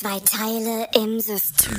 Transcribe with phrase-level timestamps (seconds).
[0.00, 1.76] Zwei Teile im System.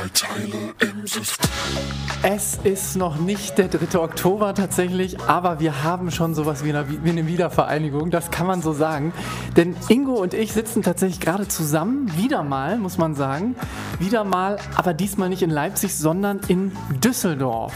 [0.00, 1.50] Zwei Teile im System.
[2.22, 3.98] Es ist noch nicht der 3.
[3.98, 8.62] Oktober tatsächlich, aber wir haben schon sowas wie eine, wie eine Wiedervereinigung, das kann man
[8.62, 9.12] so sagen.
[9.56, 13.56] Denn Ingo und ich sitzen tatsächlich gerade zusammen, wieder mal, muss man sagen.
[13.98, 16.72] Wieder mal, aber diesmal nicht in Leipzig, sondern in
[17.04, 17.74] Düsseldorf.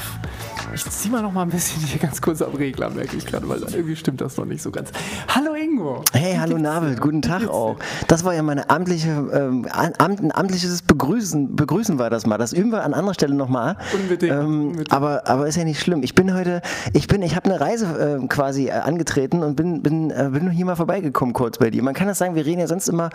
[0.75, 3.49] Ich ziehe mal noch mal ein bisschen hier ganz kurz am Regler, merke ich gerade,
[3.49, 4.91] weil irgendwie stimmt das noch nicht so ganz.
[5.29, 6.03] Hallo Ingo.
[6.13, 7.77] Hey, hallo Navid, guten Tag auch.
[8.09, 12.39] Das war ja meine amtliche, ähm, Amt, ein amtliches Begrüßen, Begrüßen war das mal.
[12.39, 13.77] Das üben wir an anderer Stelle nochmal.
[13.95, 14.91] Unbedingt, Ähm, unbedingt.
[14.93, 16.03] aber, aber ist ja nicht schlimm.
[16.03, 16.61] Ich bin heute,
[16.93, 20.51] ich bin, ich habe eine Reise äh, quasi äh, angetreten und bin, bin, äh, bin
[20.51, 21.85] hier mal vorbeigekommen kurz bei dir.
[21.85, 23.11] Man kann das sagen, wir reden ja sonst immer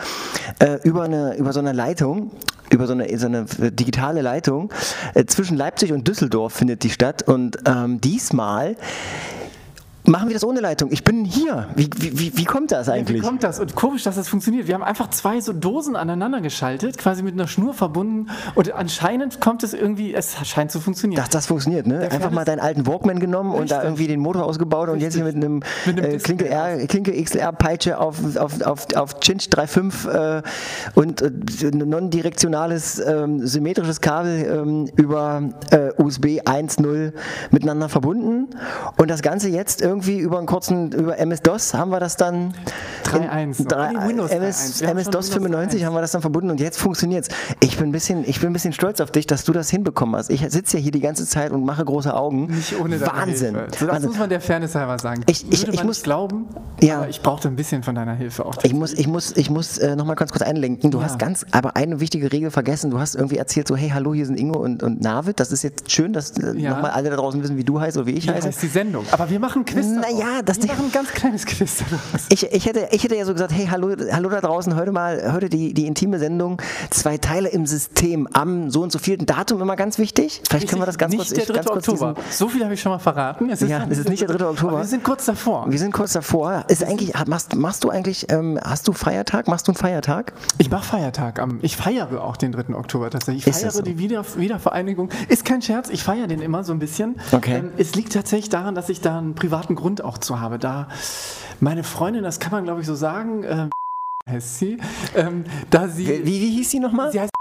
[0.59, 2.31] äh, über, eine, über so eine Leitung,
[2.71, 4.71] über so eine, so eine digitale Leitung.
[5.13, 8.75] Äh, zwischen Leipzig und Düsseldorf findet die statt und ähm, diesmal
[10.09, 10.91] machen wir das ohne Leitung.
[10.91, 11.69] Ich bin hier.
[11.75, 13.21] Wie, wie, wie, wie kommt das Wie eigentlich?
[13.21, 13.59] kommt das?
[13.59, 14.67] Und komisch, dass das funktioniert.
[14.67, 18.29] Wir haben einfach zwei so Dosen aneinander geschaltet, quasi mit einer Schnur verbunden.
[18.55, 21.21] Und anscheinend kommt es irgendwie, es scheint zu funktionieren.
[21.21, 21.99] Dass das funktioniert, ne?
[21.99, 23.89] Einfach Fern mal deinen alten Walkman genommen und da Richtig.
[23.89, 27.23] irgendwie den Motor ausgebaut und jetzt hier mit einem, Mit einem äh, Klinke, R, Klinke
[27.23, 30.41] XLR-Peitsche auf, auf, auf, auf Cinch 3.5 äh,
[30.95, 31.31] und äh,
[31.71, 37.13] non-direktionales ähm, symmetrisches Kabel ähm, über äh, USB 1.0
[37.51, 38.49] miteinander verbunden
[38.97, 42.53] und das Ganze jetzt irgendwie über einen kurzen, über MS-DOS haben wir das dann
[43.03, 43.67] 3.1 noch.
[43.67, 44.35] drei- Nee, Windows 3.1.
[44.35, 45.85] MS, Wir haben schon MS-DOS Windows 95 3.1.
[45.85, 47.29] haben wir das dann verbunden und jetzt funktioniert's.
[47.61, 50.15] Ich bin ein bisschen, ich bin ein bisschen stolz auf dich, dass du das hinbekommen
[50.15, 50.29] hast.
[50.29, 52.47] Ich sitze ja hier die ganze Zeit und mache große Augen.
[52.47, 53.55] Nicht ohne Wahnsinn.
[53.55, 54.09] So, das Wahnsinn.
[54.09, 55.23] muss man der Fairness halber sagen.
[55.27, 56.45] Ich- ich- ich muss- glauben,
[56.81, 56.97] Ja.
[56.99, 58.55] aber ich brauchte ein bisschen von deiner Hilfe auch.
[58.63, 60.91] Ich muss, ich muss, ich muss äh, noch mal ganz kurz einlenken.
[60.91, 61.03] Du Ja.
[61.05, 62.89] hast ganz, aber eine wichtige Regel vergessen.
[62.89, 65.39] Du hast irgendwie erzählt so, hey, hallo, hier sind Ingo und, und Navid.
[65.39, 66.69] Das ist jetzt schön, dass äh, Ja.
[66.71, 68.47] nochmal alle da draußen wissen, wie du heißt oder wie ich Wie heiße.
[68.47, 69.05] heißt die Sendung?
[69.11, 69.87] Aber wir machen Quiz.
[69.95, 71.83] Naja, das nicht- machen ein ganz kleines Quiz.
[72.29, 75.31] Ich, ich, hätte, ich hätte ja so gesagt, hey, hallo, hallo da draußen, heute mal,
[75.33, 79.61] heute die, die intime Sendung, zwei Teile im System am so und so vielten Datum
[79.61, 80.41] immer ganz wichtig.
[80.49, 81.53] Vielleicht können wir das ganz nicht kurz, der ich- 3.
[81.55, 82.15] ganz kurz Oktober.
[82.31, 83.49] So viel habe ich schon mal verraten.
[83.49, 84.45] Es Ja, noch es ist nicht der 3.
[84.49, 84.71] Oktober.
[84.73, 85.65] Aber wir sind kurz davor.
[85.69, 86.65] Wir sind kurz davor.
[86.67, 89.47] Ist eigentlich, machst, machst du eigentlich, ähm, hast du Feiertag?
[89.47, 90.33] Machst du einen Feiertag?
[90.57, 91.39] Ich mache Feiertag.
[91.39, 92.75] Am, ich feiere auch den 3.
[92.75, 93.45] Oktober tatsächlich.
[93.47, 93.81] Ich Ist feiere so?
[93.81, 95.09] die Wieder, Wiedervereinigung.
[95.27, 97.19] Ist kein Scherz, ich feiere den immer so ein bisschen.
[97.31, 97.57] Okay.
[97.59, 100.59] Ähm, es liegt tatsächlich daran, dass ich da einen privaten Grund auch zu habe.
[100.59, 100.87] Da
[101.59, 103.69] meine Freundin, das kann man glaube ich so sagen, ähm,
[104.29, 104.77] heißt sie,
[105.15, 107.11] ähm, da sie, Wie, wie hieß die nochmal?
[107.11, 107.31] sie heißt,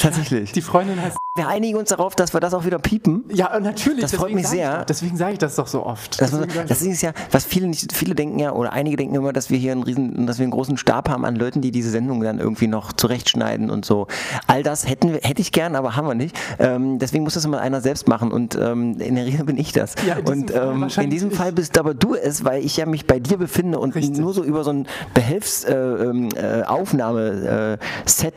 [0.00, 0.52] Tatsächlich.
[0.52, 3.24] die Freundin heißt, Wir einigen uns darauf, dass wir das auch wieder piepen.
[3.30, 4.00] ja natürlich.
[4.00, 4.78] Das freut mich ich sehr.
[4.78, 6.20] doch- Deswegen sage ich das doch so oft.
[6.20, 9.14] Das, muss, ich das ist ja, was viele nicht, viele denken ja, oder einige denken
[9.14, 11.70] immer, dass wir hier einen riesen, dass wir einen großen Stab haben an Leuten, die
[11.72, 14.06] diese Sendung dann irgendwie noch zurechtschneiden und so.
[14.46, 16.36] All das hätten wir, hätte ich gern, aber haben wir nicht.
[16.58, 19.72] Ähm, deswegen muss das immer einer selbst machen und ähm, in der Regel bin ich
[19.72, 19.94] das.
[20.06, 21.36] Ja, in diesem und Fall ähm, in diesem ich.
[21.36, 24.18] Fall bist aber du es, weil ich ja mich bei dir befinde und Richtig.
[24.18, 27.78] nur so über so ein Behelfsaufnahme äh, ähm, äh, äh,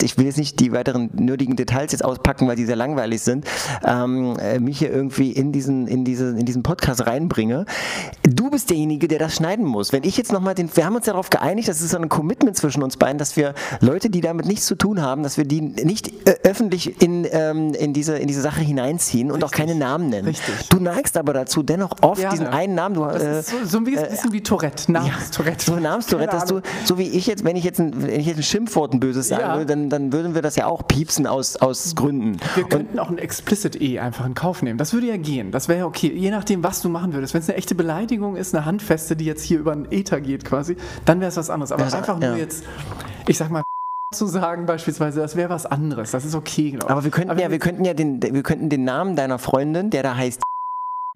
[0.03, 1.09] ich will jetzt nicht die weiteren
[1.49, 3.45] nötigen Details jetzt auspacken, weil die sehr langweilig sind,
[3.85, 7.65] ähm, äh, mich hier irgendwie in diesen, in, diese, in diesen Podcast reinbringe.
[8.23, 9.91] Du bist derjenige, der das schneiden muss.
[9.91, 12.09] Wenn ich jetzt nochmal den, wir haben uns ja darauf geeinigt, das ist so ein
[12.09, 15.45] Commitment zwischen uns beiden, dass wir Leute, die damit nichts zu tun haben, dass wir
[15.45, 19.67] die nicht äh, öffentlich in, ähm, in, diese, in diese Sache hineinziehen und auch Richtig.
[19.67, 20.27] keine Namen nennen.
[20.27, 20.69] Richtig.
[20.69, 22.31] Du neigst aber dazu, dennoch oft Gerne.
[22.35, 25.65] diesen einen Namen, du, das äh, ist so, so ein bisschen, bisschen wie Tourette, Namenstourette.
[25.65, 28.37] so Namenstourette, dass du, so wie ich jetzt, wenn ich jetzt ein, wenn ich jetzt
[28.37, 29.53] ein Schimpfwort ein böses sagen Ja.
[29.55, 32.37] würde, dann, dann würden wir das ja auch piepsen aus, aus Gründen.
[32.55, 34.77] Wir könnten auch ein Explicit E einfach in Kauf nehmen.
[34.77, 35.51] Das würde ja gehen.
[35.51, 36.11] Das wäre ja okay.
[36.13, 37.33] Je nachdem, was du machen würdest.
[37.33, 40.45] Wenn es eine echte Beleidigung ist, eine Handfeste, die jetzt hier über einen Ether geht
[40.45, 41.71] quasi, dann wäre es was anderes.
[41.71, 42.29] Aber Das- einfach ja.
[42.29, 42.63] nur jetzt,
[43.27, 43.63] ich sag mal,
[44.13, 46.11] zu sagen beispielsweise, das wäre was anderes.
[46.11, 46.91] Das ist okay, glaube ich.
[46.91, 50.03] Aber wir könnten ja, wir könnten ja den, wir könnten den Namen deiner Freundin, der
[50.03, 50.41] da heißt,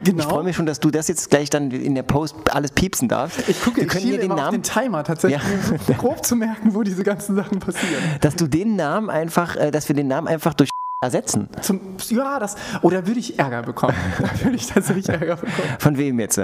[0.03, 0.24] genau.
[0.24, 3.08] ich freue mich schon, dass du das jetzt gleich dann in der Post alles piepsen
[3.08, 3.47] darfst.
[3.50, 5.75] Ich gucke, wir ich schiele ja den immer auf Namen, den Timer tatsächlich, Ja.
[5.88, 8.03] um grob zu merken, wo diese ganzen Sachen passieren.
[8.22, 10.70] dass du den Namen einfach, äh, dass wir den Namen einfach durch
[11.02, 11.50] ersetzen.
[11.61, 11.79] Zum,
[12.09, 13.96] ja, das, oder würde ich Ärger bekommen?
[14.20, 15.67] Da würde ich tatsächlich Ärger bekommen.
[15.79, 16.40] Von wem jetzt?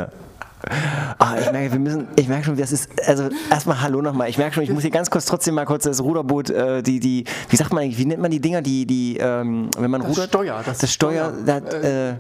[1.20, 4.30] Ah, ich merke, wir müssen, ich merke schon, das ist, also erstmal Hallo nochmal.
[4.30, 7.00] Ich merke schon, ich muss hier ganz kurz trotzdem mal kurz das Ruderboot, äh, die,
[7.00, 10.02] die, wie sagt man eigentlich, wie nennt man die Dinger, die, die, ähm, wenn man
[10.02, 10.30] Das rudert?
[10.30, 12.14] Steuer, das Das Steuer, Steuer, das, äh,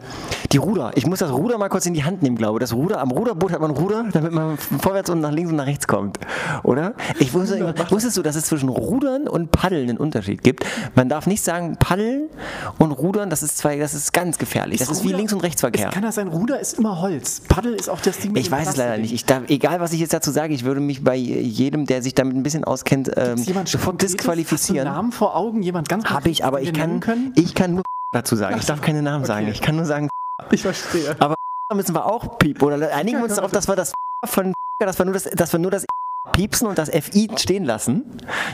[0.51, 0.91] Die Ruder.
[0.95, 2.61] Ich muss das Ruder mal kurz in die Hand nehmen, glaube ich.
[2.61, 5.67] Das Ruder, am Ruderboot hat man Ruder, damit man vorwärts und nach links und nach
[5.67, 6.17] rechts kommt.
[6.63, 6.93] Oder?
[7.19, 10.65] Ich wusste, wusstest du, dass es zwischen Rudern und Paddeln einen Unterschied gibt?
[10.95, 12.29] Man darf nicht sagen Paddeln
[12.77, 14.79] und Rudern, das ist zwei, das ist ganz gefährlich.
[14.79, 15.87] Das ist wie Ruder- Links- und Rechtsverkehr.
[15.89, 16.29] Ist, kann das sein?
[16.29, 17.41] Ruder ist immer Holz.
[17.47, 19.13] Paddel ist auch das Ding mit Ich dem weiß es leider nicht.
[19.13, 22.15] Ich darf, egal, was ich jetzt dazu sage, ich würde mich bei jedem, der sich
[22.15, 23.73] damit ein bisschen auskennt, ähm, Konkretes?
[23.75, 24.87] Hast du disqualifizieren.
[24.87, 25.61] Namen vor Augen?
[25.61, 27.33] Jemand ganz Habe ich, aber ich wir kann, können?
[27.35, 28.57] ich kann nur dazu sagen.
[28.59, 29.45] Ich darf keine Namen sagen.
[29.45, 29.53] Okay.
[29.53, 30.09] Ich kann nur sagen,
[30.51, 31.15] Ich verstehe.
[31.19, 31.35] da
[31.75, 32.63] müssen wir auch piepen.
[32.63, 33.93] Oder einigen wir uns darauf, dass wir das
[34.25, 35.85] von dass wir nur das, dass wir nur das
[36.31, 38.03] piepsen und das FI stehen lassen.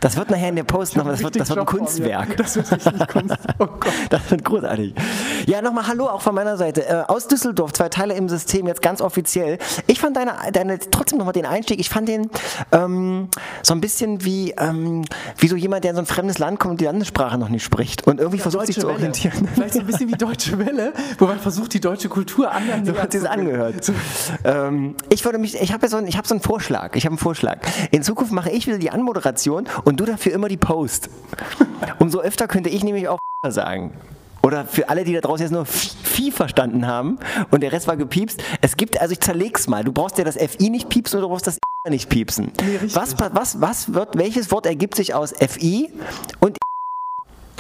[0.02, 1.66] Das wird nachher in der Post noch, das wird, das wird ein.
[1.66, 2.38] Kunstwerk.
[2.38, 3.36] Das wird richtig Kunst.
[3.60, 3.94] Oh Gott.
[4.10, 4.94] Das wird großartig.
[5.46, 6.88] Ja, nochmal Hallo auch von meiner Seite.
[6.88, 9.58] Äh, aus Düsseldorf, zwei Teile im System, jetzt ganz offiziell.
[9.88, 12.30] Ich fand deine, deine trotzdem nochmal den Einstieg, ich fand den
[12.72, 13.30] ähm,
[13.64, 15.06] so ein bisschen wie, ähm,
[15.38, 17.64] wie so jemand, der in so ein fremdes Land kommt und die Landessprache noch nicht
[17.64, 18.96] spricht und irgendwie versucht sich zu Welle.
[18.96, 19.48] orientieren.
[19.54, 22.98] Vielleicht so ein bisschen wie Deutsche Welle, wo man versucht, die deutsche Kultur anderen So
[22.98, 23.92] hat sie es angehört.
[24.44, 26.96] Ähm, ich würde mich, ich habe ja so, ich habe so einen Vorschlag.
[26.96, 27.60] Ich habe einen Vorschlag.
[27.92, 31.10] In Zukunft mache ich wieder die Anmoderation und du dafür immer die Post.
[32.00, 33.94] Umso öfter könnte ich nämlich auch sagen.
[34.44, 37.18] Oder für alle, die da draußen jetzt nur Vieh verstanden haben
[37.50, 38.44] und der Rest war gepiepst.
[38.62, 39.84] Es gibt, also ich zerleg's mal.
[39.84, 41.58] Du brauchst ja das FI nicht piepsen oder du brauchst das
[41.90, 42.52] nicht piepsen.
[42.62, 45.92] Nee, was, was, was wird, welches Wort ergibt sich aus FI
[46.40, 46.58] und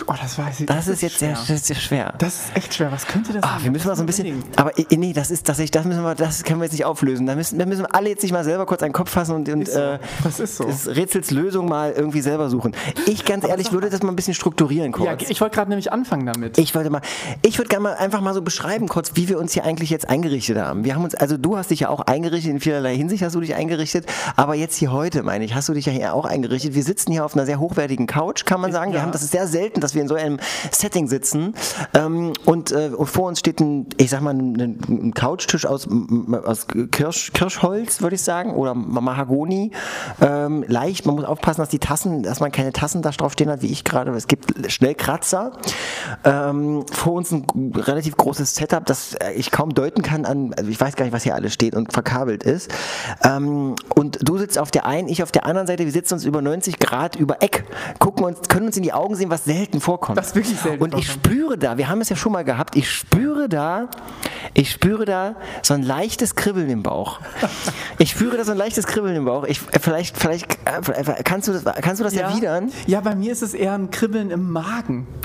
[0.08, 0.66] Oh, das weiß ich.
[0.66, 1.46] das ist jetzt sehr, schwer.
[1.48, 2.14] das ist sehr schwer.
[2.18, 2.92] Das ist echt schwer.
[2.92, 3.64] Was könnte das Ah, sein?
[3.64, 4.44] wir müssen mal so ein bisschen.
[4.58, 7.26] Aber nee, das ist tatsächlich, das müssen wir, das können wir jetzt nicht auflösen.
[7.26, 9.48] Da müssen, da müssen wir alle jetzt sich mal selber kurz einen Kopf fassen und,
[9.50, 9.80] und Ist so.
[9.80, 10.66] äh, Das ist so.
[10.66, 12.76] das Rätsels Lösung mal irgendwie selber suchen.
[13.08, 15.24] Ich ganz ehrlich würde das mal ein bisschen strukturieren kurz.
[15.24, 16.58] Ja, ich wollte gerade nämlich anfangen damit.
[16.58, 17.02] Ich wollte mal,
[17.42, 20.10] ich würde gerne mal einfach mal so beschreiben, kurz, wie wir uns hier eigentlich jetzt
[20.10, 20.84] eingerichtet haben.
[20.84, 23.40] Wir haben uns, also du hast dich ja auch eingerichtet, in vielerlei Hinsicht hast du
[23.40, 24.06] dich eingerichtet,
[24.36, 26.76] aber jetzt hier heute, meine ich, hast du dich ja hier auch eingerichtet.
[26.76, 28.92] Wir sitzen hier auf einer sehr hochwertigen Couch, kann man sagen.
[28.92, 29.04] Wir Ja.
[29.04, 30.40] haben, das ist sehr selten, dass wir in so einem
[30.72, 31.54] Setting sitzen.
[31.94, 35.88] Ähm, und, äh, vor uns steht ein, ich sag mal, ein, ein Couchtisch aus,
[36.44, 39.72] aus Kirsch, Kirschholz, würde ich sagen, oder Mahagoni.
[40.22, 43.50] Ähm, leicht, man muss aufpassen, dass die Tassen, dass man keine Tassen da drauf stehen
[43.50, 44.12] hat, wie ich gerade.
[44.12, 45.52] Es gibt schnell Kratzer.
[46.24, 47.46] Ähm, vor uns ein
[47.76, 51.24] relativ großes Setup, das ich kaum deuten kann an, also ich weiß gar nicht, was
[51.24, 52.72] hier alles steht und verkabelt ist.
[53.24, 56.26] Ähm, und du sitzt auf der einen, ich auf der anderen Seite, wir sitzen uns
[56.26, 57.66] über 90 Grad über Eck,
[58.00, 60.18] gucken uns, können uns in die Augen sehen, was selten vorkommt.
[60.18, 62.76] Das ist wirklich selten Und ich spüre da, wir haben es ja schon mal gehabt,
[62.76, 63.90] ich spüre da,
[64.54, 67.20] ich spüre da so ein leichtes Kribbeln im Bauch.
[67.98, 69.46] Ich spüre da so ein leichtes Kribbeln im Bauch.
[69.46, 72.72] Ich, äh, vielleicht, vielleicht, äh, kannst du das, kannst du das erwidern?
[72.88, 75.08] ja, bei mir ist es eher ein Kribbeln im Magen.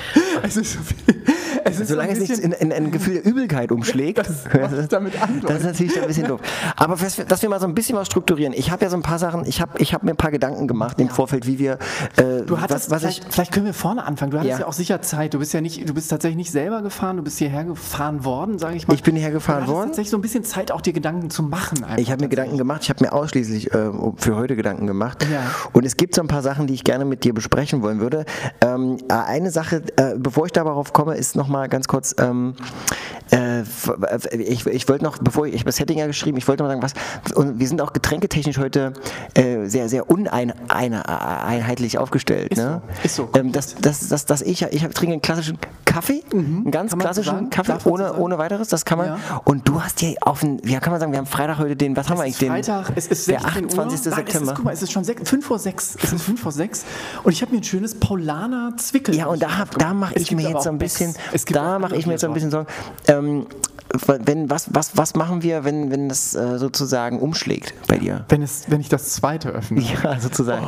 [0.42, 1.22] es ist, so viel-
[1.64, 4.18] es ist Solange so es nicht in, in ein Gefühl der Übelkeit umschlägt.
[4.22, 6.40] Das Das ist natürlich ein bisschen doof.
[6.76, 8.52] Aber dass wir, mal so ein bisschen was strukturieren.
[8.52, 10.66] Ich habe ja so ein paar Sachen, ich habe ich hab mir ein paar Gedanken
[10.68, 11.78] gemacht im Vorfeld, wie wir.
[12.16, 14.30] Äh, Du hattest, was, was ich, vielleicht, vielleicht können wir vorne anfangen.
[14.32, 14.60] Du hattest Ja.
[14.60, 14.66] ja.
[14.66, 15.34] auch sicher Zeit.
[15.34, 18.58] Du bist ja nicht, du bist tatsächlich nicht selber gefahren, du bist hierher gefahren worden,
[18.58, 18.94] sage ich mal.
[18.94, 19.86] Ich bin hierher gefahren du worden.
[19.88, 21.84] tatsächlich so ein bisschen Zeit, auch dir Gedanken zu machen.
[21.96, 25.26] Ich habe mir Gedanken gemacht, ich habe mir ausschließlich äh, für heute Gedanken gemacht.
[25.32, 25.40] Ja.
[25.72, 28.24] Und es gibt so ein paar Sachen, die ich gerne mit dir besprechen wollen würde.
[28.60, 32.54] Ähm, äh, eine Sache, äh, bevor ich darauf komme, ist nochmal ganz kurz, ähm,
[33.30, 33.62] äh,
[34.38, 36.70] ich, ich wollte noch, bevor ich, ich habe das Setting ja geschrieben, ich wollte noch
[36.70, 36.92] sagen, was,
[37.34, 38.92] und wir sind auch getränketechnisch heute
[39.34, 42.52] äh, sehr, sehr uneinheitlich aufgestellt.
[42.52, 42.82] Ist ne?
[42.88, 43.28] so, ist so.
[43.34, 46.98] Ähm, das, das, das, das ich, ich trinke einen klassischen Kaffee, einen ganz Mhm.
[46.98, 47.50] Man so klassischen?
[47.50, 49.06] Kaffee, Darf ohne, ohne weiteres, das kann man.
[49.08, 49.18] Ja.
[49.44, 51.96] Und du hast ja auf den, ja kann man sagen, wir haben Freitag heute den,
[51.96, 52.48] was haben wir eigentlich den?
[52.50, 53.78] Freitag, es ist der 16 28.
[53.78, 54.12] Uhr.
[54.12, 54.26] Nein, September.
[54.32, 55.96] Es ist, guck mal, es ist schon 5 vor 6.
[56.02, 56.84] Es ist 5 vor 6.
[57.24, 59.14] Und ich habe mir ein schönes Paulaner Zwickel.
[59.14, 61.14] Ja, und da, hab- da mache ich mir jetzt so ein bisschen,
[61.50, 62.68] da mache ich mir jetzt so ein bisschen Sorgen.
[63.08, 63.46] Ähm,
[64.06, 68.24] wenn, was, was, was machen wir, wenn, wenn das äh, sozusagen umschlägt bei dir?
[68.28, 69.82] Wenn, es, wenn ich das zweite öffne.
[70.02, 70.66] Ja, sozusagen.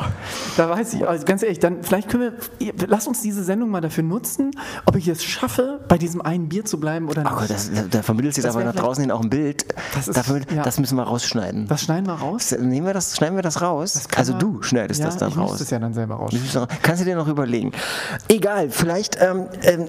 [0.56, 3.81] Da weiß ich, also ganz ehrlich, dann vielleicht können wir, lass uns diese Sendung mal
[3.81, 4.50] dafür nutzen,
[4.86, 7.32] ob ich es schaffe, bei diesem einen Bier zu bleiben oder nicht.
[7.34, 9.66] Oh das, da, da vermittelt sich Das aber nach draußen hin auch ein Bild.
[9.94, 10.62] Das ist- da vermittelt, ja.
[10.62, 11.66] das müssen wir rausschneiden.
[11.69, 12.54] das schneiden wir raus.
[12.58, 14.06] Nehmen wir das, schneiden wir das raus?
[14.08, 15.50] Kann also du schneidest ja, das dann ich raus.
[15.52, 16.32] müsste es ja dann selber raus.
[16.82, 17.72] Kannst du dir noch überlegen.
[18.28, 19.86] Egal, vielleicht, ähm, ähm,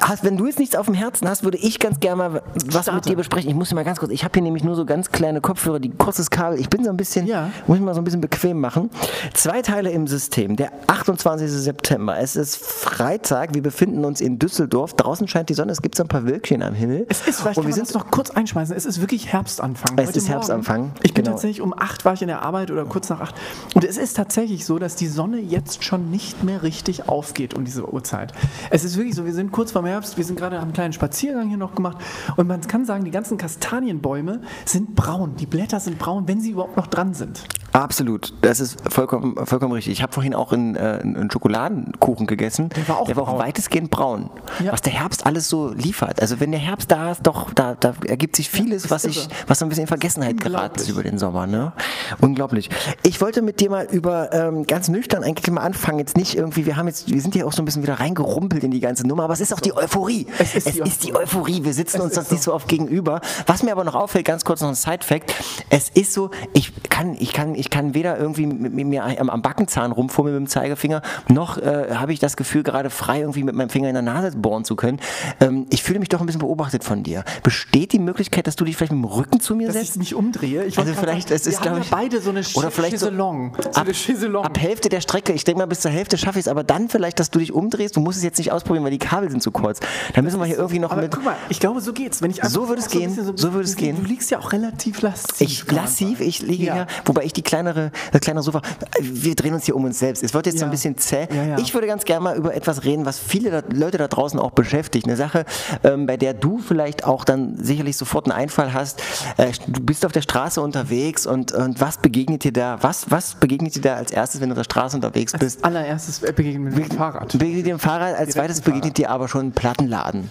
[0.00, 2.90] hast, wenn du jetzt nichts auf dem Herzen hast, würde ich ganz gerne mal was
[2.92, 3.48] mit dir besprechen.
[3.50, 5.80] Ich muss dir mal ganz kurz, ich habe hier nämlich nur so ganz kleine Kopfhörer,
[5.80, 6.58] die kurzes Kabel.
[6.58, 7.50] Ich bin so ein bisschen, Ja.
[7.66, 8.90] muss ich mal so ein bisschen bequem machen.
[9.34, 10.56] Zwei Teile im System.
[10.56, 11.50] Der 28.
[11.50, 12.18] September.
[12.18, 13.54] Es ist Freitag.
[13.54, 14.94] Wir befinden uns in Düsseldorf.
[14.94, 15.72] Draußen scheint die Sonne.
[15.72, 17.06] Es gibt so ein paar Wölkchen am Himmel.
[17.08, 18.74] Es ist, vielleicht Und wir sind noch kurz einschmeißen.
[18.76, 19.98] Es ist wirklich Herbstanfang.
[19.98, 21.34] Es Heute ist Herbstanfang, Ich bin genau.
[21.34, 23.34] tatsächlich um 8 war ich in der Arbeit oder kurz nach 8.
[23.74, 27.64] Und es ist tatsächlich so, dass die Sonne jetzt schon nicht mehr richtig aufgeht um
[27.64, 28.32] diese Uhrzeit.
[28.70, 30.92] Es ist wirklich so, wir sind kurz vorm Herbst, wir sind gerade haben einen kleinen
[30.92, 31.98] Spaziergang hier noch gemacht
[32.36, 35.36] und man kann sagen, die ganzen Kastanienbäume sind braun.
[35.36, 37.44] Die Blätter sind braun, wenn sie überhaupt noch dran sind.
[37.74, 39.94] Absolut, das ist vollkommen, vollkommen richtig.
[39.94, 42.68] Ich habe vorhin auch einen, äh, einen Schokoladenkuchen gegessen.
[42.68, 43.38] Der war auch braun.
[43.38, 44.30] weitestgehend braun.
[44.62, 44.72] Ja.
[44.72, 46.22] Was der Herbst alles so liefert.
[46.22, 49.28] Also wenn der Herbst da ist, doch, da, da ergibt sich vieles, ist was ich,
[49.48, 51.48] was so ein bisschen in Vergessenheit geraten ist über den Sommer.
[51.48, 51.72] Ne?
[52.20, 52.70] Unglaublich.
[53.02, 55.98] Ich wollte mit dir mal über ähm, ganz nüchtern eigentlich mal anfangen.
[55.98, 58.62] Jetzt nicht irgendwie, wir haben jetzt, wir sind hier auch so ein bisschen wieder reingerumpelt
[58.62, 60.26] in die ganze Nummer, aber es ist auch die Euphorie.
[60.38, 61.64] Es ist die die Euphorie.
[61.64, 62.52] Wir sitzen uns ist das nicht so.
[62.52, 63.20] so oft gegenüber.
[63.46, 65.34] Was mir aber noch auffällt, ganz kurz noch ein Side-Fact:
[65.70, 69.92] Es ist so, ich kann, ich kann, ich kann weder irgendwie mit, mir am, Backenzahn
[69.92, 73.68] rumfummeln mit dem Zeigefinger, noch äh, habe ich das Gefühl, gerade frei irgendwie mit meinem
[73.70, 75.00] Finger in der Nase bohren zu können.
[75.40, 77.24] Ähm, ich fühle mich doch ein bisschen beobachtet von dir.
[77.42, 79.92] Besteht die Möglichkeit, dass du dich vielleicht mit dem Rücken zu mir Dass setzt?
[79.92, 80.64] ich mich umdrehe.
[80.64, 83.10] Ich Also vielleicht, sagen, es ist, glaube ich, ja beide so eine oder vielleicht so.
[83.10, 85.32] So ab, ab Hälfte der Strecke.
[85.32, 87.52] Ich denke mal, bis zur Hälfte schaffe ich es, aber dann vielleicht, dass du dich
[87.52, 87.96] umdrehst.
[87.96, 89.80] Du musst es jetzt nicht ausprobieren, weil die Kabel sind zu kurz.
[90.14, 91.10] Da müssen wir hier irgendwie noch Aber mit.
[91.12, 92.22] guck mal, ich glaube, so geht's.
[92.22, 93.96] Wenn ich So würde es gehen, bisschen so würde es du- gehen.
[93.96, 95.40] Du liegst ja auch relativ lasziv.
[95.40, 96.16] Ich sagen.
[96.20, 96.74] ich liege Ja.
[96.74, 98.62] hier, wobei ich die kleinere, das kleinere Sofa,
[99.00, 100.22] wir drehen uns hier um uns selbst.
[100.24, 100.72] Es wird jetzt so ein Ja.
[100.72, 101.28] bisschen zäh.
[101.32, 101.58] Ja, ja.
[101.58, 104.50] Ich würde ganz gerne mal über etwas reden, was viele da, Leute da draußen auch
[104.50, 105.06] beschäftigt.
[105.06, 105.44] Eine Sache,
[105.84, 109.00] ähm, bei der du vielleicht auch dann sicherlich sofort einen Einfall hast.
[109.36, 112.78] Äh, du bist auf der Straße unterwegs und, und was begegnet dir da?
[112.80, 115.62] Was, was begegnet dir da als erstes, wenn du auf der Straße unterwegs bist?
[115.62, 117.38] Als allererstes begegnen mit dem Fahrrad.
[117.38, 120.28] Begegnet dir ein Fahrrad, als zweites begegnet dir aber schon ein Plattenladen.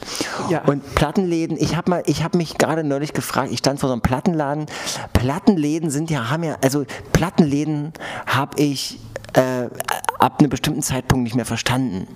[0.49, 0.63] Ja.
[0.65, 3.93] Und Plattenläden, ich habe mal, ich habe mich gerade neulich gefragt, ich stand vor so
[3.93, 4.65] einem Plattenladen.
[5.13, 7.93] Plattenläden sind ja, haben ja, also Plattenläden
[8.25, 8.99] habe ich
[9.33, 9.69] äh,
[10.23, 12.07] ab einem bestimmten Zeitpunkt nicht mehr verstanden.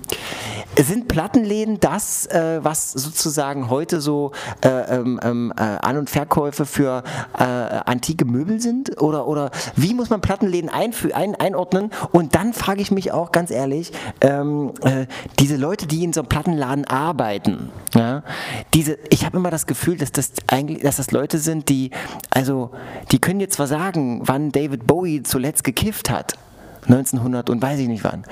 [0.77, 6.65] Sind Plattenläden das, äh, was sozusagen heute so äh, ähm, ähm, äh, An- und Verkäufe
[6.65, 7.03] für
[7.37, 9.01] äh, antike Möbel sind?
[9.01, 10.93] Oder, oder wie muss man Plattenläden ein,
[11.35, 11.91] einordnen?
[12.11, 15.07] Und dann frage ich mich auch ganz ehrlich, ähm, äh,
[15.39, 18.23] diese Leute, die in so einem Plattenladen arbeiten, ja,
[18.73, 21.91] diese, ich habe immer das Gefühl, dass das eigentlich, dass das Leute sind, die,
[22.29, 22.71] also,
[23.11, 26.35] die können dir zwar sagen, wann David Bowie zuletzt gekifft hat.
[26.87, 28.23] 1900 und weiß ich nicht wann.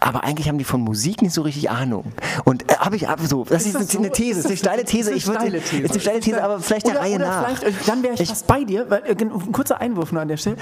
[0.00, 2.12] Aber eigentlich haben die von Musik nicht so richtig Ahnung.
[2.44, 3.98] Und äh, habe ich ab so, das ist, das so?
[3.98, 5.10] eine These, Ist ist eine das- steile These.
[5.10, 7.62] ist Ich würde, ist eine steile These, aber vielleicht der oder, Reihe oder nach.
[7.62, 10.20] Äh, dann wäre ich, Ich- fast bei dir, weil äh, gen- ein kurzer Einwurf nur
[10.22, 10.56] an der Stelle.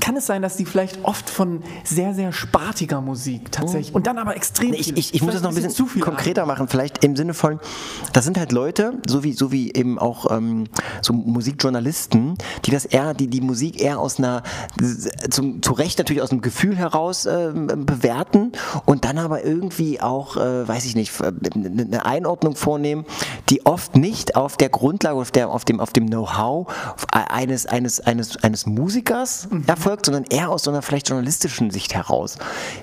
[0.00, 4.18] Kann es sein, dass die vielleicht oft von sehr, sehr spartiger Musik tatsächlich und dann
[4.18, 6.68] aber extrem Ich, viel- ich, ich muss das noch ein bisschen zu viel konkreter machen,
[6.68, 7.58] vielleicht im Sinne von,
[8.12, 10.64] das sind halt Leute, so wie, so wie eben auch ähm,
[11.02, 14.42] so Musikjournalisten, die das eher, die die Musik eher aus einer,
[15.30, 18.52] zum, zu Recht natürlich aus einem Gefühl heraus ähm, bewerten
[18.84, 23.04] und dann aber irgendwie auch, äh, weiß ich nicht, eine Einordnung vornehmen,
[23.50, 26.66] die oft nicht auf der Grundlage, auf, der, auf dem, auf dem Know-how
[27.10, 32.38] eines, eines, eines, eines Musikers erfolgt, sondern eher aus so einer vielleicht journalistischen Sicht heraus.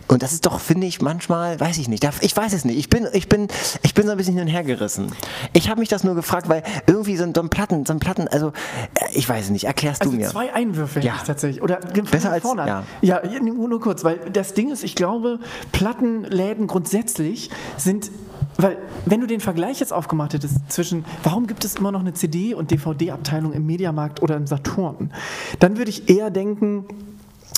[0.07, 2.77] Und das ist doch, finde ich, manchmal, weiß ich nicht, ich weiß es nicht.
[2.77, 3.47] Ich bin, ich bin,
[3.83, 5.07] ich bin so ein bisschen hin und her gerissen.
[5.53, 7.99] Ich habe mich das nur gefragt, weil irgendwie so ein, so ein Platten, so ein
[7.99, 8.49] Platten, also
[8.95, 10.29] äh, ich weiß es nicht, erklärst Also du mir.
[10.29, 11.13] zwei Einwürfe Ja.
[11.25, 11.61] tatsächlich.
[11.61, 11.77] Oder
[12.11, 12.65] Besser als- vorne.
[13.01, 15.39] Ja, ja, nur, nur kurz, weil das Ding ist, ich glaube,
[15.71, 18.11] Plattenläden grundsätzlich sind.
[18.57, 22.13] Weil, wenn du den Vergleich jetzt aufgemacht hättest zwischen, warum gibt es immer noch eine
[22.13, 25.11] CD- und DVD-Abteilung im Mediamarkt oder im Saturn,
[25.59, 26.85] dann würde ich eher denken,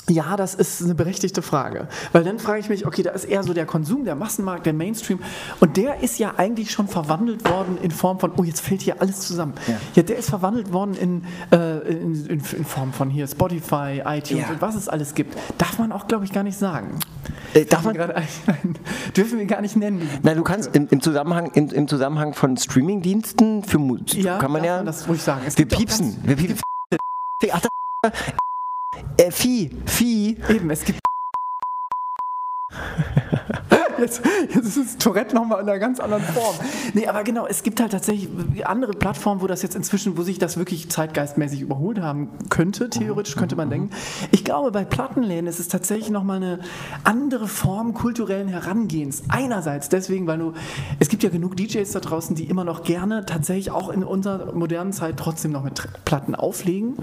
[0.08, 1.88] ja, das ist eine berechtigte Frage.
[2.12, 4.72] Weil dann frage ich mich, okay, da ist eher so der Konsum, der Massenmarkt, der
[4.74, 5.20] Mainstream.
[5.60, 9.00] Und der ist ja eigentlich schon verwandelt worden in Form von, oh, jetzt fällt hier
[9.00, 9.54] alles zusammen.
[9.94, 14.42] Ja, der ist verwandelt worden in, äh, in, in, in Form von hier Spotify, iTunes
[14.42, 14.50] Ja.
[14.50, 15.36] und was es alles gibt.
[15.58, 16.98] Darf man auch, glaube ich, gar nicht sagen.
[17.54, 18.14] Äh, darf man, gerade.
[19.16, 20.08] Dürfen wir gar nicht nennen.
[20.22, 24.52] na, du kannst im, im, Zusammenhang, im, im Zusammenhang von Streamingdiensten für Musik, Ja, kann
[24.52, 25.42] man ja, man das ruhig sagen.
[25.46, 26.62] Es wir piepsen, wir piepsen.
[27.52, 28.10] Ach, da,
[29.16, 30.36] äh, Vieh, Vieh.
[30.48, 31.00] Eben, es gibt.
[33.98, 34.22] Jetzt,
[34.54, 36.54] jetzt ist Tourette nochmal in einer ganz anderen Form.
[36.94, 38.28] Nee, aber genau, es gibt halt tatsächlich
[38.66, 43.36] andere Plattformen, wo das jetzt inzwischen, wo sich das wirklich zeitgeistmäßig überholt haben könnte, theoretisch
[43.36, 43.90] könnte man denken.
[44.30, 46.60] Ich glaube, bei Plattenläden ist es tatsächlich nochmal eine
[47.04, 49.24] andere Form kulturellen Herangehens.
[49.28, 50.52] Einerseits deswegen, weil du,
[50.98, 54.52] es gibt ja genug DJs da draußen, die immer noch gerne tatsächlich auch in unserer
[54.52, 56.96] modernen Zeit trotzdem noch mit Platten auflegen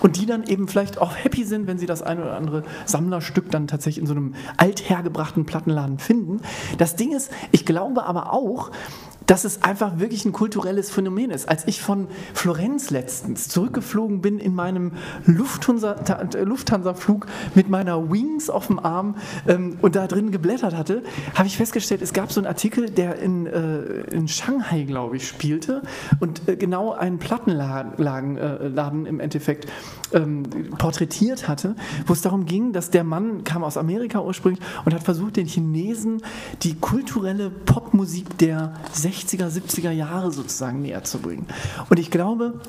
[0.00, 3.50] und die dann eben vielleicht auch happy sind, wenn sie das ein oder andere Sammlerstück
[3.50, 6.35] dann tatsächlich in so einem althergebrachten Plattenladen finden.
[6.78, 8.70] Das Ding ist, ich glaube aber auch,
[9.26, 11.48] dass es einfach wirklich ein kulturelles Phänomen ist.
[11.48, 14.92] Als ich von Florenz letztens zurückgeflogen bin in meinem
[15.26, 19.16] Ta- Lufthansa-Flug mit meiner Wings auf dem Arm
[19.48, 21.02] ähm, und da drin geblättert hatte,
[21.34, 23.80] habe ich festgestellt, es gab so einen Artikel, der in, äh,
[24.12, 25.82] in Shanghai, glaube ich, spielte
[26.20, 29.66] und äh, genau einen Plattenladen äh, Laden im Endeffekt
[30.12, 30.44] ähm,
[30.78, 31.74] porträtiert hatte,
[32.06, 35.46] wo es darum ging, dass der Mann kam aus Amerika ursprünglich und hat versucht, den
[35.46, 36.22] Chinesen
[36.62, 41.46] die kulturelle Popmusik der 60 60er, 70er Jahre sozusagen näher zu bringen.
[41.88, 42.60] Und ich glaube,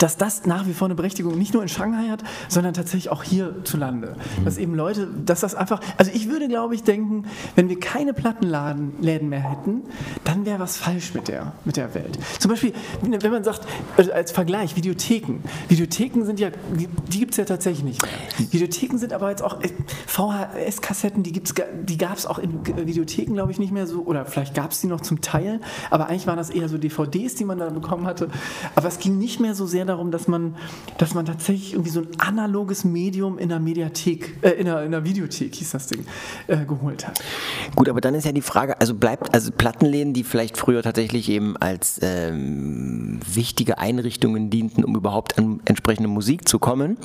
[0.00, 3.22] dass das nach wie vor eine Berechtigung nicht nur in Shanghai hat, sondern tatsächlich auch
[3.22, 4.16] hierzulande.
[4.38, 4.44] Mhm.
[4.44, 8.14] Dass eben Leute, dass das einfach, also ich würde glaube ich denken, wenn wir keine
[8.14, 9.82] Plattenläden mehr hätten,
[10.24, 12.18] dann wäre was falsch mit der, mit der Welt.
[12.38, 13.66] Zum Beispiel, wenn man sagt,
[13.96, 15.40] also als Vergleich, Videotheken.
[15.68, 18.50] Videotheken sind ja, die, gibt es ja tatsächlich nicht mehr.
[18.50, 19.68] Videotheken sind aber jetzt auch äh,
[20.06, 24.54] VHS-Kassetten, die, die gab es auch in Videotheken, glaube ich, nicht mehr so, oder vielleicht
[24.54, 27.58] gab es die noch zum Teil, aber eigentlich waren das eher so DVDs, die man
[27.58, 28.28] da bekommen hatte.
[28.74, 30.56] Aber es ging nicht mehr so sehr darum, dass man,
[30.98, 34.90] dass man tatsächlich irgendwie so ein analoges Medium in der Mediathek, äh, in, der, in
[34.90, 36.04] der Videothek hieß das Ding,
[36.46, 37.20] äh, geholt hat.
[37.74, 41.28] Gut, aber dann ist ja die Frage, also bleibt, also Plattenläden, die vielleicht früher tatsächlich
[41.28, 46.96] eben als ähm, wichtige Einrichtungen dienten, um überhaupt an entsprechende Musik zu kommen,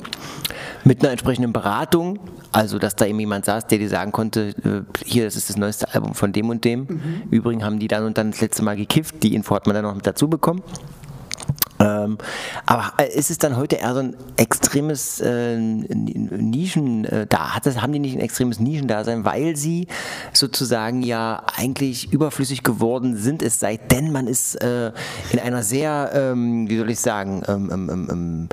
[0.84, 2.18] mit einer entsprechenden Beratung,
[2.52, 5.56] also dass da eben jemand saß, der dir sagen konnte, äh, hier, das ist das
[5.56, 6.80] neueste Album von dem und dem.
[6.80, 7.22] Mhm.
[7.30, 9.84] Übrigens haben die dann und dann das letzte Mal gekifft, die Info hat man dann
[9.84, 10.62] noch mit dazu bekommen.
[11.78, 12.18] Ähm,
[12.64, 17.82] aber ist es dann heute eher so ein extremes äh, Nischen, äh, da hat das,
[17.82, 19.86] haben die nicht ein extremes Nischendasein, weil sie
[20.32, 24.92] sozusagen ja eigentlich überflüssig geworden sind, es sei denn, man ist äh,
[25.30, 28.48] in einer sehr, ähm, wie soll ich sagen, ähm, ähm, ähm, ähm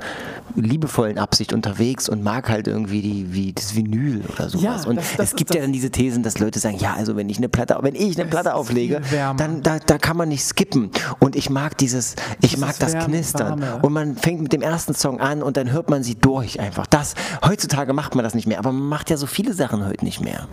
[0.56, 4.84] liebevollen Absicht unterwegs und mag halt irgendwie die, wie das Vinyl oder sowas.
[4.84, 7.16] Ja, und das, das es gibt ja dann diese Thesen, dass Leute sagen, ja, also
[7.16, 9.00] wenn ich eine Platte, wenn ich eine Platte auflege,
[9.36, 10.92] dann da, da kann man nicht skippen.
[11.18, 13.60] Und ich mag dieses, ich mag das Knistern knistern.
[13.60, 13.82] Warme.
[13.82, 16.86] Und man fängt mit dem ersten Song an und dann hört man sie durch einfach.
[16.86, 20.04] Das, heutzutage macht man das nicht mehr, aber man macht ja so viele Sachen heute
[20.04, 20.46] nicht mehr.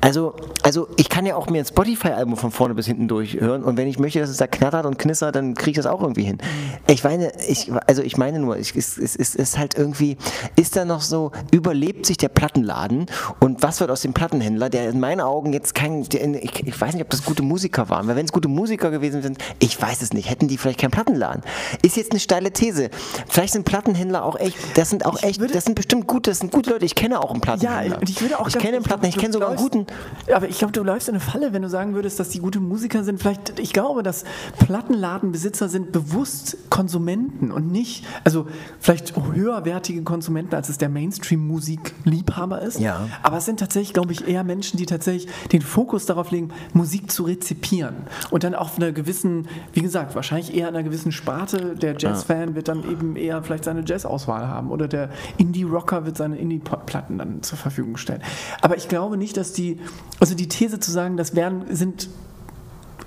[0.00, 3.76] Also, also ich kann ja auch mir ein Spotify-Album von vorne bis hinten durchhören und
[3.76, 6.24] wenn ich möchte, dass es da knattert und knistert, dann kriege ich das auch irgendwie
[6.24, 6.38] hin.
[6.86, 10.16] Ich meine, ich, also ich meine nur, es, es, es ist halt irgendwie,
[10.56, 13.06] ist da noch so, überlebt sich der Plattenladen
[13.40, 16.94] und was wird aus dem Plattenhändler, der in meinen Augen jetzt kein, ich, ich weiß
[16.94, 20.02] nicht, ob das gute Musiker waren, weil wenn es gute Musiker gewesen sind, ich weiß
[20.02, 21.42] es nicht, hätten die vielleicht keinen Plattenladen.
[21.82, 22.90] Ist jetzt eine steile These.
[23.28, 26.52] Vielleicht sind Plattenhändler auch echt, das sind auch echt, das sind bestimmt gute, das sind
[26.52, 26.84] gute Leute.
[26.84, 27.96] Ich kenne auch einen Plattenhändler.
[27.96, 28.48] Ja, ich würde auch.
[28.48, 29.86] Ich kenne einen Plattenhändler, ich kenne sogar einen guten.
[30.34, 32.60] Aber ich glaube, du läufst in eine Falle, wenn du sagen würdest, dass die gute
[32.60, 33.20] Musiker sind.
[33.20, 34.24] Vielleicht, ich glaube, dass
[34.58, 38.46] Plattenladenbesitzer sind bewusst Konsumenten und nicht, also
[38.80, 42.80] vielleicht höherwertige Konsumenten, als es der Mainstream-Musikliebhaber ist.
[42.80, 43.08] Ja.
[43.22, 47.10] Aber es sind tatsächlich, glaube ich, eher Menschen, die tatsächlich den Fokus darauf legen, Musik
[47.10, 47.96] zu rezipieren
[48.30, 52.54] und dann auf einer gewissen, wie gesagt, wahrscheinlich eher einer gewissen Sparte der der Jazz-Fan
[52.54, 57.42] wird dann eben eher vielleicht seine Jazz-Auswahl haben oder der Indie-Rocker wird seine Indie-Platten dann
[57.42, 58.22] zur Verfügung stellen.
[58.60, 59.80] Aber ich glaube nicht, dass die,
[60.20, 62.08] also die These zu sagen, das wären, sind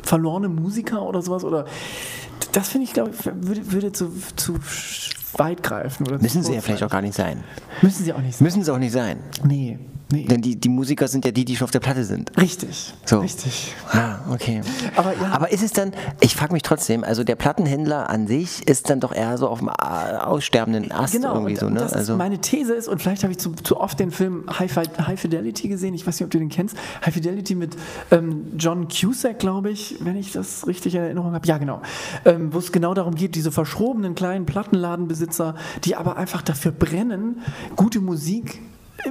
[0.04, 1.65] verlorene Musiker oder sowas oder
[2.52, 4.56] das finde ich, glaube ich, würde, würde zu, zu
[5.38, 6.08] weit greifen.
[6.08, 7.43] Oder Müssen sie ja vielleicht auch gar nicht sein.
[7.82, 8.43] Müssen sie auch nicht sein.
[8.43, 9.19] Müssen sie auch nicht sein.
[9.43, 9.80] Nee.
[10.12, 10.26] Nee.
[10.26, 12.32] Denn die, die Musiker sind ja die, die schon auf der Platte sind.
[12.38, 12.93] Richtig.
[13.06, 13.19] So.
[13.19, 13.74] Richtig.
[13.91, 14.62] Ah, okay.
[14.95, 15.32] Aber, ja.
[15.32, 19.00] Aber ist es dann, ich frage mich trotzdem, also der Plattenhändler an sich ist dann
[19.00, 21.80] doch eher so auf dem äh, aussterbenden Ast genau, irgendwie und, so, ne?
[21.80, 24.76] Das also meine These ist, und vielleicht habe ich zu, zu oft den Film High,
[24.76, 26.76] High, Fidelity gesehen, ich weiß nicht, ob du den kennst.
[27.06, 27.76] High Fidelity mit
[28.12, 31.47] ähm, John Cusack, glaube ich, wenn ich das richtig in Erinnerung habe.
[31.47, 31.82] Ja, genau.
[32.26, 37.41] Ähm, Wo es genau darum geht, diese verschrobenen kleinen Plattenladenbesitzer, die aber einfach dafür brennen,
[37.76, 38.60] gute Musik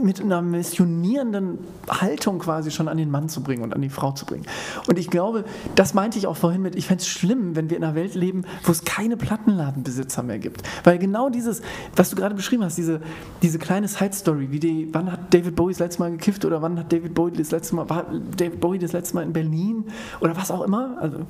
[0.03, 4.12] mit einer missionierenden Haltung quasi schon an den Mann zu bringen und an die Frau
[4.12, 4.44] zu bringen.
[4.88, 7.76] Und ich glaube, das meinte ich auch vorhin mit, ich fände es schlimm, wenn wir
[7.76, 10.62] in einer Welt leben, wo es keine Plattenladenbesitzer mehr gibt.
[10.85, 11.62] Weil genau dieses,
[11.96, 13.00] was du gerade beschrieben hast, diese,
[13.42, 16.79] diese kleine Side-Story, wie die, wann hat David Bowie das letzte Mal gekifft oder wann
[16.79, 19.85] hat David Bowie das letzte Mal, war David Bowie das letzte Mal in Berlin
[20.20, 20.96] oder was auch immer.
[21.00, 21.26] Also,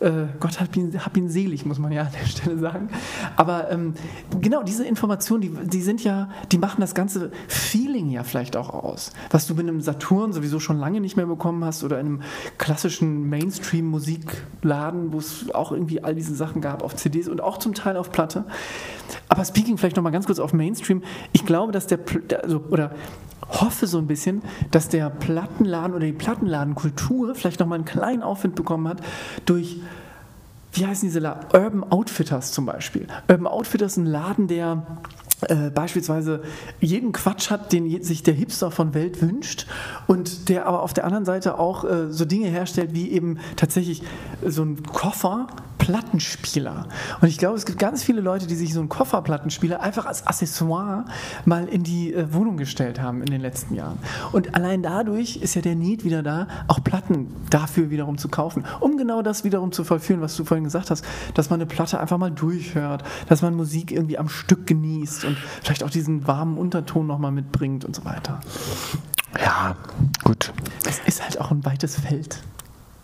[0.00, 2.88] Gott hab ihn, hab ihn selig, muss man ja an der Stelle sagen.
[3.36, 3.94] Aber ähm,
[4.40, 8.70] genau, diese Informationen, die, die sind ja, die machen das ganze Feeling ja vielleicht auch
[8.70, 9.12] aus.
[9.30, 12.22] Was du mit einem Saturn sowieso schon lange nicht mehr bekommen hast oder in einem
[12.58, 17.74] klassischen Mainstream-Musikladen, wo es auch irgendwie all diese Sachen gab auf CDs und auch zum
[17.74, 18.44] Teil auf Platte.
[19.28, 21.98] Aber speaking vielleicht nochmal ganz kurz auf Mainstream, ich glaube, dass der,
[22.42, 22.92] also, oder
[23.48, 28.54] hoffe so ein bisschen, dass der Plattenladen oder die Plattenladenkultur vielleicht nochmal einen kleinen Aufwind
[28.54, 29.00] bekommen hat
[29.46, 29.80] durch,
[30.72, 31.46] wie heißen diese Laden?
[31.52, 33.06] Urban Outfitters zum Beispiel.
[33.28, 34.86] Urban Outfitters ist ein Laden, der
[35.42, 36.42] äh, beispielsweise
[36.80, 39.66] jeden Quatsch hat, den sich der Hipster von Welt wünscht
[40.08, 44.02] und der aber auf der anderen Seite auch äh, so Dinge herstellt wie eben tatsächlich
[44.44, 45.46] so ein Koffer,
[45.88, 46.86] Plattenspieler.
[47.22, 50.26] Und ich glaube, es gibt ganz viele Leute, die sich so einen Kofferplattenspieler einfach als
[50.26, 51.06] Accessoire
[51.46, 53.98] mal in die äh, Wohnung gestellt haben in den letzten Jahren.
[54.32, 58.66] Und allein dadurch ist ja der Need wieder da, auch Platten dafür wiederum zu kaufen,
[58.80, 61.98] um genau das wiederum zu vollführen, was du vorhin gesagt hast, dass man eine Platte
[61.98, 66.58] einfach mal durchhört, dass man Musik irgendwie am Stück genießt und vielleicht auch diesen warmen
[66.58, 68.40] Unterton nochmal mitbringt und so weiter.
[69.40, 69.74] Ja,
[70.22, 70.52] gut.
[70.86, 72.42] Es ist halt auch ein weites Feld.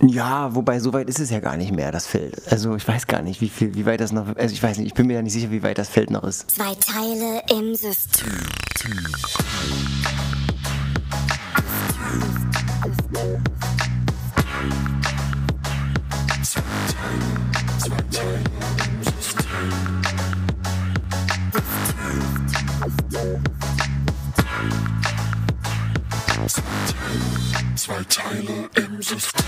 [0.08, 2.42] Ja, wobei so weit ist es ja gar nicht mehr, das Feld.
[2.50, 4.36] Also ich weiß gar nicht, wie viel, wie weit das noch.
[4.36, 6.24] Also ich weiß nicht, ich bin mir ja nicht sicher, wie weit das Feld noch
[6.24, 6.50] ist.
[6.50, 8.28] Zwei Teile im System.
[8.74, 8.96] Zwei
[13.14, 13.40] Teile
[27.76, 29.44] Zwei Teile im System.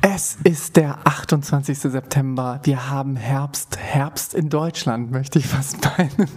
[0.00, 1.78] Es ist der 28.
[1.78, 2.60] September.
[2.64, 3.78] Wir haben Herbst.
[3.78, 6.28] Herbst in Deutschland, möchte ich fast meinen.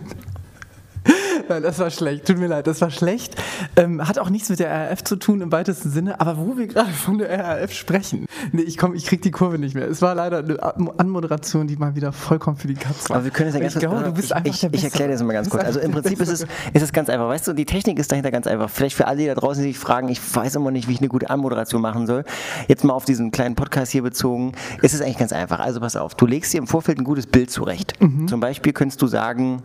[1.52, 2.26] Nein, das war schlecht.
[2.26, 3.36] Tut mir leid, das war schlecht.
[3.76, 6.22] Ähm, hat auch nichts mit der RAF zu tun im weitesten Sinne.
[6.22, 9.60] Aber wo wir gerade von der RAF sprechen, nee, ich komm, ich krieg die Kurve
[9.60, 9.86] nicht mehr.
[9.86, 13.18] Es war leider eine Anmoderation, die mal wieder vollkommen für die Katze war.
[13.18, 14.84] Aber wir können es ja ganz ich glaube, du bist ich, einfach ich, der ich
[14.86, 15.26] erkläre Bessere.
[15.26, 15.64] das mal ganz kurz.
[15.66, 17.28] Also im Prinzip ist es, ist es ganz einfach.
[17.28, 18.70] Weißt du, die Technik ist dahinter ganz einfach.
[18.70, 21.10] Vielleicht für alle, die da draußen sich fragen, ich weiß immer nicht, wie ich eine
[21.10, 22.24] gute Anmoderation machen soll.
[22.70, 25.60] Jetzt mal auf diesen kleinen Podcast hier bezogen, ist es eigentlich ganz einfach.
[25.60, 28.00] Also pass auf, du legst dir im Vorfeld ein gutes Bild zurecht.
[28.00, 28.30] Mhm.
[28.30, 29.62] Zum Beispiel könntest du sagen,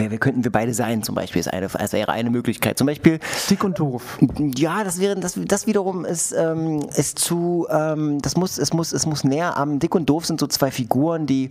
[0.00, 1.02] Wer, wer könnten wir beide sein?
[1.02, 2.78] Zum Beispiel ist eine, das wäre eine Möglichkeit.
[2.78, 4.18] Zum Beispiel, Dick und doof.
[4.56, 8.92] ja, das wäre, das, das wiederum ist, ähm, ist zu, ähm, das muss, es muss,
[8.92, 11.50] es muss näher am Dick und Doof sind so zwei Figuren, die,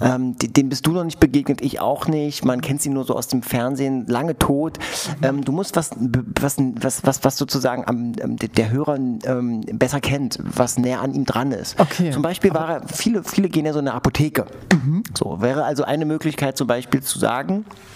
[0.00, 2.44] ähm, die, denen bist du noch nicht begegnet, ich auch nicht.
[2.44, 4.78] Man kennt sie nur so aus dem Fernsehen, lange tot.
[5.22, 5.90] Ähm, du musst was,
[6.40, 11.14] was, was, was, was sozusagen am, ähm, der- Hörer ähm, besser kennt, was näher an
[11.14, 11.78] ihm dran ist.
[11.80, 12.10] Okay.
[12.10, 14.44] Zum Beispiel war er, viele, viele gehen ja so in eine Apotheke.
[15.16, 17.88] So wäre also eine Möglichkeit zum Beispiel zu sagen, Entendeu?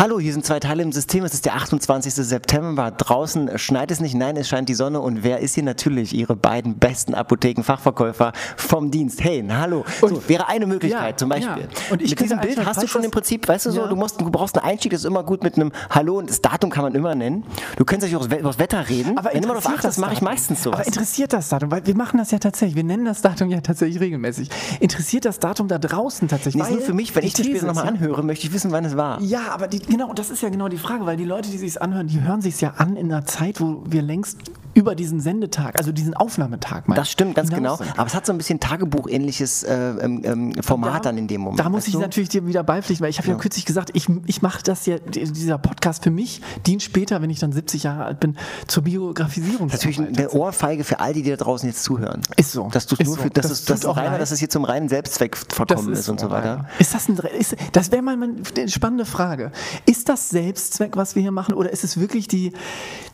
[0.00, 1.24] Hallo, hier sind zwei Teile im System.
[1.24, 2.14] Es ist der 28.
[2.14, 2.92] September.
[2.92, 5.00] Draußen schneit es nicht, nein, es scheint die Sonne.
[5.00, 6.14] Und wer ist hier natürlich?
[6.14, 9.24] Ihre beiden besten Apothekenfachverkäufer vom Dienst.
[9.24, 9.84] Hey, na, hallo.
[10.00, 11.62] So, wäre eine Möglichkeit Ja, zum Beispiel.
[11.64, 11.68] ja.
[11.90, 13.86] Und ich mit diesem Bild hast du schon im Prinzip, weißt du so, Ja.
[13.88, 16.40] du, musst, du brauchst einen Einstieg, das ist immer gut mit einem Hallo und das
[16.42, 17.42] Datum kann man immer nennen.
[17.74, 19.18] Du kannst natürlich auch über das Wetter reden.
[19.18, 20.78] Aber Wenn du mal interessiert achtest, das mache ich meistens sowas.
[20.78, 21.72] Aber interessiert das Datum?
[21.72, 22.76] Weil wir machen das ja tatsächlich.
[22.76, 24.48] Wir nennen das Datum ja tatsächlich regelmäßig.
[24.78, 26.62] Interessiert das Datum da draußen tatsächlich?
[26.62, 28.84] Nee, ist nur für mich, wenn ich das später nochmal anhöre, möchte ich wissen, wann
[28.84, 29.20] es war.
[29.22, 31.80] Ja, aber die, genau, das ist ja genau die Frage, weil die Leute, die sich
[31.80, 34.38] anhören, die hören sich ja an in einer Zeit, wo wir längst
[34.74, 37.76] über diesen Sendetag, also diesen Aufnahmetag, meinen, Das stimmt, ganz genau.
[37.76, 37.98] sind.
[37.98, 41.60] Aber es hat so ein bisschen Tagebuchähnliches äh, ähm, ähm, Format dann in dem Moment.
[41.60, 42.00] Da muss ich du?
[42.00, 43.34] natürlich dir wieder beipflichten, weil ich habe ja.
[43.34, 47.38] kürzlich gesagt, ich, ich mache das ja, dieser Podcast für mich dient später, wenn ich
[47.38, 49.68] dann 70 Jahre alt bin, zur Biografisierung.
[49.68, 52.22] Natürlich eine Ohrfeige für all die, die da draußen jetzt zuhören.
[52.36, 52.68] Ist so.
[52.72, 53.22] Dass du Ist nur so.
[53.22, 56.20] für, dass, Das tut auch reiner, dass es hier zum reinen Selbstzweck verkommen ist, und
[56.20, 56.68] so weiter.
[56.78, 59.52] Ist das ein, ist, das wäre mal eine spannende Frage.
[59.86, 62.52] Ist das Selbstzweck, was wir hier machen, oder ist es wirklich die,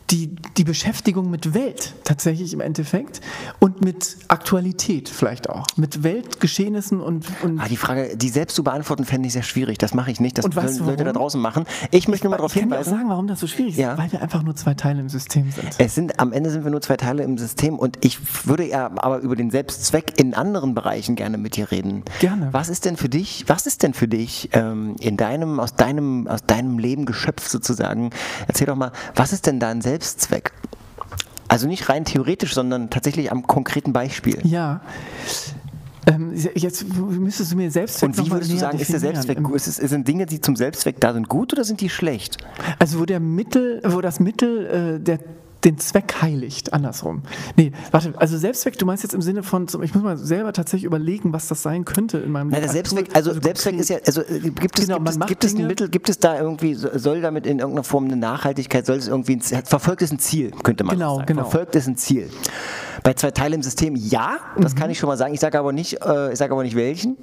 [0.09, 3.21] die, die Beschäftigung mit Welt tatsächlich im Endeffekt
[3.59, 8.63] und mit Aktualität vielleicht auch, mit Weltgeschehnissen und, und Ah, die Frage, die selbst zu
[8.63, 9.77] beantworten, fände ich sehr schwierig.
[9.79, 10.37] Das mache ich nicht.
[10.37, 11.65] Das sollen Leute da draußen machen.
[11.91, 12.91] Ich möchte nur mal darauf ich kann hinweisen.
[12.91, 13.97] sagen, warum das so schwierig ist, Ja.
[13.97, 15.69] weil wir einfach nur zwei Teile im System sind.
[15.79, 18.91] Es sind, am Ende sind wir nur zwei Teile im System und ich würde ja
[18.97, 22.03] aber über den Selbstzweck in anderen Bereichen gerne mit dir reden.
[22.19, 22.49] Gerne.
[22.51, 26.27] Was ist denn für dich, was ist denn für dich ähm, in deinem, aus deinem,
[26.27, 28.09] aus deinem Leben geschöpft sozusagen?
[28.47, 30.51] Erzähl doch mal, was ist denn dein Selbstzweck?
[31.47, 34.39] Also nicht rein theoretisch, sondern tatsächlich am konkreten Beispiel.
[34.43, 34.81] Ja.
[36.07, 38.99] Ähm, jetzt müsstest du mir Selbstzweck Und wie würdest du sagen, ist der.
[38.99, 39.55] Selbstzweck gut?
[39.55, 42.37] Ist es, sind Dinge, die zum Selbstzweck da sind, gut oder sind die schlecht?
[42.77, 45.19] Also wo der Mittel, wo das Mittel äh, der
[45.65, 47.23] den Zweck heiligt, andersrum.
[47.57, 50.53] Nee, warte, also Selbstzweck, du meinst jetzt im Sinne von, zum- ich muss mal selber
[50.53, 53.97] tatsächlich überlegen, was das sein könnte in meinem Na, der Selbstzweck, also, Selbstzweck ist ja,
[54.05, 56.75] also äh, gibt es, Genau, gibt, es, gibt es ein Mittel, gibt es da irgendwie,
[56.75, 60.19] so- soll damit in irgendeiner Form eine Nachhaltigkeit, soll es irgendwie, ein, verfolgt es ein
[60.19, 61.25] Ziel, könnte man Genau, sagen.
[61.27, 61.41] genau.
[61.41, 62.29] Verfolgt es ein Ziel.
[63.05, 64.79] Bei zwei Teilen im System ja, das Mhm.
[64.79, 65.31] kann ich schon mal sagen.
[65.31, 67.17] Ich sage aber nicht, äh, ich sage aber nicht welchen,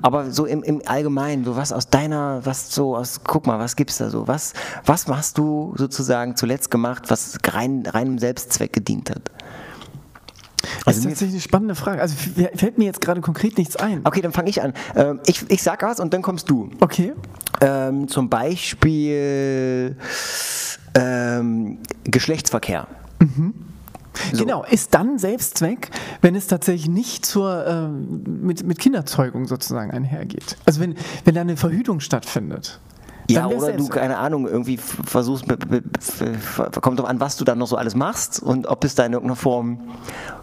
[0.00, 3.74] aber so im, im Allgemeinen, so was aus deiner, was so aus, guck mal, was
[3.74, 4.28] gibt's da so?
[4.28, 4.52] Was,
[4.86, 9.22] was hast du sozusagen zuletzt gemacht, was rein, reinem Selbstzweck gedient hat?
[10.62, 12.00] Das Also ist mir- tatsächlich eine spannende Frage.
[12.00, 12.14] Also
[12.54, 14.02] fällt mir jetzt gerade konkret nichts ein.
[14.04, 14.72] Okay, dann fange ich an.
[14.94, 16.70] Ähm, ich, ich sag was und dann kommst du.
[16.78, 17.12] Okay.
[17.60, 19.96] Ähm, zum Beispiel
[20.94, 22.86] ähm, Geschlechtsverkehr.
[24.32, 24.44] So.
[24.44, 30.56] Genau, ist dann Selbstzweck, wenn es tatsächlich nicht zur, ähm, mit, mit Kinderzeugung sozusagen einhergeht.
[30.64, 32.80] Also wenn, wenn da eine Verhütung stattfindet.
[33.28, 35.46] Ja, oder du, keine Ahnung, irgendwie versuchst,
[36.80, 39.12] kommt drauf an, was du dann noch so alles machst und ob es da in
[39.12, 39.80] irgendeiner Form,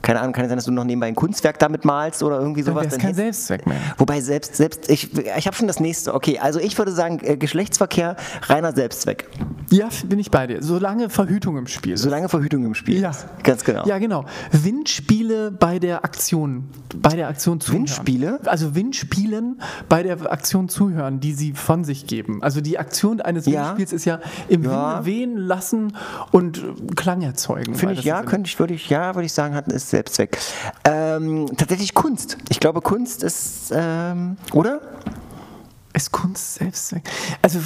[0.01, 2.63] keine Ahnung, kann es sein, dass du noch nebenbei ein Kunstwerk damit malst oder irgendwie
[2.63, 2.85] sowas.
[2.87, 3.77] es dann kein Selbstzweck mehr.
[3.97, 6.13] Wobei selbst, selbst ich, ich habe schon das nächste.
[6.13, 9.27] Okay, also ich würde sagen, äh, Geschlechtsverkehr, reiner Selbstzweck.
[9.69, 10.61] Ja, bin ich bei dir.
[10.61, 12.01] Solange Verhütung im Spiel ist.
[12.01, 13.11] Solange Verhütung im Spiel Ja.
[13.11, 13.25] ist.
[13.43, 13.85] Ganz genau.
[13.85, 14.25] Ja, genau.
[14.51, 16.65] Windspiele bei der Aktion.
[16.95, 17.81] Bei der Aktion zuhören.
[17.81, 18.39] Windspiele?
[18.45, 22.41] Also Windspielen bei der Aktion zuhören, die sie von sich geben.
[22.41, 23.69] Also die Aktion eines Ja.
[23.69, 25.05] Windspiels ist ja im Ja.
[25.05, 25.95] Wehen lassen
[26.31, 27.75] und äh, Klang erzeugen.
[27.75, 30.37] Finde ich, ja, könnte ich, würde ich, ja, würde ich sagen, hat, ist Selbstzweck.
[30.83, 32.37] Ähm, tatsächlich Kunst.
[32.49, 34.81] Ich glaube, Kunst ist, ähm, oder?
[35.93, 37.03] Ist Kunst Selbstzweck?
[37.41, 37.59] Also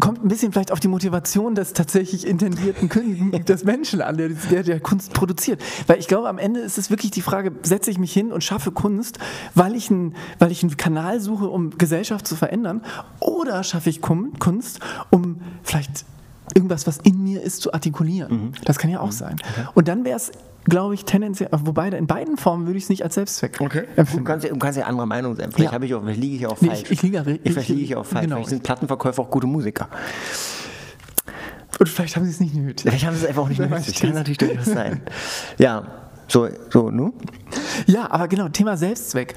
[0.00, 4.28] kommt ein bisschen vielleicht auf die Motivation des tatsächlich intendierten Kün- des Menschen an, der,
[4.28, 5.62] der, der Kunst produziert.
[5.86, 8.44] Weil ich glaube, am Ende ist es wirklich die Frage, setze ich mich hin und
[8.44, 9.18] schaffe Kunst,
[9.54, 12.82] weil ich, ein, weil ich einen Kanal suche, um Gesellschaft zu verändern,
[13.20, 16.04] oder schaffe ich Kun- Kunst, um vielleicht
[16.54, 18.52] irgendwas, was in mir ist, zu artikulieren.
[18.64, 19.36] Das kann ja auch sein.
[19.74, 20.32] Und dann wäre es,
[20.64, 24.24] glaube ich, tendenziell, wobei in beiden Formen würde ich es nicht als Selbstzweck Du empfinden.
[24.24, 25.50] kannst, ja, du kannst ja anderer Meinung sein.
[25.52, 25.74] Vielleicht, Ja.
[25.74, 26.82] habe ich auch, vielleicht liege ich auch Nee, falsch.
[26.82, 28.24] ich- ich liege- ich- vielleicht liege ich auch falsch.
[28.24, 28.36] genau.
[28.36, 29.88] Vielleicht sind Plattenverkäufer auch gute Musiker.
[31.78, 32.82] Und vielleicht haben sie es nicht nötig.
[32.90, 33.72] Vielleicht haben sie es einfach auch nicht nötig.
[33.76, 34.18] weiß Kann das?
[34.18, 35.02] natürlich durchaus sein.
[35.58, 35.86] Ja,
[36.26, 37.12] so, so, nu?
[37.86, 39.34] Ja, aber genau, Thema Selbstzweck.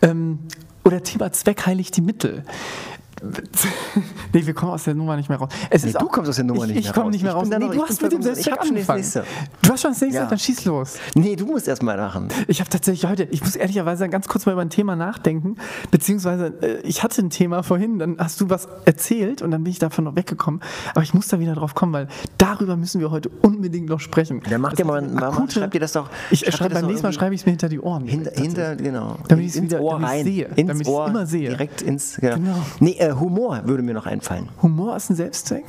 [0.00, 0.38] Ähm,
[0.84, 2.44] oder Thema Zweck heiligt die Mittel.
[4.32, 5.50] nee, wir kommen aus der Nummer nicht mehr raus.
[5.70, 7.12] Es Nee, ist du auch, kommst aus der Nummer ich, nicht ich mehr komme raus.
[7.12, 7.42] nicht mehr Ich raus.
[7.42, 8.20] bin da Nee, noch- du ich hast mit dem.
[8.20, 8.98] Ich das angefangen.
[9.00, 9.24] nächste.
[9.62, 10.26] Du hast schon das nächste, Ja.
[10.26, 10.94] dann schieß los.
[11.14, 12.28] Nee, du musst erst mal machen.
[12.48, 15.56] Ich habe tatsächlich heute, ich muss ehrlicherweise ganz kurz mal über ein Thema nachdenken,
[15.90, 19.70] beziehungsweise äh, ich hatte ein Thema vorhin, dann hast du was erzählt und dann bin
[19.70, 20.60] ich davon noch weggekommen.
[20.94, 22.08] Aber ich muss da wieder drauf kommen, weil
[22.38, 24.40] darüber müssen wir heute unbedingt noch sprechen.
[24.48, 26.08] Dann mach Das dir ist mal, mal, schreib dir das doch.
[26.30, 28.06] Ich schreib beim nächsten Mal schreibe ich es mir hinter die Ohren.
[28.06, 29.16] Hinter, hinter, genau.
[29.28, 30.24] Damit ich's ins wieder- Ohr rein.
[30.24, 31.50] sehe, ins damit Ohr, immer sehe.
[31.50, 32.36] Direkt ins, genau.
[32.36, 32.56] Genau.
[32.80, 34.48] Nee, äh, Humor würde mir noch einfallen.
[34.62, 35.64] Humor ist ein Selbstzweck?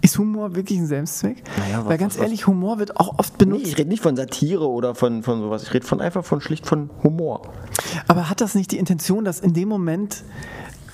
[0.00, 1.42] Ist Humor wirklich ein Selbstzweck?
[1.58, 3.66] Naja, Weil was- ganz was- ehrlich, Humor wird auch oft Nee, benutzt.
[3.68, 5.62] ich rede nicht von Satire oder von, von sowas.
[5.62, 7.42] Ich rede von einfach von schlicht von Humor.
[8.08, 10.24] Aber hat das nicht die Intention, dass in dem Moment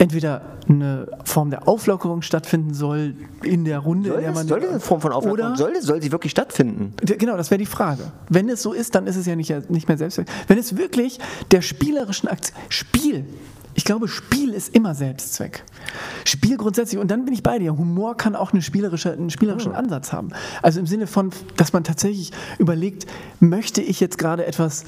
[0.01, 4.47] entweder eine Form der Auflockerung stattfinden soll in der Runde, Soll, in der das, man
[4.49, 6.93] soll diese Form von oder soll, das- soll sie wirklich stattfinden?
[7.03, 8.13] Genau, das wäre die Frage.
[8.29, 10.29] Wenn es so ist, dann ist es ja nicht, nicht mehr Selbstzweck.
[10.47, 11.19] Wenn es wirklich
[11.51, 12.57] der spielerischen Aktion.
[12.69, 13.25] Spiel.
[13.79, 15.63] Ich glaube, Spiel ist immer Selbstzweck.
[16.25, 17.01] Spiel grundsätzlich.
[17.01, 17.79] Und dann bin ich bei dir.
[17.79, 20.31] Humor kann auch eine spielerische, einen spielerischen Ansatz haben.
[20.63, 23.07] Also im Sinne von, dass man tatsächlich überlegt,
[23.39, 24.83] möchte ich jetzt gerade etwas.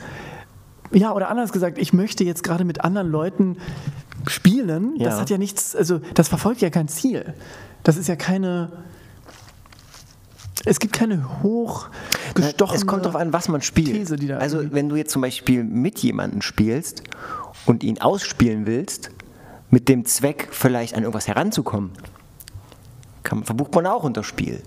[0.91, 3.59] Ja, oder anders gesagt, ich möchte jetzt gerade mit anderen Leuten
[4.27, 4.95] spielen.
[4.99, 5.21] Das Ja.
[5.21, 7.35] hat ja nichts, also das verfolgt ja kein Ziel.
[7.85, 8.73] Das ist ja keine.
[10.65, 12.77] Es gibt keine hochgestochene.
[12.77, 13.93] Es kommt darauf an, was man spielt.
[13.95, 17.05] These, die da also wenn du jetzt zum Beispiel mit jemandem spielst
[17.67, 19.11] und ihn ausspielen willst,
[19.71, 21.91] mit dem Zweck vielleicht an irgendwas heranzukommen,
[23.23, 24.63] kann, verbucht man auch unter Spiel.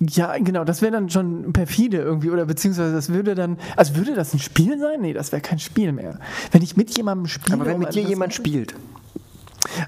[0.00, 4.14] Ja, genau, das wäre dann schon perfide irgendwie, oder beziehungsweise das würde dann, also würde
[4.14, 5.02] das ein Spiel sein?
[5.02, 6.18] Nee, das wäre kein Spiel mehr.
[6.52, 7.56] Wenn ich mit jemandem spiele.
[7.56, 8.74] Aber wenn mit dir jemand spielt,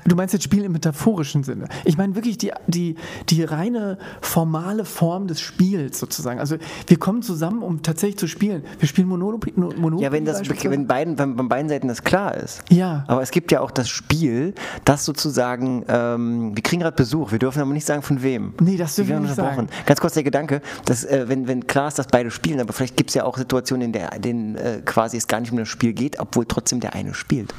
[0.07, 1.66] Du meinst jetzt Spiel im metaphorischen Sinne.
[1.85, 2.97] Ich meine wirklich die, die,
[3.29, 6.40] die reine formale Form des Spiels sozusagen.
[6.40, 8.64] Also wir kommen zusammen, um tatsächlich zu spielen.
[8.79, 9.53] Wir spielen Monopoly.
[9.57, 12.62] Monopoly ja, wenn das wenn beiden, wenn von beiden Seiten das klar ist.
[12.71, 13.05] Ja.
[13.09, 17.38] Aber es gibt ja auch das Spiel, das sozusagen, ähm, wir kriegen gerade Besuch, wir
[17.38, 18.55] dürfen aber nicht sagen von wem.
[18.61, 19.68] Nee, das dürfen wir nicht unterbrochen.
[19.87, 22.97] Ganz kurz der Gedanke, dass, äh, wenn, wenn klar ist, dass beide spielen, aber vielleicht
[22.97, 25.92] gibt es ja auch Situationen, in denen, äh, quasi es gar nicht um das Spiel
[25.92, 27.53] geht, obwohl trotzdem der eine spielt.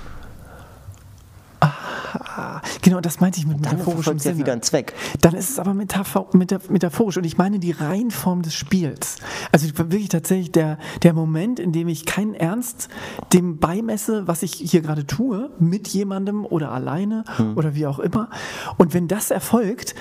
[2.81, 4.93] Genau, das meinte ich mit Dann metaphorischem ja wieder einen Zweck.
[5.21, 9.17] Dann ist es aber metapho meta metaphorisch und ich meine die Reihenform des Spiels.
[9.51, 12.89] Also wirklich tatsächlich der, der Moment, in dem ich keinen Ernst
[13.31, 17.23] dem beimesse, was ich hier gerade tue, mit jemandem oder alleine
[17.55, 18.29] oder wie auch immer.
[18.77, 19.95] Und wenn das erfolgt,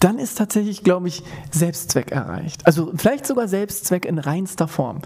[0.00, 2.66] dann ist tatsächlich, glaube ich, Selbstzweck erreicht.
[2.66, 5.02] Also vielleicht sogar Selbstzweck in reinster Form.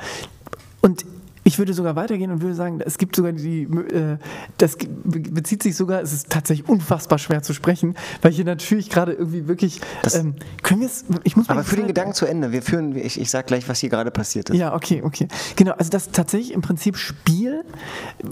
[0.80, 1.04] Und
[1.44, 4.18] ich würde sogar weitergehen und würde sagen, es gibt sogar die, äh,
[4.58, 9.12] das bezieht sich sogar, es ist tatsächlich unfassbar schwer zu sprechen, weil hier natürlich gerade
[9.12, 9.80] irgendwie wirklich,
[10.14, 12.96] ähm, können wir es, ich muss mal Aber für den Gedanken zu Ende, wir führen,
[12.96, 14.56] ich, ich sag gleich, was hier gerade passiert ist.
[14.56, 15.28] Ja, okay, okay.
[15.56, 17.64] Genau, also dass tatsächlich im Prinzip Spiel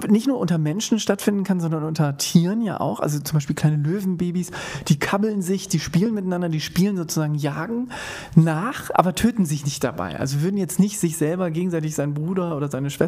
[0.08, 3.00] nicht nur unter Menschen stattfinden kann, sondern unter Tieren ja auch.
[3.00, 4.50] Also zum Beispiel kleine Löwenbabys,
[4.88, 7.90] die kabbeln sich, die spielen miteinander, die spielen sozusagen Jagen
[8.34, 10.18] nach, aber töten sich nicht dabei.
[10.18, 12.99] Also würden jetzt nicht sich selber gegenseitig seinen Bruder oder seine Schwester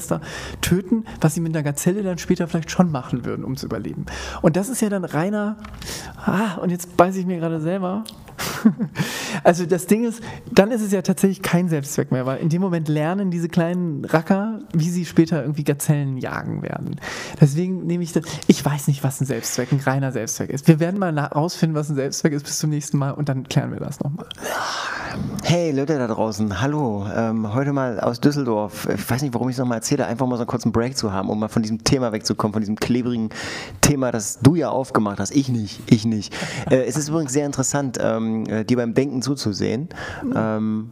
[0.61, 4.07] töten, was sie mit einer Gazelle dann später vielleicht schon machen würden, um zu überleben.
[4.41, 5.57] Und das ist ja dann reiner,
[6.25, 8.05] ah, und jetzt beiße ich mir gerade selber.
[9.45, 12.63] Also das Ding ist, dann ist es ja tatsächlich kein Selbstzweck mehr, weil in dem
[12.63, 17.01] Moment lernen diese kleinen Racker, wie sie später irgendwie Gazellen jagen werden.
[17.41, 20.69] Deswegen nehme ich das, ich weiß nicht, was ein Selbstzweck, ein reiner Selbstzweck ist.
[20.69, 23.73] Wir werden mal herausfinden, was ein Selbstzweck ist bis zum nächsten Mal und dann klären
[23.73, 24.27] wir das nochmal.
[25.43, 27.07] Hey Leute da draußen, hallo.
[27.15, 28.89] Ähm, heute mal aus Düsseldorf.
[28.95, 31.13] Ich weiß nicht, warum ich es nochmal erzähle, einfach mal so einen kurzen Break zu
[31.13, 33.31] haben, um mal von diesem Thema wegzukommen, von diesem klebrigen
[33.81, 35.35] Thema, das du ja aufgemacht hast.
[35.35, 36.35] Ich nicht, ich nicht.
[36.71, 39.89] Äh, es ist übrigens sehr interessant, ähm, äh, dir beim Denken zuzusehen.
[40.35, 40.91] Ähm,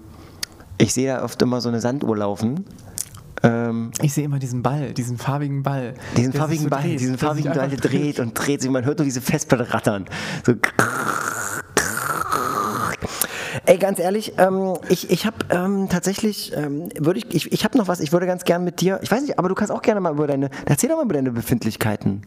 [0.79, 2.65] ich sehe da oft immer so eine Sanduhr laufen.
[3.43, 5.95] Ähm, Ich sehe immer diesen Ball, diesen farbigen Ball.
[6.17, 8.71] diesen farbigen so Ball, dreht, diesen farbigen Ball, der dreht und dreht sich.
[8.71, 10.07] Man hört nur diese Festplatte rattern.
[10.45, 10.55] So.
[13.67, 17.77] Ey, ganz ehrlich, ähm, ich, ich habe ähm, tatsächlich, ähm, würde ich, ich, ich habe
[17.79, 19.83] noch was, ich würde ganz gern mit dir, ich weiß nicht, aber du kannst auch
[19.83, 22.23] gerne mal über deine, erzähl doch mal über deine Befindlichkeiten.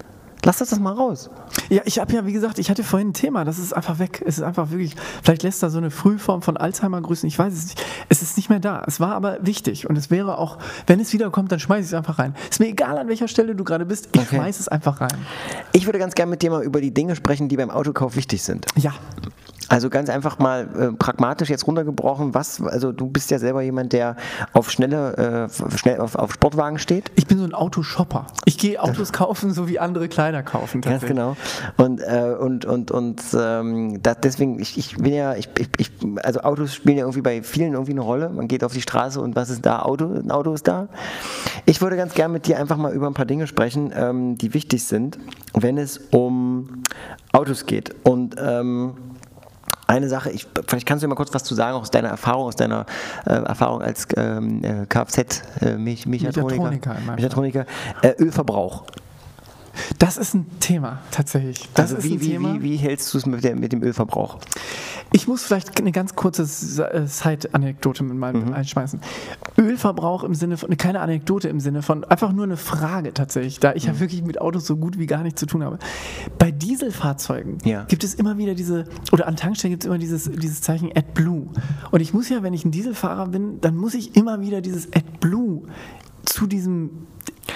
[0.45, 1.29] Lass das, das mal raus.
[1.69, 4.21] Ja, ich habe ja, wie gesagt, ich hatte vorhin ein Thema, das ist einfach weg.
[4.25, 7.53] Es ist einfach wirklich, vielleicht lässt da so eine Frühform von Alzheimer grüßen, ich weiß
[7.53, 7.84] es nicht.
[8.10, 8.84] Es ist nicht mehr da.
[8.86, 11.93] Es war aber wichtig und es wäre auch, wenn es wiederkommt, dann schmeiße ich es
[11.93, 12.36] einfach rein.
[12.49, 14.36] Ist mir egal, an welcher Stelle du gerade bist, ich Okay.
[14.38, 15.13] schmeiß es einfach rein.
[15.73, 18.41] Ich würde ganz gern mit dir mal über die Dinge sprechen, die beim Autokauf wichtig
[18.43, 18.65] sind.
[18.75, 18.93] Ja,
[19.69, 23.93] Also ganz einfach mal äh, pragmatisch jetzt runtergebrochen, was, also du bist ja selber jemand,
[23.93, 24.15] der
[24.52, 27.12] auf schnelle, äh, schnell auf, auf Sportwagen steht.
[27.15, 28.28] ich bin so ein Autoshopper.
[28.45, 30.82] Ich gehe Autos kaufen, so wie andere Kleider kaufen.
[30.82, 31.36] Ganz genau.
[31.78, 35.91] Und, äh, und, und, und ähm, das, deswegen, ich, ich bin ja, ich, ich, ich,
[36.23, 38.30] also Autos spielen ja irgendwie bei vielen irgendwie eine Rolle.
[38.30, 39.82] Man geht auf die Straße und was ist da?
[39.82, 40.88] Auto, ein Auto ist da.
[41.65, 44.54] Ich würde ganz gern mit dir einfach mal über ein paar Dinge sprechen, ähm, die
[44.54, 45.17] wichtig sind,
[45.54, 46.84] wenn es um
[47.32, 47.95] Autos geht.
[48.04, 48.93] Und ähm,
[49.93, 52.56] eine Sache, ich, vielleicht kannst du mal kurz was zu sagen aus deiner Erfahrung, aus
[52.56, 52.86] deiner
[53.25, 56.10] äh, Erfahrung als ähm, äh, Kfz-Mechatroniker.
[56.10, 57.65] Mechatroniker in meinem Mechatroniker.
[58.01, 58.84] Äh, Ölverbrauch.
[59.99, 61.67] Das ist ein Thema, tatsächlich.
[61.73, 64.38] Das Also wie, wie, wie, wie hältst du es mit, der, mit dem Ölverbrauch?
[65.12, 68.53] Ich muss vielleicht eine ganz kurze äh, Side-Anekdote mit meinem Mhm.
[68.53, 68.99] einschmeißen.
[69.57, 73.69] Ölverbrauch im Sinne von, keine Anekdote im Sinne von, einfach nur eine Frage tatsächlich, da
[73.69, 73.75] Mhm.
[73.77, 75.77] ich ja wirklich mit Autos so gut wie gar nichts zu tun habe.
[76.39, 77.83] Bei Dieselfahrzeugen Ja.
[77.86, 81.47] gibt es immer wieder diese, oder an Tankstellen gibt es immer dieses, dieses Zeichen AdBlue.
[81.91, 84.88] Und ich muss ja, wenn ich ein Dieselfahrer bin, dann muss ich immer wieder dieses
[84.93, 85.63] AdBlue
[86.25, 87.07] zu diesem,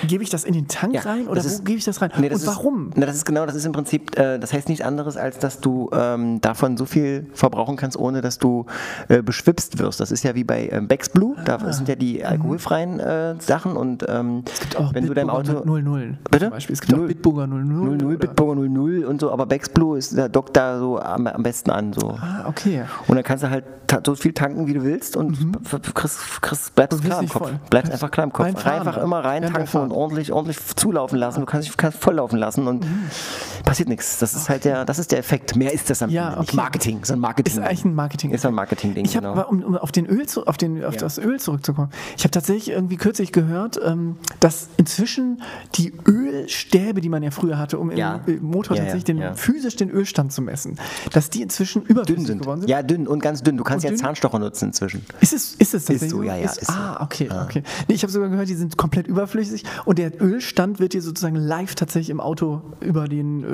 [0.07, 2.11] gebe ich das in den Tank rein oder das wo ist- gebe ich das rein?
[2.17, 2.91] Nee, das Und ist- warum?
[2.95, 5.59] Na, das ist genau, das ist im Prinzip, äh, das heißt nichts anderes, als dass
[5.59, 8.65] du ähm, davon so viel verbrauchen kannst, ohne dass du
[9.07, 9.99] äh, beschwipst wirst.
[9.99, 13.75] Das ist ja wie bei ähm, Bex Blue, da sind ja die alkoholfreien äh, Sachen
[13.77, 14.49] und ähm, Ah.
[14.53, 16.45] Es gibt auch wenn du deinem Auto 00 Bitte?
[16.45, 16.73] zum Beispiel.
[16.73, 17.07] Es gibt auch Null.
[17.07, 17.63] Bitburger 00.
[17.97, 21.27] 00, oder- Bitburger 00 und so, aber Bex Blue ist, der dockt da so am,
[21.27, 21.93] am besten an.
[21.93, 22.09] So.
[22.21, 22.83] Ah, okay.
[23.07, 23.63] Und dann kannst du halt
[24.05, 27.41] so viel tanken, wie du willst und f- kriegst, kriegst, bleibst klar im Kopf.
[27.49, 27.59] voll.
[27.69, 28.45] Bleibst einfach klar im Kopf.
[28.65, 31.39] Einfach immer rein Während tanken und ordentlich, ordentlich zulaufen lassen.
[31.41, 32.85] Du kannst dich kannst volllaufen lassen und
[33.63, 34.19] passiert nichts.
[34.19, 35.55] Das ist halt der, das ist der Effekt.
[35.55, 36.55] Mehr ist das am Ja, Ende okay.
[36.55, 37.53] Marketing, so ein Marketing.
[37.53, 38.31] Ist eigentlich ein Marketing.
[38.31, 39.47] Ist ein Marketing-Ding, Ich habe, genau.
[39.47, 40.99] um, um auf den Öl zu, auf den, auf Ja.
[41.01, 41.89] das Öl zurückzukommen.
[42.17, 45.41] Ich habe tatsächlich irgendwie kürzlich gehört, ähm, dass inzwischen
[45.75, 48.21] die Ölstäbe, die man ja früher hatte, um Ja.
[48.25, 50.77] im Motor tatsächlich den, physisch den Ölstand zu messen,
[51.11, 52.41] dass die inzwischen überflüssig dünn sind.
[52.41, 52.69] geworden sind.
[52.69, 53.57] Ja, dünn und ganz dünn.
[53.57, 53.99] Du kannst Und ja dünn?
[54.05, 55.05] Zahnstocher nutzen inzwischen.
[55.21, 56.73] Ist es, ist es tatsächlich so, ja, ja, Ist, ist so.
[56.73, 57.63] ah, okay, okay.
[57.87, 61.35] Nee, ich habe sogar gehört, die sind komplett überflüssig und der Ölstand wird dir sozusagen
[61.35, 63.47] live tatsächlich im Auto über, den, äh,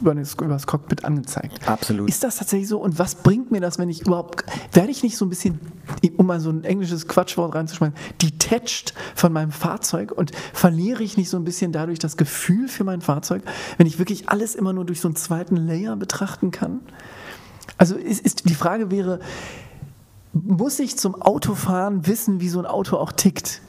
[0.00, 1.68] über, das, über das Cockpit angezeigt.
[1.68, 2.08] Absolut.
[2.08, 2.78] Ist das tatsächlich so?
[2.78, 5.60] Und was bringt mir das, wenn ich überhaupt, werde ich nicht so ein bisschen,
[6.16, 11.30] um mal so ein englisches Quatschwort reinzuschmeißen, detached von meinem Fahrzeug und verliere ich nicht
[11.30, 13.42] so ein bisschen dadurch das Gefühl für mein Fahrzeug,
[13.76, 16.80] wenn ich wirklich alles immer nur durch so einen zweiten Layer betrachten kann?
[17.76, 19.20] Also ist, ist, die Frage wäre,
[20.32, 23.60] muss ich zum Autofahren wissen, wie so ein Auto auch tickt?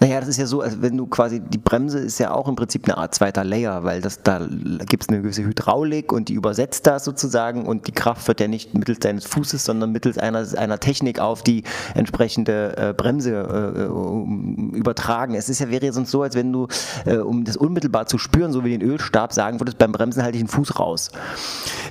[0.00, 2.56] Naja, das ist ja so, als wenn du quasi, die Bremse ist ja auch im
[2.56, 4.46] Prinzip eine Art zweiter Layer, weil das, da
[4.86, 8.48] gibt es eine gewisse Hydraulik und die übersetzt das sozusagen und die Kraft wird ja
[8.48, 14.76] nicht mittels deines Fußes, sondern mittels einer, einer Technik auf die entsprechende äh, Bremse äh,
[14.76, 15.34] übertragen.
[15.34, 16.68] Es ist ja, wäre ja sonst so, als wenn du,
[17.04, 20.38] äh, um das unmittelbar zu spüren, so wie den Ölstab, sagen würdest, beim Bremsen halte
[20.38, 21.10] ich den Fuß raus.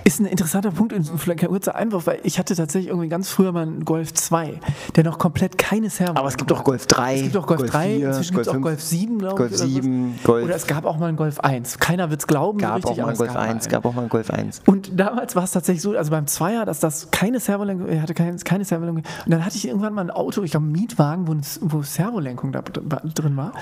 [0.04, 3.30] Ist ein interessanter Punkt und vielleicht ein kurzer Einwurf, weil ich hatte tatsächlich irgendwie ganz
[3.30, 4.60] früher mal einen Golf 2,
[4.96, 7.60] der noch komplett keine Servo Aber es gibt doch Golf 3, Es gibt auch Golf,
[7.62, 9.58] Golf 3, 4, inzwischen gibt es auch 5, Golf 7, glaube Golf ich.
[9.62, 10.24] oder 7, was.
[10.24, 11.80] Golf- Oder es gab auch mal einen Golf 1.
[11.80, 13.64] Keiner wird es glauben, so Gab richtig, auch mal einen es Golf gab mal 1,
[13.66, 13.72] einen.
[13.72, 14.62] gab auch mal einen Golf 1.
[14.66, 18.14] Und damals war es tatsächlich so, also beim Zweier, dass das keine Servolenkung, er hatte
[18.14, 19.04] keine, keine Servolenkung.
[19.26, 22.52] Und dann hatte ich irgendwann mal ein Auto, ich glaube einen Mietwagen, wo, wo Servolenkung
[22.52, 23.54] da drin war.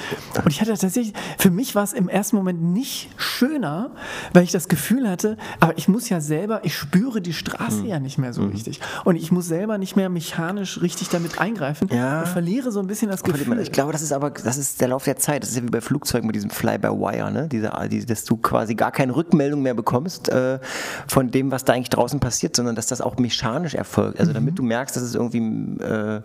[0.44, 3.92] Und ich hatte tatsächlich, für mich war es im ersten Moment nicht schöner,
[4.34, 7.86] weil ich das Gefühl hatte, aber ich muss ja selber, ich spüre die Straße Hm.
[7.86, 8.80] ja nicht mehr so richtig.
[9.06, 12.20] Und ich muss selber nicht mehr mechanisch richtig damit eingreifen Ja.
[12.22, 13.60] und verliere so ein bisschen das Verliert Gefühl.
[13.60, 15.44] Ich glaube, das ist aber aber, das ist der Lauf der Zeit.
[15.44, 17.48] Das ist ja wie bei Flugzeugen mit diesem Fly-by-Wire, ne?
[17.48, 20.60] Diese, die, dass du quasi gar keine Rückmeldung mehr bekommst äh,
[21.08, 24.20] von dem, was da eigentlich draußen passiert, sondern dass das auch mechanisch erfolgt.
[24.20, 25.38] Also damit du merkst, dass es irgendwie,
[25.84, 26.22] äh,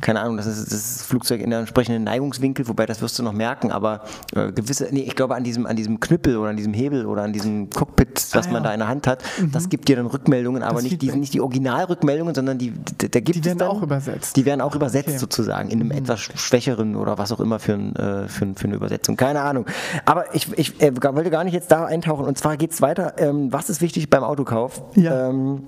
[0.00, 3.32] keine Ahnung, das ist das Flugzeug in der entsprechenden Neigungswinkel, wobei das wirst du noch
[3.32, 4.02] merken, aber
[4.34, 7.22] äh, gewisse, nee, ich glaube an diesem, an diesem Knüppel oder an diesem Hebel oder
[7.22, 8.68] an diesem Cockpit, was Ah, man ja.
[8.68, 11.34] da in der Hand hat, das gibt dir dann Rückmeldungen, aber Das nicht die, nicht
[11.34, 14.36] die Originalrückmeldungen, sondern die, da gibt Die es werden dann, auch übersetzt.
[14.36, 15.14] Die werden auch übersetzt Okay.
[15.16, 15.20] Mhm.
[15.20, 18.64] sozusagen in einem etwas schwächeren oder was auch immer für, ein, äh, für, ein, für
[18.64, 19.16] eine Übersetzung.
[19.16, 19.66] Keine Ahnung.
[20.04, 22.24] Aber ich, ich äh, wollte gar nicht jetzt da eintauchen.
[22.24, 23.14] Und zwar geht es weiter.
[23.18, 24.82] Ähm, was ist wichtig beim Autokauf?
[24.96, 25.28] Ja.
[25.28, 25.62] Ähm,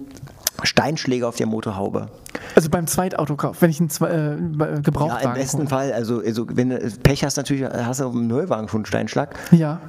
[0.64, 2.08] Steinschläge auf der Motorhaube.
[2.54, 5.68] Also beim Zweitautokauf, wenn ich einen Zwe äh, Ja, Gebrauchtwagen im besten hole.
[5.68, 5.92] Fall.
[5.92, 9.34] Also, also wenn du Pech hast, natürlich hast du auf dem Neuwagen schon einen Steinschlag.
[9.52, 9.80] Ja,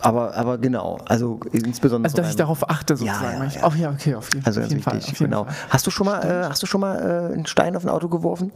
[0.00, 0.98] Aber, aber genau.
[1.06, 2.06] Also insbesondere.
[2.10, 3.38] also dass ich darauf achte sozusagen.
[3.38, 3.66] Ja, ja, ja.
[3.68, 4.94] Oh ja, okay, auf jeden, Also auf ganz jeden Fall.
[4.96, 5.44] wichtig, Auf jeden genau.
[5.44, 5.54] Fall.
[5.70, 6.96] Hast du schon mal, äh, hast du schon mal
[7.30, 8.52] äh, einen Stein auf ein Auto geworfen?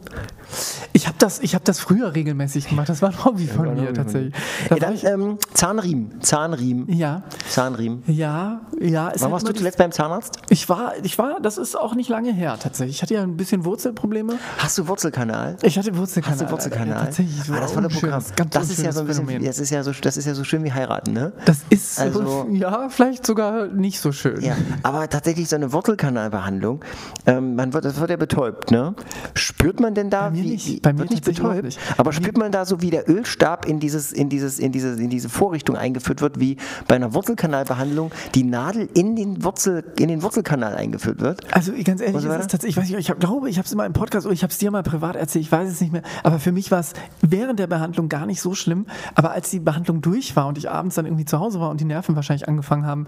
[0.93, 2.89] Ich habe das, ich hab das früher regelmäßig gemacht.
[2.89, 4.33] Das war ein Hobby von mir tatsächlich.
[4.69, 6.21] Da Ja, dann ähm, Zahnriemen.
[6.21, 6.91] Zahnriemen.
[6.91, 8.03] ja, Zahnriemen.
[8.07, 9.11] ja, ja.
[9.19, 10.37] Wann warst du zuletzt beim Zahnarzt?
[10.49, 12.97] Ich war, ich war, das ist auch nicht lange her tatsächlich.
[12.97, 14.33] Ich hatte ja ein bisschen Wurzelprobleme.
[14.57, 15.57] Hast du Wurzelkanal?
[15.63, 16.39] Ich hatte Wurzelkanal.
[16.39, 16.87] Hast du Wurzelkanal?
[16.99, 17.35] Ja, tatsächlich.
[17.51, 18.23] ah, das unschönes, Programm.
[18.35, 19.45] Ganz das ist ja so ein bisschen, Phänomen.
[19.47, 21.33] das ist ja so, das ist ja so schön wie heiraten, ne?
[21.45, 24.41] Das ist, Also- ja, vielleicht sogar nicht so schön.
[24.41, 26.83] Ja, aber tatsächlich so eine Wurzelkanalbehandlung,
[27.25, 28.95] ähm, man wird, das wird ja betäubt, ne?
[29.33, 30.81] Spürt man denn da, Bei mir wie, nicht.
[30.81, 31.79] Bei mir wird nicht betäubt, nicht.
[31.97, 35.09] aber spürt man da so, wie der Ölstab in dieses, in dieses, in diese, in
[35.09, 36.57] diese Vorrichtung eingeführt wird, wie
[36.87, 41.46] bei einer Wurzelkanalbehandlung die Nadel in den Wurzel, in den Wurzelkanal eingeführt wird?
[41.51, 43.65] Also ganz ehrlich, so es ist tatsächlich, ich weiß nicht, ich hab, glaube, ich habe
[43.65, 45.81] es in meinem Podcast oder ich habe es dir mal privat erzählt, ich weiß es
[45.81, 48.85] nicht mehr, aber für mich war es während der Behandlung gar nicht so schlimm,
[49.15, 51.79] aber als die Behandlung durch war und ich abends dann irgendwie zu Hause war und
[51.79, 53.07] die Nerven wahrscheinlich angefangen haben,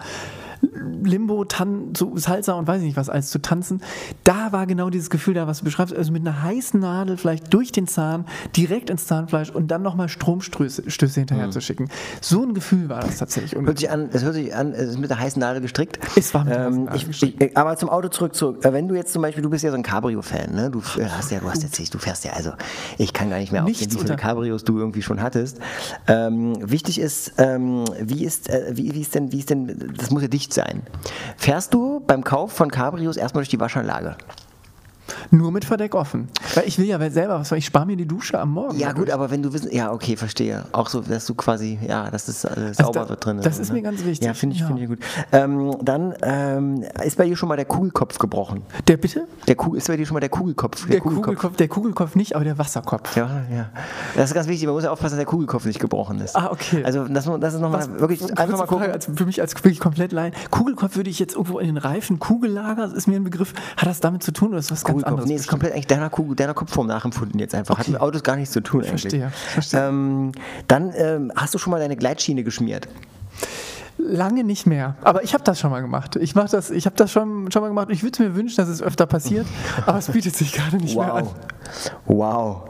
[1.04, 3.82] Limbo, Tan, so Salsa und weiß ich nicht was alles zu tanzen,
[4.24, 7.54] da war genau dieses Gefühl da, was du beschreibst, also mit einer heißen Nadel vielleicht
[7.54, 8.26] durch den Zahn,
[8.56, 11.90] direkt ins Zahnfleisch und dann nochmal Stromstöße Stöße hinterher zu schicken.
[12.22, 13.60] So ein Gefühl war das tatsächlich.
[13.60, 16.00] Hört sich an, es hört sich an, es ist mit der heißen Nadel gestrickt.
[16.16, 17.44] Es war mit der heißen ähm, Nadel ich, gestrickt.
[17.44, 18.64] ich, aber zum Auto zurück, zurück.
[18.64, 20.70] Äh, Wenn du jetzt zum Beispiel, du bist ja so ein Cabrio-Fan, ne?
[20.70, 22.52] Du äh, hast ja, du hast erzählt, du fährst ja, also
[22.98, 25.60] ich kann gar nicht mehr aufsehen, wie viele Cabrios du irgendwie schon hattest.
[26.08, 30.12] Ähm, wichtig ist, ähm, wie ist, äh, wie, wie ist denn, wie ist denn, das
[30.12, 30.84] muss ja dicht sein.
[31.38, 34.16] Fährst du beim Kauf von Cabrios erstmal durch die Waschanlage?
[35.32, 36.28] Nur mit Verdeck offen.
[36.55, 38.78] Weil ich will ja selber was, weil ich spare mir die Dusche am Morgen.
[38.78, 40.66] Ja gut, aber wenn du wissen, ja okay, verstehe.
[40.72, 43.41] Auch so, dass du quasi, ja, dass das äh, sauber da- wird drin.
[43.41, 43.76] das so, ist ne?
[43.76, 44.68] mir ganz wichtig, Ja, finde ich, ja.
[44.68, 44.99] finde ich gut.
[45.32, 48.62] Ähm, dann ähm, ist bei dir schon mal der Kugelkopf gebrochen.
[48.88, 49.28] Der bitte?
[49.47, 50.88] Der Kugel, ist bei dir schon mal der Kugelkopf?
[50.88, 53.16] Der Kugelkopf, der Kugelkopf nicht, aber der Wasserkopf.
[53.16, 53.70] Ja, ja.
[54.16, 56.36] Das ist ganz wichtig, man muss ja aufpassen, dass der Kugelkopf nicht gebrochen ist.
[56.36, 56.84] Ah, okay.
[56.84, 58.80] Also das, das ist nochmal wirklich einfach mal gucken.
[58.86, 60.34] Frage, als, für mich als wirklich komplett Laien.
[60.51, 63.53] Kugelkopf würde ich jetzt irgendwo in den Reifen, Kugellager, ist mir ein Begriff.
[63.78, 65.12] Hat das damit zu tun oder ist was ganz Kugelkopf.
[65.12, 65.30] anderes?
[65.30, 67.78] Nee, ist komplett eigentlich deiner, deiner Kopfform nachempfunden jetzt einfach.
[67.78, 67.91] Hat Okay.
[67.91, 69.02] mit Autos gar nichts zu tun eigentlich.
[69.02, 69.88] Verstehe, verstehe.
[69.88, 70.32] Ähm,
[70.68, 72.88] dann ähm, hast du schon mal deine Gleitschiene geschmiert.
[73.97, 74.95] Lange nicht mehr.
[75.02, 76.16] Aber ich habe das schon mal gemacht.
[76.16, 77.89] Ich mache das, ich habe das schon, schon mal gemacht.
[77.91, 79.45] Ich würde mir wünschen, dass es öfter passiert,
[79.86, 81.28] aber es bietet sich gerade nicht mehr an.
[82.06, 82.68] Wow.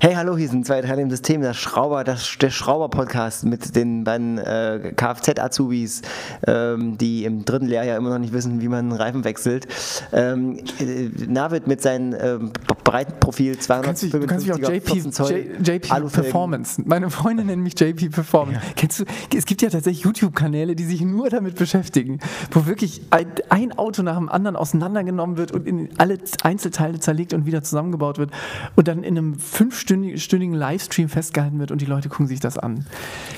[0.00, 4.04] Hey, hallo, hier sind zwei Teile im System, das Schrauber, das, der Schrauber-Podcast mit den
[4.04, 6.02] beiden äh, Kfz-Azubis,
[6.46, 9.66] ähm, die im dritten Lehrjahr immer noch nicht wissen, wie man einen Reifen wechselt.
[10.12, 12.52] Ähm, äh, Navid mit seinem ähm,
[12.84, 15.90] breiten Profil, Du kannst mich, du kannst mich auch 255 JP, 14 Zoll J, JP
[15.90, 16.22] Alufelgen.
[16.22, 16.82] Performance.
[16.84, 18.60] Meine Freundin nennt mich JP Performance.
[18.76, 19.04] Kennst du,
[19.36, 22.20] es gibt ja tatsächlich YouTube-Kanäle, die sich nur damit beschäftigen,
[22.52, 27.34] wo wirklich ein, ein Auto nach dem anderen auseinandergenommen wird und in alle Einzelteile zerlegt
[27.34, 28.30] und wieder zusammengebaut wird
[28.76, 32.58] und dann in einem fünfstündigen stündigen Livestream festgehalten wird und die Leute gucken sich das
[32.58, 32.84] an.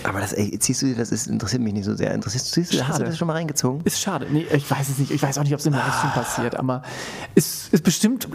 [0.02, 2.12] Aber das, ey, ziehst du dir, das ist, interessiert mich nicht so sehr.
[2.12, 3.04] Interessierst du, hast du Schade.
[3.04, 3.82] das schon mal reingezogen?
[3.84, 4.26] Ist schade.
[4.30, 5.12] Nee, ich weiß es nicht.
[5.12, 6.82] Ich weiß auch nicht, ob es im Livestream passiert, aber
[7.36, 8.28] es ist bestimmt,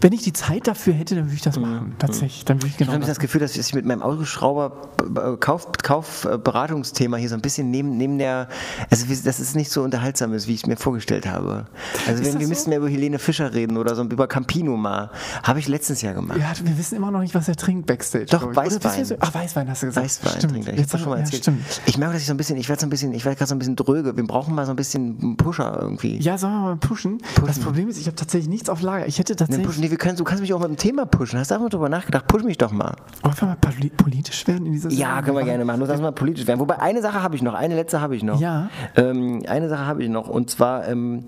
[0.00, 1.94] wenn ich die Zeit dafür hätte, dann würde ich das machen.
[1.98, 2.44] Tatsächlich.
[2.44, 6.24] Dann würde ich Ich genau habe das das Gefühl, dass ich mit meinem Autoschrauber-Kaufberatungsthema Kauf,
[6.24, 8.48] äh, Beratungsthema hier so ein bisschen neben, neben der,
[8.90, 11.66] also dass es nicht so unterhaltsam ist, wie ich es mir vorgestellt habe.
[12.06, 12.48] Also wenn, wir so?
[12.48, 15.10] müssten mehr über Helene Fischer reden oder so über Campino mal.
[15.42, 16.38] Habe ich letztes Jahr gemacht.
[16.38, 18.26] Ja, wir wissen immer noch nicht, was er trinkt backstage.
[18.26, 19.04] Doch, Weißwein.
[19.04, 20.04] so- Ach, Weißwein hast du gesagt.
[20.06, 20.52] Weißwein stimmt.
[20.52, 20.74] trinkt er.
[20.74, 21.42] Ich Jetzt schon mal ja, erzählt.
[21.42, 21.60] stimmt.
[21.86, 23.48] Ich merke, dass ich so ein bisschen, ich werde so ein bisschen, ich werde gerade
[23.48, 24.16] so ein bisschen dröge.
[24.16, 26.18] Wir brauchen mal so ein bisschen einen Pusher irgendwie.
[26.18, 27.18] Ja, sollen wir mal pushen?
[27.46, 29.06] Das Problem ist, ich habe tatsächlich nichts auf Lager.
[29.06, 29.66] Ich hätte tatsächlich.
[29.66, 29.82] pushen.
[29.82, 31.38] Nee, wir können, du kannst mich auch mit dem Thema pushen.
[31.38, 32.26] Hast du einfach mal drüber nachgedacht?
[32.26, 32.94] Push mich doch mal.
[33.22, 35.24] Wollen wir mal poli- politisch werden in dieser Ja, Sendung?
[35.24, 35.78] können wir gerne machen.
[35.78, 36.60] Nur dass wir mal politisch werden.
[36.60, 38.40] Wobei eine Sache habe ich noch, eine letzte habe ich noch.
[38.40, 38.68] Ja.
[38.96, 41.24] Ähm, eine Sache habe ich noch und zwar ähm,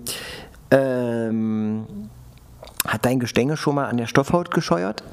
[0.71, 1.85] ähm,
[2.87, 5.03] hat dein Gestänge schon mal an der Stoffhaut gescheuert?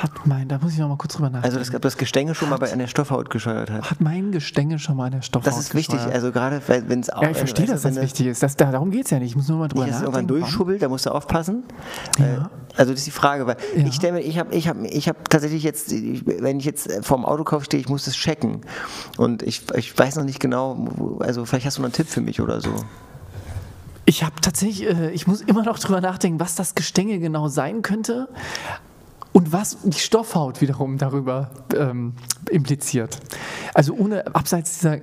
[0.00, 1.44] Hat mein, da muss ich noch mal kurz drüber nachdenken.
[1.56, 3.90] Also das, ob das Gestänge schon mal bei einer Stoffhaut gescheuert hat.
[3.90, 6.14] hat mein Gestänge schon mal an der Stoffhaut Das ist wichtig, gescheuert?
[6.14, 7.20] also gerade wenn es auch.
[7.22, 8.40] Ja, ich verstehe, dass das wichtig ist.
[8.42, 9.30] Das, da, darum geht es ja nicht.
[9.30, 10.40] Ich muss nur mal drüber Nicht, dass es irgendwann nachdenken.
[10.42, 11.64] durchschubbelt, da musst du aufpassen.
[12.18, 12.24] Ja.
[12.24, 12.38] Äh,
[12.76, 13.86] Also das ist die Frage, weil Ja.
[13.86, 17.02] ich stelle mir, ich habe ich hab, ich hab tatsächlich jetzt, wenn ich jetzt äh,
[17.02, 18.60] vorm Autokauf stehe, ich muss das checken.
[19.16, 22.20] Und ich, ich weiß noch nicht genau, also vielleicht hast du noch einen Tipp für
[22.20, 22.70] mich oder so.
[24.04, 27.82] Ich habe tatsächlich, äh, ich muss immer noch drüber nachdenken, was das Gestänge genau sein
[27.82, 28.28] könnte
[29.32, 32.14] und was die Stoffhaut wiederum darüber ähm,
[32.50, 33.18] impliziert.
[33.74, 34.98] Also ohne abseits dieser.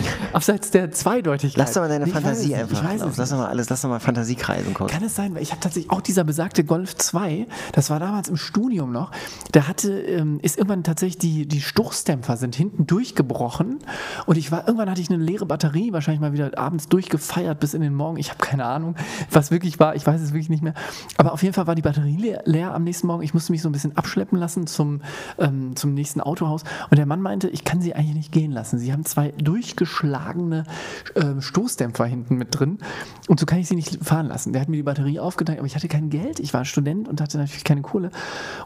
[0.32, 1.58] abseits der Zweideutigkeit.
[1.58, 2.82] Lass doch mal deine ich Fantasie einfach.
[2.82, 4.92] Ich weiß es lass doch mal alles, lass doch mal Fantasie kreisen kurz.
[4.92, 8.28] Kann es sein, weil ich habe tatsächlich auch dieser besagte Golf 2, das war damals
[8.28, 9.10] im Studium noch,
[9.52, 13.78] da hatte, ähm, ist irgendwann tatsächlich die, die Stoßdämpfer sind hinten durchgebrochen
[14.26, 17.74] und ich war, irgendwann hatte ich eine leere Batterie, wahrscheinlich mal wieder abends durchgefeiert bis
[17.74, 18.18] in den Morgen.
[18.18, 18.96] Ich habe keine Ahnung,
[19.30, 20.74] was wirklich war, ich weiß es wirklich nicht mehr.
[21.16, 23.22] Aber auf jeden Fall war die Batterie leer, leer am nächsten Morgen.
[23.22, 25.00] Ich musste mich so ein bisschen abschleppen lassen zum,
[25.38, 28.78] ähm, zum nächsten Autohaus und der Mann meinte, ich kann sie eigentlich nicht gehen lassen.
[28.78, 29.32] Sie haben zwei
[29.82, 30.64] durchgeschlagene
[31.16, 32.78] ähm, Stoßdämpfer hinten mit drin
[33.28, 34.52] und so kann ich sie nicht fahren lassen.
[34.52, 36.40] Der hat mir die Batterie aufgetankt, aber ich hatte kein Geld.
[36.40, 38.10] Ich war Student und hatte natürlich keine Kohle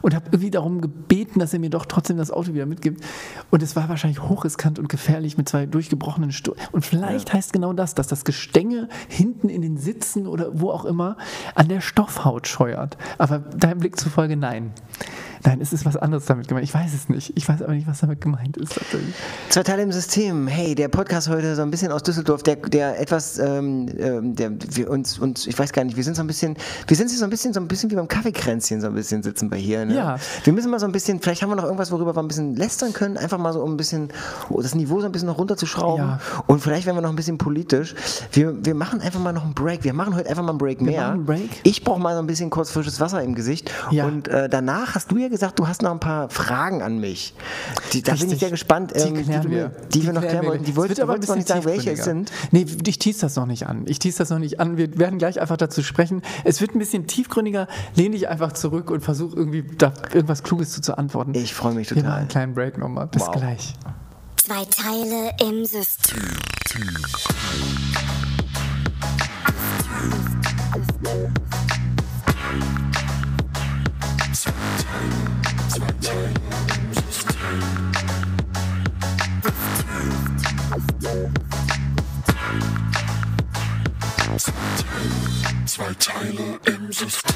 [0.01, 3.03] und habe irgendwie darum gebeten, dass er mir doch trotzdem das Auto wieder mitgibt.
[3.49, 7.73] Und es war wahrscheinlich hochriskant und gefährlich mit zwei durchgebrochenen Sto Und vielleicht heißt genau
[7.73, 11.17] das, dass das Gestänge hinten in den Sitzen oder wo auch immer
[11.55, 12.97] an der Stoffhaut scheuert.
[13.17, 14.71] Aber deinem Blick zufolge nein.
[15.47, 16.65] Nein, es ist was anderes damit gemeint.
[16.65, 17.31] Ich weiß es nicht.
[17.37, 18.77] Ich weiß aber nicht, was damit gemeint ist.
[19.47, 20.45] Zwei Teile im System.
[20.45, 24.51] Hey, der Podcast heute so ein bisschen aus Düsseldorf, der, der etwas, ähm, ähm, der
[24.75, 27.23] wir uns, uns, ich weiß gar nicht, wir sind so ein bisschen, wir sind so
[27.23, 29.85] ein bisschen, so ein bisschen wie beim Kaffeekränzchen so ein bisschen sitzen bei hier.
[29.85, 29.95] Ne?
[29.95, 30.17] Ja.
[30.43, 32.57] Wir müssen mal so ein bisschen, vielleicht haben wir noch irgendwas, worüber wir ein bisschen
[32.57, 34.09] lästern können, einfach mal so um ein bisschen
[34.49, 36.05] das Niveau so ein bisschen noch runterzuschrauben.
[36.05, 36.19] Ja.
[36.47, 37.95] Und vielleicht werden wir noch ein bisschen politisch.
[38.33, 39.85] Wir, wir machen einfach mal noch einen Break.
[39.85, 41.03] Wir machen heute einfach mal einen Break mehr.
[41.03, 41.61] machen einen Break.
[41.63, 43.71] Ich brauche mal so ein bisschen kurz frisches Wasser im Gesicht.
[43.91, 44.07] Ja.
[44.07, 47.33] Und äh, danach hast du ja gesagt, du hast noch ein paar Fragen an mich.
[47.93, 48.39] Die, da bin ich Richtig.
[48.39, 49.39] sehr gespannt, Die ähm, die, wir.
[49.49, 50.63] mir, die, wir noch klären wollten.
[50.63, 52.31] Die Es wolltest du nicht bisschen sagen, welche es sind.
[52.51, 53.83] Nee, ich tease das noch nicht an.
[53.87, 54.77] Ich tease das noch nicht an.
[54.77, 56.21] Wir werden gleich einfach dazu sprechen.
[56.43, 57.67] Es wird ein bisschen tiefgründiger.
[57.95, 61.33] Lehn dich einfach zurück und versuch irgendwie da irgendwas Kluges zu, zu antworten.
[61.35, 62.19] Ich freue mich Wir machen total.
[62.19, 63.07] einen kleinen Break nochmal.
[63.07, 63.31] Bis Wow.
[63.31, 63.73] gleich.
[64.37, 66.21] Zwei Teile im System.
[84.97, 87.35] Zwei Teile, zwei Teile im System.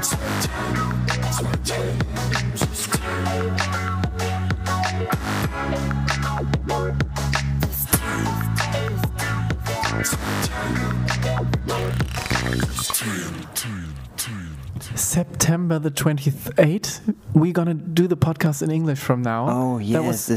[0.00, 0.84] Zwei Teile,
[1.30, 1.98] zwei Teile
[2.40, 2.56] im
[12.72, 13.91] System.
[14.94, 17.00] September the 28th,
[17.34, 19.46] we're gonna do the podcast in English from now.
[19.48, 20.30] Oh yes,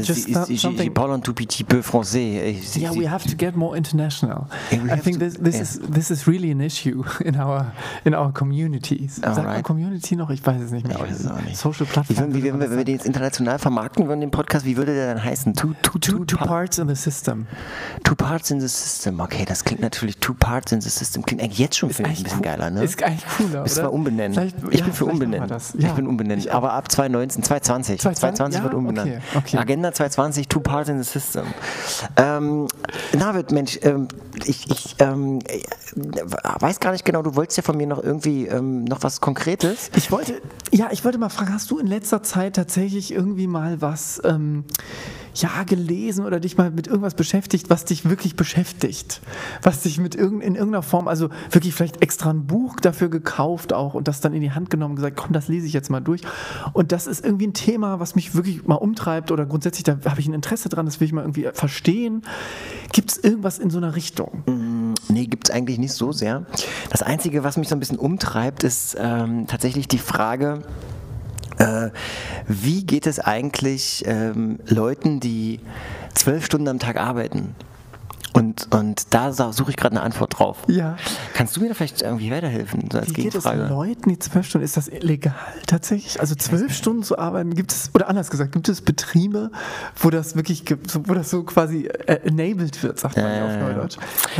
[0.60, 0.92] something.
[0.92, 2.56] parle un tout petit peu français.
[2.62, 4.46] C'est- Yeah, we have to get more international.
[4.72, 5.62] I think to- this this yeah.
[5.62, 7.72] is this is really an issue in our
[8.04, 9.16] in our communities.
[9.16, 9.64] Sagt man Alright.
[9.64, 10.30] Community noch?
[10.30, 10.98] Ich weiß es nicht mehr.
[11.44, 11.56] Nicht.
[11.56, 12.34] Social Plattform.
[12.34, 15.54] wie, wenn, wir- den jetzt international vermarkten würden, den Podcast, wie würde der dann heißen?
[15.54, 17.46] Two, two, Two, two pa- parts in the system.
[18.04, 19.18] two Parts in the System.
[19.20, 21.24] Okay, das klingt natürlich Two Parts in the System.
[21.24, 22.44] Klingt eigentlich jetzt schon finde ich ein bisschen cool.
[22.44, 22.84] geiler, ne?
[22.84, 24.32] Ist eigentlich cooler, Müssen wir umbenennen.
[24.34, 25.48] Vielleicht- ich ja, bin für vielleicht umbenennen.
[25.48, 25.74] das.
[25.74, 26.48] Ich Ja, bin umbenennen.
[26.50, 28.00] Aber ab 2019, 2020.
[28.00, 28.60] 2020?
[28.60, 29.08] 2020 wird Ja, umbenannt.
[29.08, 29.56] okay, okay.
[29.58, 31.44] Agenda 2020, Two Parts in the System.
[32.16, 32.68] Ähm,
[33.12, 34.08] David, Mensch, ähm,
[34.44, 35.60] ich, ich ähm, äh,
[36.60, 39.90] weiß gar nicht genau, du wolltest ja von mir noch irgendwie ähm, noch was Konkretes.
[39.96, 40.40] Ich wollte,
[40.70, 44.64] ja, ich wollte mal fragen, hast du in letzter Zeit tatsächlich irgendwie mal was, ähm,
[45.34, 49.20] ja, gelesen oder dich mal mit irgendwas beschäftigt, was dich wirklich beschäftigt?
[49.62, 53.72] Was dich mit irgend, in irgendeiner Form, also wirklich vielleicht extra ein Buch dafür gekauft
[53.74, 55.90] auch und das dann in die Hand genommen und gesagt, komm, das lese ich jetzt
[55.90, 56.20] mal durch.
[56.72, 60.20] Und das ist irgendwie ein Thema, was mich wirklich mal umtreibt oder grundsätzlich, da habe
[60.20, 62.22] ich ein Interesse dran, das will ich mal irgendwie verstehen.
[62.92, 64.42] Gibt es irgendwas in so einer Richtung?
[65.08, 66.46] Nee, gibt es eigentlich nicht so sehr.
[66.90, 70.62] Das Einzige, was mich so ein bisschen umtreibt, ist ähm, tatsächlich die Frage,
[71.58, 71.90] äh,
[72.46, 75.60] wie geht es eigentlich ähm, Leuten, die
[76.14, 77.54] zwölf Stunden am Tag arbeiten?
[78.36, 80.58] Und, und da suche ich gerade eine Antwort drauf.
[80.66, 80.98] Ja.
[81.32, 83.66] Kannst du mir da vielleicht irgendwie weiterhelfen, so als Wie geht es Gegenfrage?
[83.66, 85.32] Leuten, die zwölf Stunden, ist das illegal
[85.66, 86.20] tatsächlich?
[86.20, 89.50] Also zwölf Stunden zu arbeiten, gibt es, oder anders gesagt, gibt es Betriebe,
[89.96, 90.64] wo das wirklich,
[91.04, 93.96] wo das so quasi äh, enabled wird, sagt man ja auf Neudeutsch.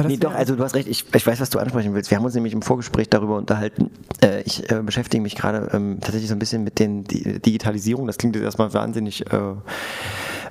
[0.07, 2.11] Nee, doch, also du hast recht, ich, ich weiß, was du ansprechen willst.
[2.11, 3.91] Wir haben uns nämlich im Vorgespräch darüber unterhalten.
[4.23, 8.07] Äh, ich äh, beschäftige mich gerade ähm, tatsächlich so ein bisschen mit den Di Digitalisierung.
[8.07, 9.25] Das klingt jetzt erstmal wahnsinnig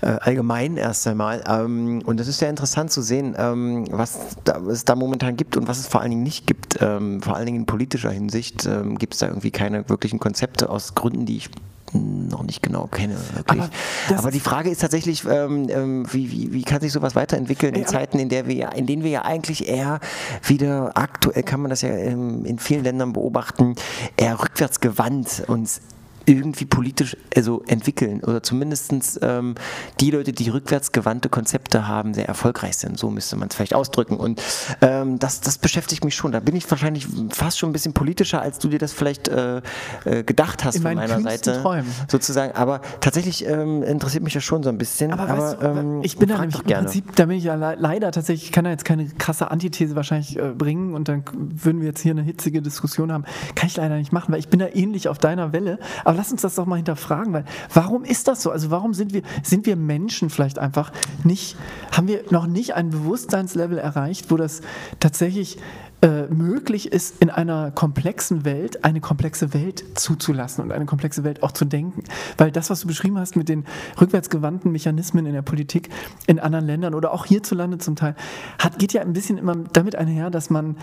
[0.01, 1.43] äh, allgemein erst einmal.
[1.47, 5.57] Ähm, und es ist sehr interessant zu sehen, ähm, was da, es da momentan gibt
[5.57, 6.79] und was es vor allen Dingen nicht gibt.
[6.81, 10.69] Ähm, vor allen Dingen in politischer Hinsicht ähm, gibt es da irgendwie keine wirklichen Konzepte
[10.69, 11.49] aus Gründen, die ich
[11.93, 13.15] noch nicht genau kenne.
[13.35, 13.61] Wirklich.
[14.09, 17.73] Aber Aber die Frage ist tatsächlich, ähm, ähm, wie, wie, wie kann sich sowas weiterentwickeln
[17.73, 17.87] in Ja.
[17.87, 19.99] Zeiten, in, der wir, in denen wir ja eigentlich eher
[20.43, 23.75] wieder aktuell, kann man das ja ähm, in vielen Ländern beobachten,
[24.17, 25.81] eher rückwärts gewandt uns
[26.26, 29.55] irgendwie politisch also entwickeln oder zumindest ähm,
[29.99, 32.97] die Leute, die rückwärtsgewandte Konzepte haben, sehr erfolgreich sind.
[32.97, 34.17] So müsste man es vielleicht ausdrücken.
[34.17, 34.41] Und
[34.82, 36.32] ähm, das, das beschäftigt mich schon.
[36.32, 39.61] Da bin ich wahrscheinlich fast schon ein bisschen politischer, als du dir das vielleicht äh,
[40.05, 41.61] äh, gedacht hast In von meiner Seite.
[41.61, 41.91] Träumen.
[42.07, 42.53] Sozusagen.
[42.55, 45.11] Aber tatsächlich ähm, interessiert mich das schon so ein bisschen.
[45.11, 46.86] Aber, Aber, weißt du, ähm, ich bin da nämlich im gerne.
[46.86, 49.95] Prinzip, da bin ich ja le leider tatsächlich, ich kann da jetzt keine krasse Antithese
[49.95, 53.26] wahrscheinlich äh, bringen und dann würden wir jetzt hier eine hitzige Diskussion haben.
[53.55, 55.80] Kann ich leider nicht machen, weil ich bin da ähnlich auf deiner Welle.
[56.03, 58.51] Aber lass uns das doch mal hinterfragen, weil warum ist das so?
[58.51, 60.91] Also warum sind wir, sind wir Menschen vielleicht einfach
[61.24, 61.57] nicht,
[61.91, 64.61] haben wir noch nicht ein Bewusstseinslevel erreicht, wo das
[64.99, 65.57] tatsächlich
[66.01, 71.41] äh, möglich ist, in einer komplexen Welt eine komplexe Welt zuzulassen und eine komplexe Welt
[71.41, 72.03] auch zu denken.
[72.38, 73.66] Weil das, was du beschrieben hast mit den
[73.99, 75.89] rückwärtsgewandten Mechanismen in der Politik
[76.28, 78.16] in anderen Ländern oder auch hierzulande zum Teil,
[78.59, 80.76] hat, geht ja ein bisschen immer damit einher, dass man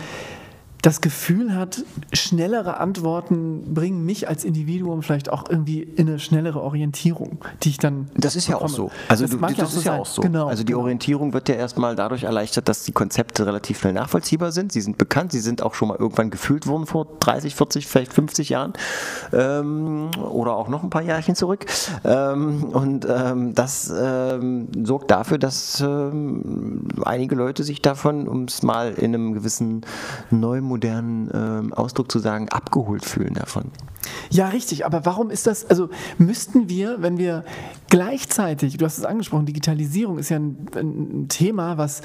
[0.82, 6.60] das Gefühl hat, schnellere Antworten bringen mich als Individuum vielleicht auch irgendwie in eine schnellere
[6.60, 8.10] Orientierung, die ich dann.
[8.16, 8.76] Das ist ja auch bekomme.
[8.76, 8.90] so.
[9.06, 10.00] Also das du, das ist ja sein.
[10.00, 10.22] auch so.
[10.22, 10.48] Genau.
[10.48, 10.82] also die genau.
[10.82, 14.72] Orientierung wird ja erstmal dadurch erleichtert, dass die Konzepte relativ schnell nachvollziehbar sind.
[14.72, 18.12] Sie sind bekannt, sie sind auch schon mal irgendwann gefühlt worden vor 30, 40, vielleicht
[18.12, 18.72] 50 Jahren
[19.32, 21.64] ähm, oder auch noch ein paar Jahrchen zurück.
[22.04, 28.64] Ähm, und ähm, das ähm, sorgt dafür, dass ähm, einige Leute sich davon, um es
[28.64, 29.82] mal in einem gewissen
[30.30, 33.70] neu modernen ähm, Ausdruck zu sagen, abgeholt fühlen davon.
[34.30, 34.86] Ja, richtig.
[34.86, 35.68] Aber warum ist das?
[35.68, 37.44] Also müssten wir, wenn wir
[37.88, 42.02] gleichzeitig, du hast es angesprochen, Digitalisierung ist ja ein, ein Thema, was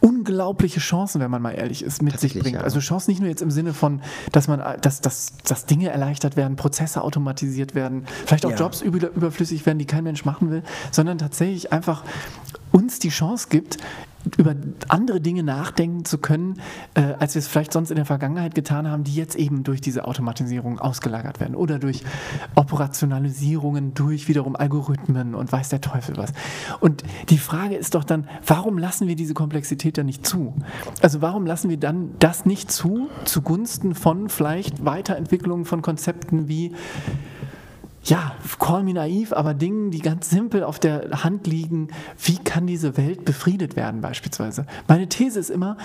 [0.00, 2.56] unglaubliche Chancen, wenn man mal ehrlich ist, mit sich bringt.
[2.56, 2.60] ja.
[2.60, 6.36] Also Chancen nicht nur jetzt im Sinne von, dass man, dass, dass, dass Dinge erleichtert
[6.36, 8.56] werden, Prozesse automatisiert werden, vielleicht auch Ja.
[8.56, 12.04] Jobs über, überflüssig werden, die kein Mensch machen will, sondern tatsächlich einfach
[12.72, 13.78] uns die Chance gibt,
[14.36, 14.54] über
[14.88, 16.60] andere Dinge nachdenken zu können,
[16.94, 19.80] äh, als wir es vielleicht sonst in der Vergangenheit getan haben, die jetzt eben durch
[19.80, 22.02] diese Automatisierung ausgelagert werden oder durch
[22.54, 26.32] Operationalisierungen, durch wiederum Algorithmen und weiß der Teufel was.
[26.80, 30.54] Und die Frage ist doch dann, warum lassen wir diese Komplexität dann nicht zu?
[31.02, 36.72] Also warum lassen wir dann das nicht zu, zugunsten von vielleicht Weiterentwicklungen von Konzepten wie
[38.04, 41.88] ja, call me naiv, aber Dingen, die ganz simpel auf der Hand liegen,
[42.22, 44.66] wie kann diese Welt befriedet werden beispielsweise?
[44.88, 45.76] Meine These ist immer,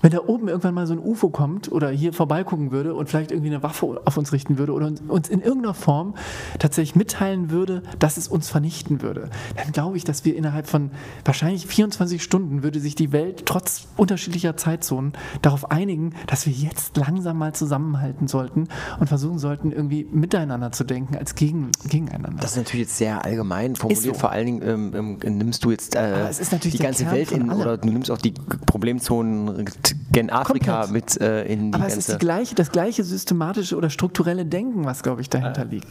[0.00, 3.32] wenn da oben irgendwann mal so ein UFO kommt oder hier vorbeigucken würde und vielleicht
[3.32, 6.14] irgendwie eine Waffe auf uns richten würde oder uns- in irgendeiner Form
[6.58, 10.90] tatsächlich mitteilen würde, dass es uns vernichten würde, dann glaube ich, dass wir innerhalb von
[11.24, 16.96] wahrscheinlich 24 Stunden würde sich die Welt trotz unterschiedlicher Zeitzonen darauf einigen, dass wir jetzt
[16.98, 18.68] langsam mal zusammenhalten sollten
[19.00, 22.40] und versuchen sollten, irgendwie miteinander zu denken als gegen, gegeneinander.
[22.40, 24.14] Das ist natürlich jetzt sehr allgemein formuliert.
[24.14, 24.14] so.
[24.14, 24.62] Vor allen Dingen
[24.92, 26.30] ähm, ähm, nimmst du jetzt äh,
[26.62, 28.32] die ganze Welt in, oder du nimmst auch die
[28.66, 29.64] Problemzonen
[30.12, 31.10] gen Afrika Komplett.
[31.10, 32.18] mit äh, in die Aber es ist ganze.
[32.18, 35.86] die gleiche, das gleiche systematische oder strukturelle Denken, was, glaube ich, dahinter liegt.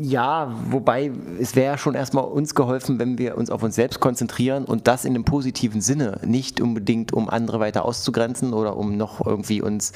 [0.00, 4.64] Ja, wobei es wäre schon erstmal uns geholfen, wenn wir uns auf uns selbst konzentrieren
[4.64, 9.24] und das in einem positiven Sinne, nicht unbedingt um andere weiter auszugrenzen oder um noch
[9.24, 9.92] irgendwie uns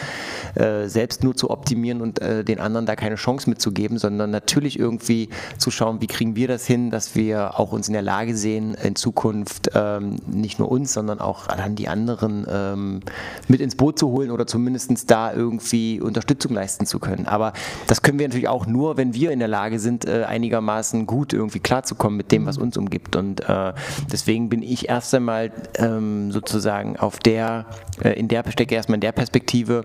[0.54, 4.78] äh, selbst nur zu optimieren und äh, den anderen da keine Chance mitzugeben, sondern natürlich
[4.78, 8.36] irgendwie zu schauen, wie kriegen wir das hin, dass wir auch uns in der Lage
[8.36, 13.00] sehen, in Zukunft ähm, nicht nur uns, sondern auch dann die anderen ähm,
[13.48, 17.26] mit ins Boot zu holen oder zumindest da irgendwie Unterstützung leisten zu können.
[17.26, 17.52] Aber
[17.86, 21.32] das können wir natürlich auch nur, wenn wir in der Lage sind, äh, einigermaßen gut
[21.32, 23.16] irgendwie klarzukommen mit dem, was uns umgibt.
[23.16, 23.72] Und äh,
[24.10, 27.66] deswegen bin ich erst einmal ähm, sozusagen auf der,
[28.02, 29.84] äh, in der stecke erstmal in der Perspektive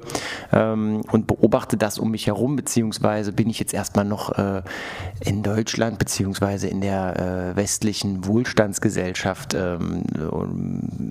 [0.51, 4.61] ähm, und beobachte das um mich herum, beziehungsweise bin ich jetzt erstmal noch äh,
[5.21, 10.03] in Deutschland, beziehungsweise in der äh, westlichen Wohlstandsgesellschaft ähm,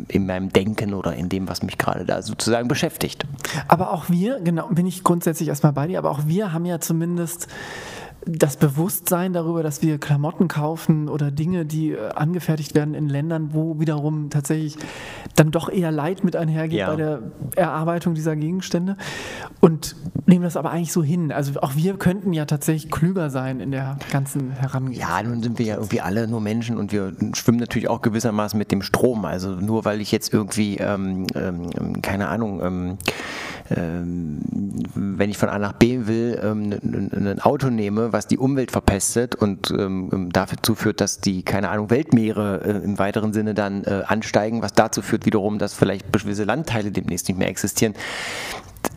[0.08, 3.26] in meinem Denken oder in dem, was mich gerade da sozusagen beschäftigt.
[3.66, 6.80] Aber auch wir, genau, bin ich grundsätzlich erstmal bei dir, aber auch wir haben ja
[6.80, 7.48] zumindest
[8.28, 13.50] das Bewusstsein darüber, dass wir Klamotten kaufen oder Dinge, die äh, angefertigt werden in Ländern,
[13.52, 14.76] wo wiederum tatsächlich
[15.34, 16.90] dann doch eher Leid mit einhergeht Ja.
[16.90, 17.22] bei der
[17.56, 18.96] Erarbeitung dieser Gegenstände
[19.60, 21.32] und nehmen das aber eigentlich so hin.
[21.32, 25.10] Also auch wir könnten ja tatsächlich klüger sein in der ganzen Herangehensweise.
[25.10, 28.58] Ja, nun sind wir ja irgendwie alle nur Menschen und wir schwimmen natürlich auch gewissermaßen
[28.58, 29.24] mit dem Strom.
[29.24, 32.98] Also nur weil ich jetzt irgendwie, ähm, ähm, keine Ahnung, ähm, ähm,
[33.70, 39.34] wenn ich von A nach B will, ähm, ein- Auto nehme, was die Umwelt verpestet
[39.34, 44.02] und ähm, dazu führt, dass die, keine Ahnung, Weltmeere äh, im weiteren Sinne dann äh,
[44.06, 47.94] ansteigen, was dazu führt wiederum, dass vielleicht gewisse Landteile demnächst nicht mehr existieren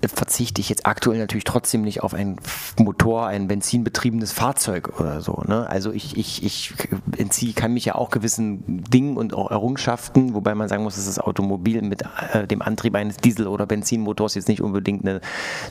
[0.08, 2.38] verzichte ich jetzt aktuell natürlich trotzdem nicht auf einen
[2.78, 5.44] Motor, ein benzinbetriebenes Fahrzeug oder so.
[5.46, 5.70] Ne?
[5.70, 6.74] Also ich, ich, ich
[7.18, 11.06] entziehe, kann mich ja auch gewissen Dingen und auch Errungenschaften, wobei man sagen muss, dass
[11.06, 12.04] das Automobil mit
[12.34, 15.22] äh, dem Antrieb eines Diesel- oder Benzinmotors jetzt nicht unbedingt eine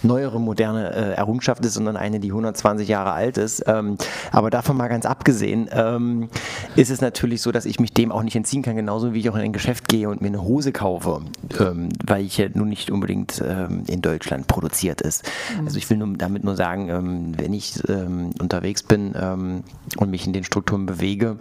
[0.02, 3.64] neuere, moderne äh, Errungenschaft ist, sondern eine, die 120 Jahre alt ist.
[3.66, 3.96] Ähm,
[4.30, 6.28] aber davon mal ganz abgesehen, ähm,
[6.76, 9.30] ist es natürlich so, dass ich mich dem auch nicht entziehen kann, genauso wie ich
[9.30, 11.22] auch in ein Geschäft gehe und mir eine Hose kaufe,
[11.58, 15.28] ähm, weil ich ja nun nicht unbedingt ähm, in Deutschland produziert ist.
[15.58, 15.66] Mhm.
[15.66, 19.62] Also ich will nur, damit nur sagen, ähm, wenn ich ähm, unterwegs bin ähm,
[19.96, 21.38] und mich in den Strukturen bewege,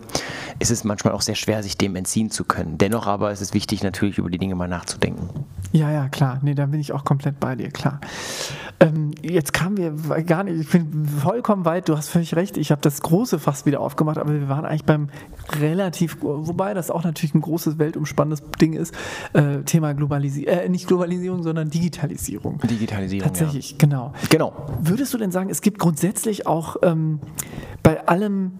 [0.60, 2.78] ist es manchmal auch sehr schwer, sich dem entziehen zu können.
[2.78, 5.30] Dennoch aber ist es wichtig, natürlich über die Dinge mal nachzudenken.
[5.72, 6.40] Ja, ja, klar.
[6.42, 8.02] Nee, da bin ich auch komplett bei dir, klar.
[8.82, 9.92] Ähm, jetzt kamen wir
[10.24, 13.66] gar nicht, ich bin vollkommen weit, du hast völlig recht, ich habe das große Fass
[13.66, 15.10] wieder aufgemacht, aber wir waren eigentlich beim
[15.60, 18.94] relativ, wobei das auch natürlich ein großes, weltumspannendes Ding ist,
[19.34, 22.49] äh, Thema Globalisierung, äh, nicht Globalisierung, sondern Digitalisierung.
[22.58, 23.28] Digitalisierung.
[23.28, 23.78] Tatsächlich, ja.
[23.78, 24.14] genau.
[24.30, 24.54] Genau.
[24.82, 27.20] Würdest du denn sagen, es gibt grundsätzlich auch ähm,
[27.84, 28.54] bei allem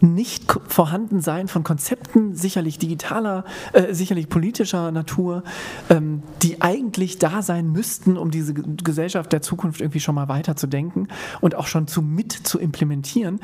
[0.00, 5.42] nicht vorhanden sein von Konzepten, sicherlich digitaler, äh, sicherlich politischer Natur,
[5.90, 11.08] ähm, die eigentlich da sein müssten, um diese Gesellschaft der Zukunft irgendwie schon mal weiterzudenken
[11.40, 13.40] und auch schon zu mit zu implementieren.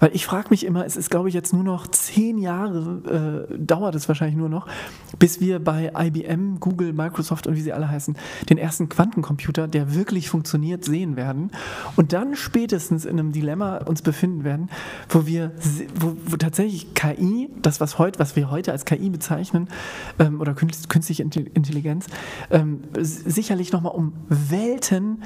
[0.00, 3.58] Weil ich frage mich immer, es ist, glaube ich, jetzt nur noch zehn Jahre, äh,
[3.58, 4.68] dauert es wahrscheinlich nur noch,
[5.18, 8.16] bis wir bei IBM, Google, Microsoft und wie sie alle heißen,
[8.48, 11.50] den ersten Quantencomputer, der wirklich funktioniert, sehen werden
[11.96, 14.70] und dann spätestens in einem Dilemma uns befinden werden,
[15.08, 15.52] wo wir
[15.94, 19.68] wo, wo, tatsächlich KI, das was heute, was wir heute als KI bezeichnen,
[20.18, 22.06] ähm, oder künstliche Intelligenz,
[22.50, 25.22] ähm, sicherlich nochmal um Welten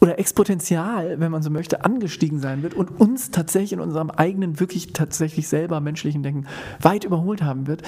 [0.00, 4.60] oder exponentiell, wenn man so möchte, angestiegen sein wird und uns tatsächlich in unserem eigenen,
[4.60, 6.46] wirklich tatsächlich selber menschlichen Denken
[6.80, 7.82] weit überholt haben wird.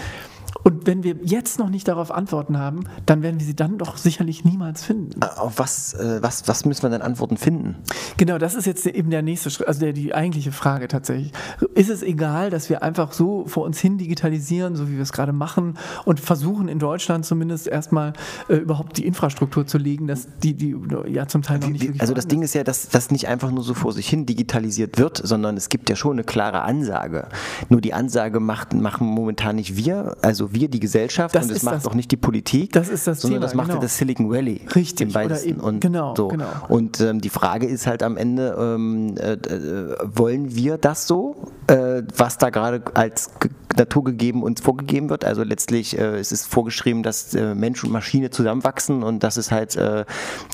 [0.64, 3.96] Und wenn wir jetzt noch nicht darauf Antworten haben, dann werden wir sie dann doch
[3.96, 5.20] sicherlich niemals finden.
[5.20, 7.76] Äh, auf was, äh, was, was müssen wir denn Antworten finden?
[8.16, 11.32] Genau, das ist jetzt eben der nächste Schritt, also der, die eigentliche Frage tatsächlich.
[11.74, 15.12] Ist es egal, dass wir einfach so vor uns hin digitalisieren, so wie wir es
[15.12, 18.12] gerade machen und versuchen in Deutschland zumindest erstmal
[18.48, 22.00] äh, überhaupt die Infrastruktur zu legen, dass die, die ja zum Teil noch nicht wirklich
[22.00, 24.98] Also das Ding ist ja, dass das nicht einfach nur so vor sich hin digitalisiert
[24.98, 27.28] wird, sondern es gibt ja schon eine klare Ansage.
[27.68, 31.62] Nur die Ansage macht, machen momentan nicht wir, also wir, die Gesellschaft, das und das
[31.62, 33.80] macht auch nicht die Politik, das ist das sondern Thema, das macht genau.
[33.80, 34.60] das Silicon Valley.
[34.74, 35.48] Richtig, im weitesten.
[35.48, 36.28] eben, und genau, so.
[36.28, 36.46] genau.
[36.68, 41.52] Und ähm, die Frage ist halt am Ende, ähm, äh, äh, wollen wir das so,
[41.66, 43.30] äh, was da gerade als
[43.78, 45.24] naturgegeben uns vorgegeben wird?
[45.24, 49.50] Also letztlich äh, es ist vorgeschrieben, dass äh, Mensch und Maschine zusammenwachsen und dass es
[49.50, 50.04] halt äh,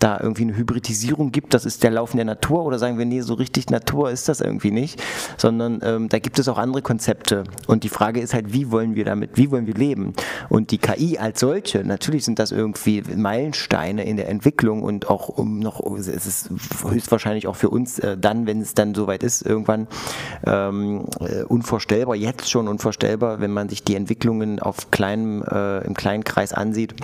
[0.01, 1.55] da irgendwie eine Hybridisierung gibt.
[1.55, 4.41] Das ist der Laufen der Natur oder sagen wir, nee, so richtig Natur ist das
[4.41, 5.03] irgendwie nicht,
[5.37, 7.45] sondern ähm, da gibt es auch andere Konzepte.
[7.67, 10.15] Und die Frage ist halt, wie wollen wir damit, wie wollen wir leben?
[10.49, 15.29] Und die KI als solche, natürlich sind das irgendwie Meilensteine in der Entwicklung und auch
[15.29, 16.51] um noch, es ist
[16.89, 19.87] höchstwahrscheinlich auch für uns äh, dann, wenn es dann soweit ist, irgendwann
[20.47, 25.95] ähm, äh, unvorstellbar, jetzt schon unvorstellbar, wenn man sich die Entwicklungen auf kleinem, äh, im
[25.95, 26.95] kleinen Kreis ansieht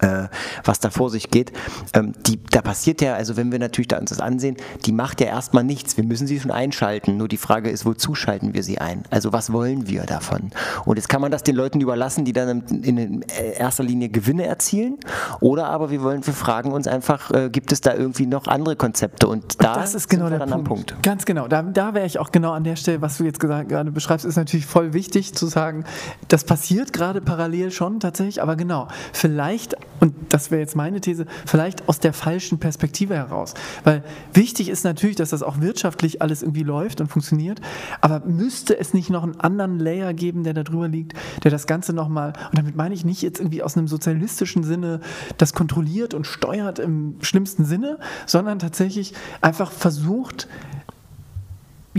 [0.00, 0.28] äh,
[0.64, 1.52] was da vor sich geht.
[1.94, 5.20] Ähm, die, da passiert ja, also wenn wir natürlich da uns das ansehen, die macht
[5.20, 5.96] ja erstmal nichts.
[5.96, 7.16] Wir müssen sie schon einschalten.
[7.16, 9.04] Nur die Frage ist, wozu schalten wir sie ein?
[9.10, 10.50] Also was wollen wir davon?
[10.84, 13.24] Und jetzt kann man das den Leuten überlassen, die dann in, in
[13.56, 14.98] erster Linie Gewinne erzielen.
[15.40, 18.76] Oder aber wir wollen, wir fragen uns einfach, äh, gibt es da irgendwie noch andere
[18.76, 19.28] Konzepte?
[19.28, 20.64] Und da das ist genau der Punkt.
[20.64, 21.02] Punkt.
[21.02, 21.48] Ganz genau.
[21.48, 24.24] Da, da wäre ich auch genau an der Stelle, was du jetzt gesagt, gerade beschreibst,
[24.24, 25.84] ist natürlich voll wichtig zu sagen,
[26.28, 31.26] das passiert gerade parallel schon tatsächlich, aber genau, vielleicht und das wäre jetzt meine These,
[31.44, 33.54] vielleicht aus der falschen Perspektive heraus.
[33.84, 37.60] Weil wichtig ist natürlich, dass das auch wirtschaftlich alles irgendwie läuft und funktioniert,
[38.00, 41.14] aber müsste es nicht noch einen anderen Layer geben, der da drüber liegt,
[41.44, 45.00] der das Ganze nochmal, und damit meine ich nicht jetzt irgendwie aus einem sozialistischen Sinne,
[45.36, 50.48] das kontrolliert und steuert im schlimmsten Sinne, sondern tatsächlich einfach versucht,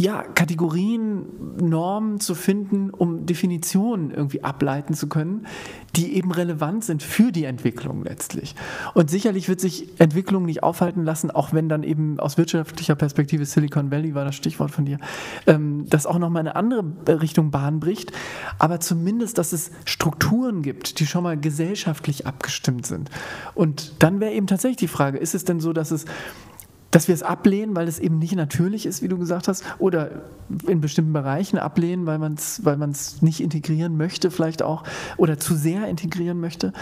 [0.02, 1.26] ja, Kategorien,
[1.62, 5.46] Normen zu finden, um Definitionen irgendwie ableiten zu können,
[5.96, 8.56] die eben relevant sind für die Entwicklung letztlich.
[8.94, 13.46] Und sicherlich wird sich Entwicklung nicht aufhalten lassen, auch wenn dann eben aus wirtschaftlicher Perspektive
[13.46, 14.98] Silicon Valley war das Stichwort von dir,
[15.46, 16.84] ähm, das auch nochmal eine andere
[17.22, 18.12] Richtung Bahn bricht,
[18.58, 23.12] aber zumindest, dass es Strukturen gibt, die schon mal gesellschaftlich abgestimmt sind.
[23.54, 26.06] Und dann wäre eben tatsächlich die Frage, ist es denn so, dass es
[26.92, 30.10] dass wir es ablehnen, weil es eben nicht natürlich ist, wie du gesagt hast, oder
[30.68, 32.78] in bestimmten Bereichen ablehnen, weil man es weil
[33.22, 34.84] nicht integrieren möchte, vielleicht auch,
[35.18, 36.74] oder zu sehr integrieren möchte.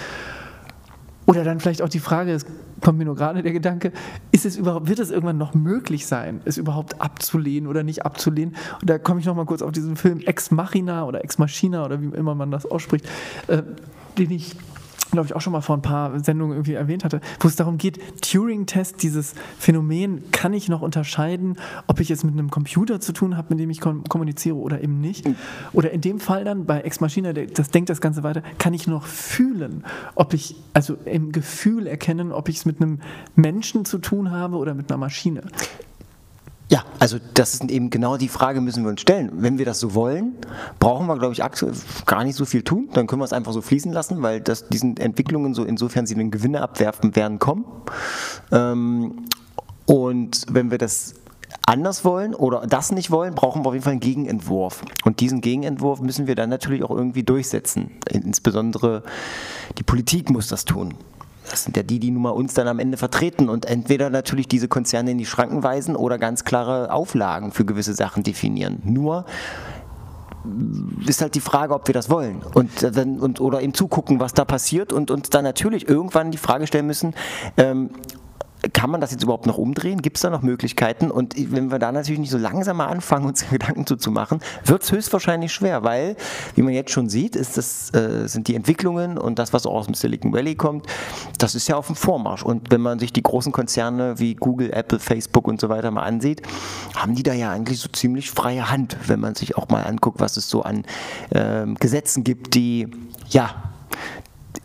[1.29, 2.47] Oder dann vielleicht auch die Frage, es
[2.81, 3.91] kommt mir nur gerade der Gedanke,
[4.31, 8.55] ist es überhaupt, wird es irgendwann noch möglich sein, es überhaupt abzulehnen oder nicht abzulehnen?
[8.81, 12.01] Und da komme ich nochmal kurz auf diesen Film Ex Machina oder Ex Machina oder
[12.01, 13.07] wie immer man das ausspricht,
[13.45, 13.61] äh,
[14.17, 14.55] den ich
[15.11, 17.77] glaube ich, auch schon mal vor ein paar Sendungen irgendwie erwähnt hatte, wo es darum
[17.77, 21.57] geht, Turing-Test, dieses Phänomen, kann ich noch unterscheiden,
[21.87, 24.81] ob ich es mit einem Computer zu tun habe, mit dem ich kom kommuniziere oder
[24.81, 25.27] eben nicht.
[25.73, 28.87] Oder in dem Fall dann bei Ex Machina, das denkt das Ganze weiter, kann ich
[28.87, 29.83] noch fühlen,
[30.15, 32.99] ob ich, also im Gefühl erkennen, ob ich es mit einem
[33.35, 35.41] Menschen zu tun habe oder mit einer Maschine.
[36.69, 39.31] Ja, also das ist eben genau die Frage, müssen wir uns stellen.
[39.33, 40.35] Wenn wir das so wollen,
[40.77, 41.73] brauchen wir, glaube ich, aktuell
[42.05, 42.89] gar nicht so viel tun.
[42.93, 46.13] Dann können wir es einfach so fließen lassen, weil das diesen Entwicklungen, so insofern sie
[46.13, 47.65] den Gewinne abwerfen werden, kommen.
[48.51, 49.25] Ähm,
[49.87, 51.15] und wenn wir das
[51.65, 54.83] anders wollen oder das nicht wollen, brauchen wir auf jeden Fall einen Gegenentwurf.
[55.05, 57.91] Und diesen Gegenentwurf müssen wir dann natürlich auch irgendwie durchsetzen.
[58.11, 59.01] Insbesondere
[59.79, 60.93] die Politik muss das tun.
[61.49, 64.47] Das sind ja die, die nun mal uns dann am Ende vertreten und entweder natürlich
[64.47, 68.81] diese Konzerne in die Schranken weisen oder ganz klare Auflagen für gewisse Sachen definieren.
[68.83, 69.25] Nur
[71.05, 74.45] ist halt die Frage, ob wir das wollen und, und oder eben zugucken, was da
[74.45, 77.13] passiert und uns dann natürlich irgendwann die Frage stellen müssen,
[77.57, 77.89] ähm,
[78.73, 80.01] kann man das jetzt überhaupt noch umdrehen?
[80.01, 81.11] Gibt es da noch Möglichkeiten?
[81.11, 84.91] Und wenn wir da natürlich nicht so langsam mal anfangen, uns Gedanken zuzumachen, wird es
[84.91, 86.15] höchstwahrscheinlich schwer, weil,
[86.55, 89.73] wie man jetzt schon sieht, ist das, äh, sind die Entwicklungen und das, was auch
[89.73, 90.87] aus dem Silicon Valley kommt,
[91.37, 92.43] das ist ja auf dem Vormarsch.
[92.43, 96.03] Und wenn man sich die großen Konzerne wie Google, Apple, Facebook und so weiter mal
[96.03, 96.41] ansieht,
[96.95, 100.19] haben die da ja eigentlich so ziemlich freie Hand, wenn man sich auch mal anguckt,
[100.19, 100.83] was es so an
[101.33, 102.87] ähm, Gesetzen gibt, die
[103.29, 103.69] ja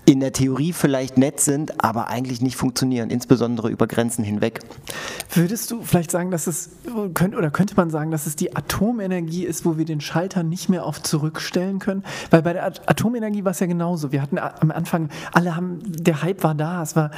[0.06, 4.60] in der Theorie vielleicht nett sind, aber eigentlich nicht funktionieren, insbesondere über Grenzen hinweg.
[5.32, 9.64] Würdest du vielleicht sagen, dass es, oder könnte man sagen, dass es die Atomenergie ist,
[9.64, 12.04] wo wir den Schalter nicht mehr auf zurückstellen können?
[12.30, 14.12] Weil bei der At- Atomenergie war es ja genauso.
[14.12, 17.10] Wir hatten am Anfang, alle haben, der Hype war da, es war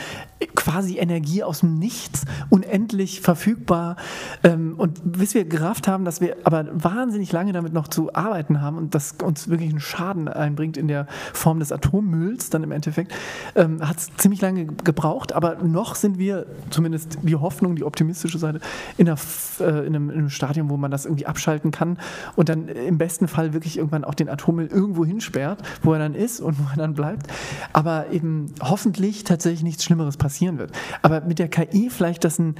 [0.54, 3.96] quasi Energie aus dem Nichts, unendlich verfügbar.
[4.44, 8.60] Ähm, Und bis wir gerafft haben, dass wir aber wahnsinnig lange damit noch zu arbeiten
[8.60, 12.75] haben und das uns wirklich einen Schaden einbringt in der Form des Atommülls, dann im
[12.76, 13.12] Endeffekt,
[13.54, 18.38] ähm, hat es ziemlich lange gebraucht, aber noch sind wir, zumindest die Hoffnung, die optimistische
[18.38, 18.60] Seite,
[18.96, 19.18] in, einer,
[19.60, 21.98] äh, in, einem, in einem Stadium, wo man das irgendwie abschalten kann
[22.36, 26.14] und dann im besten Fall wirklich irgendwann auch den Atommüll irgendwo hinsperrt, wo er dann
[26.14, 27.26] ist und wo er dann bleibt.
[27.72, 30.72] Aber eben hoffentlich tatsächlich nichts Schlimmeres passieren wird.
[31.02, 32.54] Aber mit der KI vielleicht das ein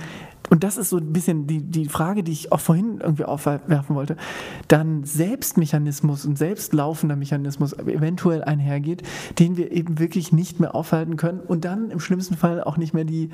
[0.49, 3.97] und das ist so ein bisschen die, die Frage, die ich auch vorhin irgendwie aufwerfen
[3.97, 4.17] wollte,
[4.69, 9.03] dann Selbstmechanismus und selbstlaufender Mechanismus eventuell einhergeht,
[9.39, 12.95] den wir eben wirklich nicht mehr aufhalten können und dann im schlimmsten Fall auch nicht
[12.95, 13.29] mehr die,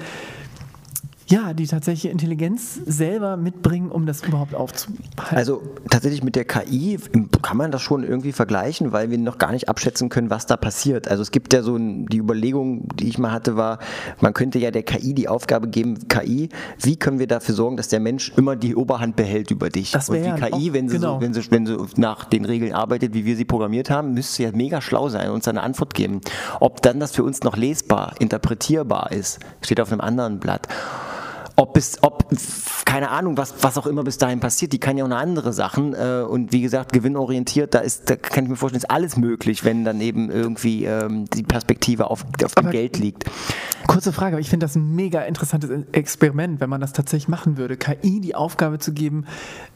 [1.33, 5.03] ja, die tatsächliche Intelligenz selber mitbringen, um das überhaupt aufzuhalten.
[5.30, 6.99] Also tatsächlich mit der KI
[7.41, 10.59] kann man das schon irgendwie vergleichen, weil wir noch gar nicht abschätzen können, was da
[10.59, 11.09] passiert.
[11.09, 13.78] Also es gibt ja so die Überlegung, die ich mal hatte, war,
[14.20, 17.89] man könnte ja der KI die Aufgabe geben, KI, wie können wir dafür sorgen, dass
[17.89, 19.95] der Mensch immer die Oberhand behält über dich?
[19.95, 21.14] Und die ja KI, auch- wenn sie, genau.
[21.14, 24.43] so, wenn, sie, wenn sie nach den Regeln arbeitet, wie wir sie programmiert haben, müsste
[24.43, 26.20] ja mega schlau sein und uns eine Antwort geben.
[26.61, 30.68] Ob dann das für uns noch lesbar, interpretierbar ist, steht auf einem anderen Blatt
[31.57, 32.26] ob es, ob,
[32.84, 35.53] keine Ahnung, was, was auch immer bis dahin passiert, die kann ja auch eine andere
[35.53, 35.94] Sachen.
[35.94, 39.64] Äh, und wie gesagt, gewinnorientiert, da ist, da kann ich mir vorstellen, ist alles möglich,
[39.64, 43.24] wenn dann eben irgendwie ähm, die Perspektive auf, auf dem Geld liegt.
[43.86, 47.57] Kurze Frage, aber ich finde das ein mega interessantes Experiment, wenn man das tatsächlich machen
[47.57, 49.26] würde, KI die Aufgabe zu geben,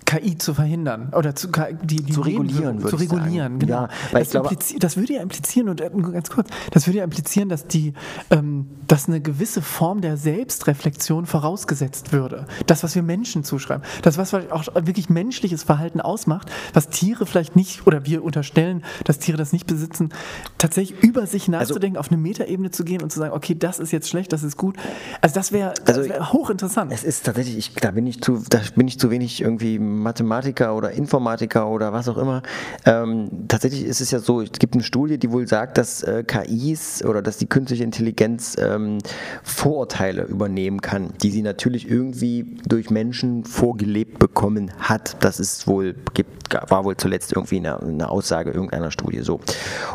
[0.07, 1.49] KI zu verhindern oder zu,
[1.83, 3.21] die, die Zu regulieren, zu ich sagen.
[3.21, 3.59] regulieren.
[3.59, 3.73] Genau.
[3.83, 7.05] Ja, weil das, glaube- das würde ja implizieren und äh, ganz kurz, das würde ja
[7.05, 7.93] implizieren, dass die,
[8.31, 12.47] ähm, dass eine gewisse Form der Selbstreflexion vorausgesetzt würde.
[12.67, 17.57] Das, was wir Menschen zuschreiben, das, was auch wirklich menschliches Verhalten ausmacht, was Tiere vielleicht
[17.57, 20.11] nicht oder wir unterstellen, dass Tiere das nicht besitzen,
[20.59, 23.79] tatsächlich über sich Also nachzudenken, auf eine Metaebene zu gehen und zu sagen, okay, das
[23.81, 24.77] ist jetzt schlecht, das ist gut.
[25.21, 26.93] Also das wäre Also- wär hochinteressant.
[26.93, 30.75] Es ist tatsächlich, ich, da, bin ich zu, da bin ich zu wenig irgendwie Mathematiker
[30.75, 32.43] oder Informatiker oder was auch immer.
[32.85, 36.25] Ähm, tatsächlich ist es ja so, es gibt eine Studie, die wohl sagt, dass äh,
[36.25, 38.99] KIs oder dass die künstliche Intelligenz ähm,
[39.43, 45.17] Vorurteile übernehmen kann, die sie natürlich irgendwie durch Menschen vorgelebt bekommen hat.
[45.25, 49.41] Das ist wohl, gibt, war wohl zuletzt irgendwie eine, eine Aussage irgendeiner Studie so.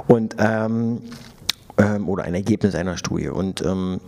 [0.08, 1.02] Und ähm,
[1.78, 3.30] ähm, oder ein Ergebnis einer Studie.
[3.30, 4.02] Und ähm,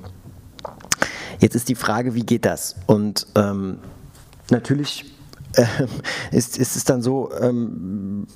[1.44, 2.78] Jetzt ist die Frage, wie geht das?
[2.86, 3.80] Und ähm,
[4.50, 5.13] natürlich
[6.32, 8.28] ist, ist es dann so, ähm,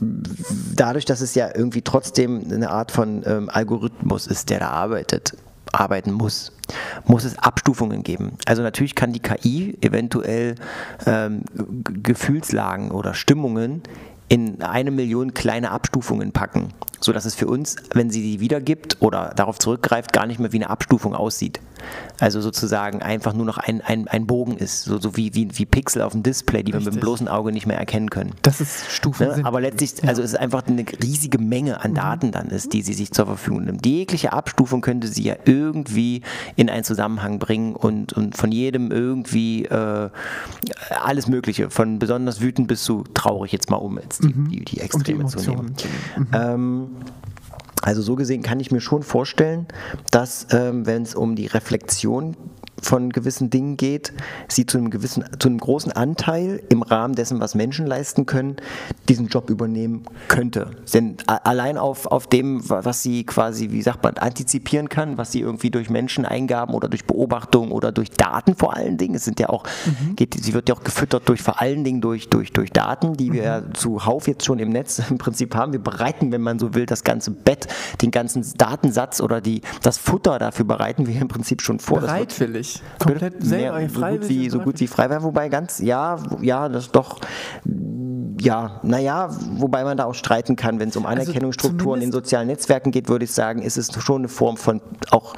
[0.76, 5.36] dadurch, dass es ja irgendwie trotzdem eine Art von ähm, Algorithmus ist, der da arbeitet,
[5.72, 6.52] arbeiten muss,
[7.06, 8.34] muss es Abstufungen geben.
[8.46, 10.56] Also natürlich kann die KI eventuell
[11.06, 11.44] ähm,
[11.84, 13.84] Gefühlslagen oder Stimmungen
[14.30, 16.74] in eine Million kleine Abstufungen packen.
[17.00, 20.58] Sodass es für uns, wenn sie die wiedergibt oder darauf zurückgreift, gar nicht mehr wie
[20.58, 21.60] eine Abstufung aussieht.
[22.20, 25.66] Also sozusagen einfach nur noch ein, ein, ein Bogen ist, so, so wie, wie, wie
[25.66, 27.02] Pixel auf dem Display, die wir mit dem Richtig.
[27.02, 28.32] bloßen Auge nicht mehr erkennen können.
[28.42, 29.28] Das ist Stufen.
[29.28, 29.46] Ne?
[29.46, 32.94] Aber letztlich, also es ist einfach eine riesige Menge an Daten dann ist, die sie
[32.94, 33.86] sich zur Verfügung nimmt.
[33.86, 36.24] Jegliche Abstufung könnte sie ja irgendwie
[36.56, 40.10] in einen Zusammenhang bringen und, und von jedem irgendwie äh,
[41.04, 44.58] alles Mögliche, von besonders wütend bis zu traurig jetzt mal um jetzt die, die, die
[44.60, 45.78] um die Extreme zu nehmen.
[45.78, 46.87] Zu nehmen.
[47.82, 49.68] Also so gesehen kann ich mir schon vorstellen,
[50.12, 52.36] dass ähm, wenn es um die Reflexion
[52.82, 54.14] von gewissen Dingen geht,
[54.48, 58.58] sie zu einem gewissen, zu einem großen Anteil im Rahmen dessen, was Menschen leisten können,
[59.10, 60.72] diesen Job übernehmen könnte.
[60.94, 65.32] Denn allein auf, auf dem, wa- was sie quasi, wie sagt man, antizipieren kann, was
[65.32, 69.40] sie irgendwie durch Menscheneingaben oder durch Beobachtung oder durch Daten vor allen Dingen, es sind
[69.40, 69.64] ja auch,
[70.16, 73.34] geht, sie wird ja auch gefüttert durch vor allen Dingen durch, durch, durch Daten, die
[73.34, 75.72] wir ja zuhauf jetzt schon im Netz im Prinzip haben.
[75.74, 77.68] Wir bereiten, wenn man so will, das ganze Bett,
[78.02, 82.02] den ganzen Datensatz oder die, das Futter dafür bereiten wir im Prinzip schon vor.
[82.02, 82.10] Das
[82.68, 82.82] Bereitwillig.
[83.00, 86.92] Komplett selber, Mehr, so, gut wie, so gut wie freiwillig, wobei ganz, ja, ja, das
[86.92, 87.20] doch,
[88.40, 92.48] ja, naja, wobei man da auch streiten kann, wenn es um Anerkennungsstrukturen in zumindest- sozialen
[92.48, 95.34] Netzwerken geht, würde ich sagen, ist es schon eine Form von, auch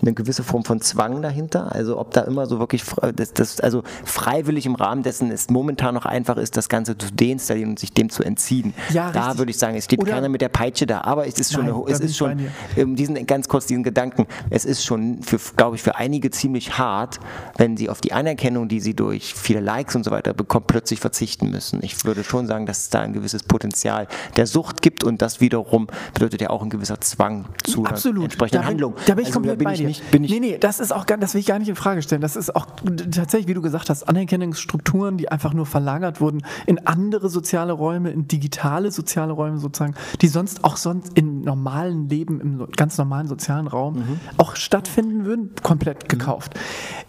[0.00, 1.72] eine gewisse Form von Zwang dahinter.
[1.72, 2.82] Also ob da immer so wirklich,
[3.14, 7.12] das, das, also freiwillig im Rahmen dessen es momentan noch einfach ist, das Ganze zu
[7.12, 8.74] deinstallieren und sich dem zu entziehen.
[8.92, 9.38] Ja, da richtig.
[9.38, 11.66] würde ich sagen, es steht Oder- keiner mit der Peitsche da, aber es ist schon,
[11.66, 15.38] Nein, eine, es ist schon, ähm, diesen, ganz kurz diesen Gedanken, es ist schon, für,
[15.56, 17.20] glaube ich, für einige ziemlich hart,
[17.56, 21.00] wenn sie auf die Anerkennung, die sie durch viele Likes und so weiter bekommen, plötzlich
[21.00, 21.80] verzichten müssen.
[21.82, 24.06] Ich würde schon sagen, dass es da ein gewisses Potenzial
[24.36, 28.24] der Sucht gibt und das wiederum bedeutet ja auch ein gewisser Zwang zu Absolut.
[28.24, 28.94] entsprechenden da bin, Handlung.
[29.06, 29.86] Da bin ich Also komplett bin bei ich dir.
[29.86, 31.76] Nicht, bin ich, nee, nee, das ist auch gar, das will ich gar nicht in
[31.76, 32.20] Frage stellen.
[32.20, 32.66] Das ist auch
[33.12, 38.10] tatsächlich, wie du gesagt hast, Anerkennungsstrukturen, die einfach nur verlagert wurden in andere soziale Räume,
[38.10, 43.26] in digitale soziale Räume sozusagen, die sonst auch sonst im normalen Leben, im ganz normalen
[43.28, 44.20] sozialen Raum Mhm.
[44.36, 46.54] auch stattfinden würden, komplett gekauft.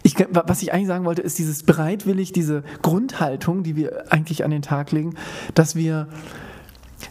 [0.02, 4.50] Ich, was ich eigentlich sagen wollte, ist dieses bereitwillig, diese Grundhaltung, die wir eigentlich an
[4.50, 5.14] den Tag legen,
[5.54, 6.08] dass wir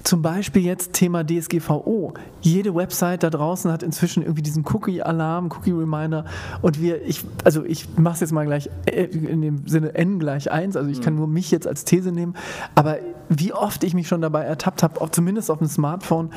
[0.03, 2.13] zum Beispiel jetzt Thema DSGVO.
[2.41, 6.25] Jede Website da draußen hat inzwischen irgendwie diesen Cookie-Alarm, Cookie-Reminder.
[6.61, 10.19] Und wir, ich, also ich mache es jetzt mal gleich äh, in dem Sinne n
[10.19, 10.75] gleich 1.
[10.75, 12.35] Also ich kann nur mich jetzt als These nehmen.
[12.75, 12.97] Aber
[13.29, 16.31] wie oft ich mich schon dabei ertappt habe, auch zumindest auf dem Smartphone,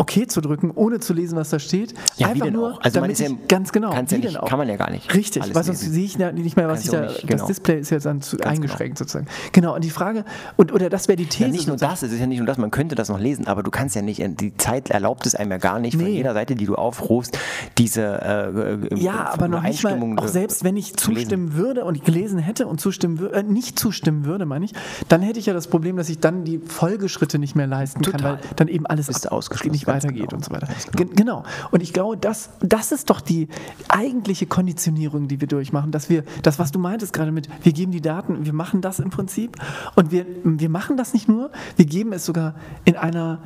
[0.00, 1.92] okay zu drücken, ohne zu lesen, was da steht.
[2.16, 2.80] Ja, Einfach nur, auch?
[2.80, 3.92] Also man damit ist ja- ich, ganz genau.
[3.92, 5.92] ja nicht- kann man ja gar nicht Richtig, weil sonst lesen.
[5.92, 7.46] sehe ich ja nicht mehr, was Kannst ich da, nicht, das genau.
[7.46, 9.26] Display ist jetzt dann zu Ganz eingeschränkt sozusagen.
[9.52, 10.24] Genau, und die Frage,
[10.56, 11.44] und, oder das wäre die These.
[11.44, 13.46] Ja, nicht nur das, es ist ja nicht nur das, man könnte das noch lesen,
[13.48, 16.12] aber du kannst ja nicht, die Zeit erlaubt es einem ja gar nicht, von Nee.
[16.16, 17.36] jeder Seite, die du aufrufst,
[17.76, 21.22] diese äh, äh, Ja, aber noch nicht mal, auch äh, selbst wenn ich zu lesen.
[21.22, 24.72] zustimmen würde und gelesen hätte und zustimmen äh, nicht zustimmen würde, meine ich,
[25.08, 28.12] dann hätte ich ja das Problem, dass ich dann die Folgeschritte nicht mehr leisten kann,
[28.12, 28.32] Total.
[28.34, 30.36] weil dann eben alles ab- ausgeschlossen, weitergeht genau.
[30.36, 30.66] und so weiter.
[30.66, 31.44] Ganz Gen- Genau.
[31.70, 33.48] Und ich glaube, das, das ist doch die
[33.88, 37.92] eigentliche Konditionierung, die wir durchmachen, dass wir, das, was du meintest gerade mit, wir geben
[37.92, 39.56] die Daten, wir machen das im Prinzip
[39.94, 43.40] und wir, wir machen das nicht nur, wir geben es sogar in einer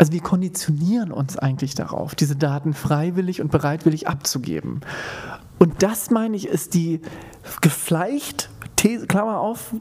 [0.00, 4.82] also wir konditionieren uns eigentlich darauf, diese Daten freiwillig und bereitwillig abzugeben.
[5.58, 7.00] Und das, meine ich, ist die
[7.62, 9.74] gefleicht, These, Klammer auf,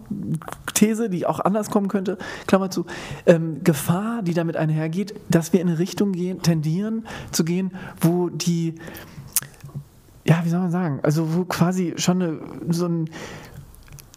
[0.73, 2.17] These, die auch anders kommen könnte,
[2.47, 2.85] Klammer zu,
[3.27, 7.71] ähm, Gefahr, die damit einhergeht, dass wir in eine Richtung gehen, tendieren zu gehen,
[8.01, 8.75] wo die,
[10.25, 12.39] ja, wie soll man sagen, also wo quasi schon eine,
[12.69, 13.09] so ein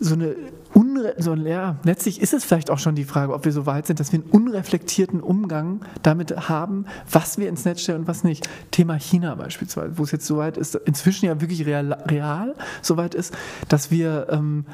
[0.01, 0.35] so eine
[0.75, 3.87] unre so, ja, letztlich ist es vielleicht auch schon die Frage, ob wir so weit
[3.87, 8.25] sind, dass wir einen unreflektierten Umgang damit haben, was wir ins Netz stellen und was
[8.25, 8.49] nicht.
[8.71, 12.97] Thema China beispielsweise, wo es jetzt so weit ist, inzwischen ja wirklich real, real so
[12.97, 13.35] weit ist,
[13.69, 14.65] dass wir, ähm,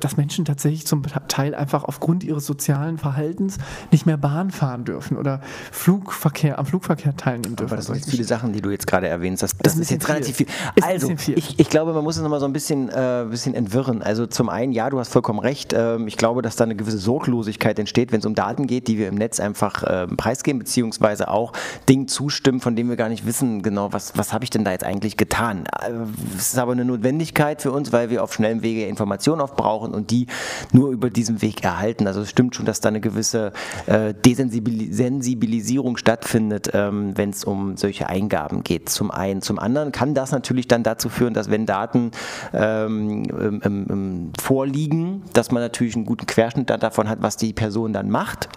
[0.00, 3.58] dass Menschen tatsächlich zum Teil einfach aufgrund ihres sozialen Verhaltens
[3.90, 5.40] nicht mehr Bahn fahren dürfen oder
[5.72, 7.72] Flugverkehr, am Flugverkehr teilnehmen dürfen.
[7.72, 9.42] Aber das sind jetzt viele Sachen, die du jetzt gerade erwähnst.
[9.42, 10.46] Das, das ein ist, jetzt bisschen relativ viel.
[10.46, 10.72] viel.
[10.76, 11.38] Ist Also, viel.
[11.38, 14.02] Ich, ich glaube, man muss es nochmal so ein bisschen, äh, bisschen entwirren.
[14.02, 15.72] Also zum einen, ja, du hast vollkommen recht.
[15.72, 18.98] Ähm, ich glaube, dass da eine gewisse Sorglosigkeit entsteht, wenn es um Daten geht, die
[18.98, 21.52] wir im Netz einfach ähm, preisgeben, beziehungsweise auch
[21.88, 24.72] Dingen zustimmen, von denen wir gar nicht wissen, genau, was, was habe ich denn da
[24.72, 25.64] jetzt eigentlich getan.
[25.66, 25.92] Äh,
[26.36, 30.10] Es ist aber eine Notwendigkeit für uns, weil wir auf schnellem Wege Informationen aufbrauchen und
[30.10, 30.26] die
[30.72, 32.06] nur über diesen Weg erhalten.
[32.06, 33.52] Also es stimmt schon, dass da eine gewisse
[33.86, 38.88] äh, Desensibilisierung stattfindet, ähm, wenn es um solche Eingaben geht.
[38.88, 39.42] Zum einen.
[39.42, 42.10] Zum anderen kann das natürlich dann dazu führen, dass wenn Daten
[42.52, 43.24] ähm,
[43.64, 48.10] ähm, ähm, vorliegen, dass man natürlich einen guten Querschnitt davon hat, was die Person dann
[48.10, 48.48] macht.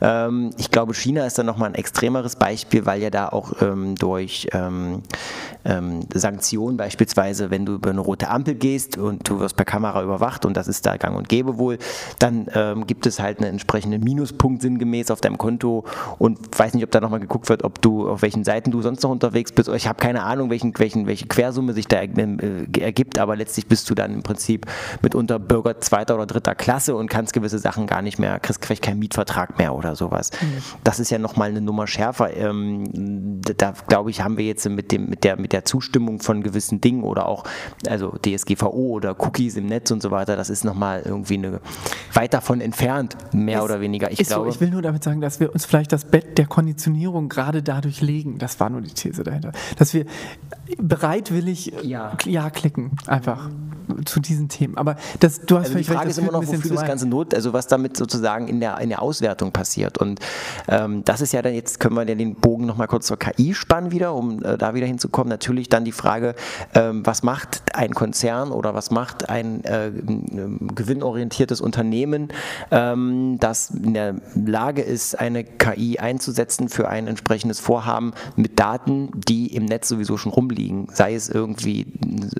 [0.00, 3.94] Ähm, ich glaube, China ist dann nochmal ein extremeres Beispiel, weil ja da auch ähm,
[3.96, 5.02] durch ähm,
[5.64, 10.02] ähm, Sanktionen beispielsweise, wenn du über eine rote Ampel gehst und du wirst per Kamera
[10.02, 11.78] überwacht und das ist da gang und gäbe wohl,
[12.18, 15.84] dann ähm, gibt es halt einen entsprechenden Minuspunkt sinngemäß auf deinem Konto
[16.18, 19.02] und weiß nicht, ob da nochmal geguckt wird, ob du auf welchen Seiten du sonst
[19.02, 19.68] noch unterwegs bist.
[19.68, 23.88] Ich habe keine Ahnung, welchen, welchen, welche Quersumme sich da äh, ergibt, aber letztlich bist
[23.90, 24.66] du dann im Prinzip
[25.02, 28.82] mitunter Bürger zweiter oder dritter Klasse und kannst gewisse Sachen gar nicht mehr, kriegst vielleicht
[28.82, 30.30] keinen Mietvertrag mehr oder sowas.
[30.40, 30.62] Mhm.
[30.84, 32.32] Das ist ja nochmal eine Nummer schärfer.
[32.36, 36.44] Ähm, da glaube ich, haben wir jetzt mit, dem, mit, der, mit der Zustimmung von
[36.44, 37.42] gewissen Dingen oder auch
[37.88, 41.60] also DSGVO oder Cookies im Netz und so weiter, das ist nochmal irgendwie eine,
[42.12, 44.12] weit davon entfernt, mehr es oder weniger.
[44.12, 46.46] Ich, glaube, so, ich will nur damit sagen, dass wir uns vielleicht das Bett der
[46.46, 48.38] Konditionierung gerade dadurch legen.
[48.38, 49.50] Das war nur die These dahinter.
[49.76, 50.06] Dass wir
[50.78, 53.50] bereitwillig ja, ja klicken, einfach
[54.04, 54.76] zu diesen Themen.
[54.76, 57.52] Aber das, du hast also die Frage ist immer noch, wofür das ganze Not, also
[57.52, 59.98] was damit sozusagen in der, in der Auswertung passiert.
[59.98, 60.20] Und
[60.68, 63.54] ähm, das ist ja dann, jetzt können wir ja den Bogen nochmal kurz zur KI
[63.54, 65.28] spannen wieder, um äh, da wieder hinzukommen.
[65.28, 66.34] Natürlich dann die Frage,
[66.74, 69.90] ähm, was macht ein Konzern oder was macht ein äh,
[70.74, 72.28] gewinnorientiertes Unternehmen,
[72.70, 79.10] ähm, das in der Lage ist, eine KI einzusetzen für ein entsprechendes Vorhaben mit Daten,
[79.14, 80.88] die im Netz sowieso schon rumliegen.
[80.92, 81.86] Sei es irgendwie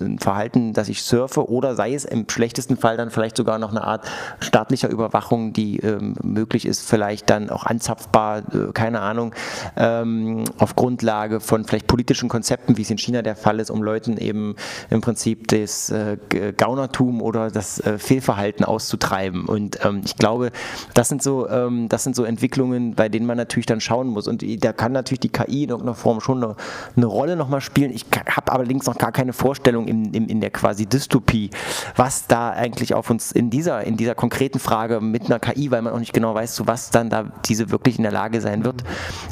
[0.00, 3.70] ein Verhalten, das ich surfe oder sei es im schlechtesten Fall dann vielleicht sogar noch
[3.70, 4.06] eine Art
[4.40, 9.34] staatlicher Überwachung, die ähm, möglich ist, vielleicht dann auch anzapfbar, äh, keine Ahnung,
[9.76, 13.82] ähm, auf Grundlage von vielleicht politischen Konzepten, wie es in China der Fall ist, um
[13.82, 14.56] Leuten eben
[14.90, 16.16] im Prinzip das äh,
[16.56, 19.46] Gaunertum oder das äh, Fehlverhalten auszutreiben.
[19.46, 20.50] Und ähm, ich glaube,
[20.94, 24.28] das sind so, ähm, das sind so Entwicklungen, bei denen man natürlich dann schauen muss.
[24.28, 26.56] Und da kann natürlich die KI in irgendeiner Form schon eine,
[26.96, 27.92] eine Rolle nochmal spielen.
[27.92, 31.50] Ich habe allerdings noch gar keine Vorstellung in, in, in der quasi Dystopie,
[31.96, 35.82] was da eigentlich auf uns in dieser, in dieser konkreten Frage mit einer KI, weil
[35.82, 38.64] man auch nicht genau weiß, zu was dann da diese wirklich in der Lage sein
[38.64, 38.84] wird,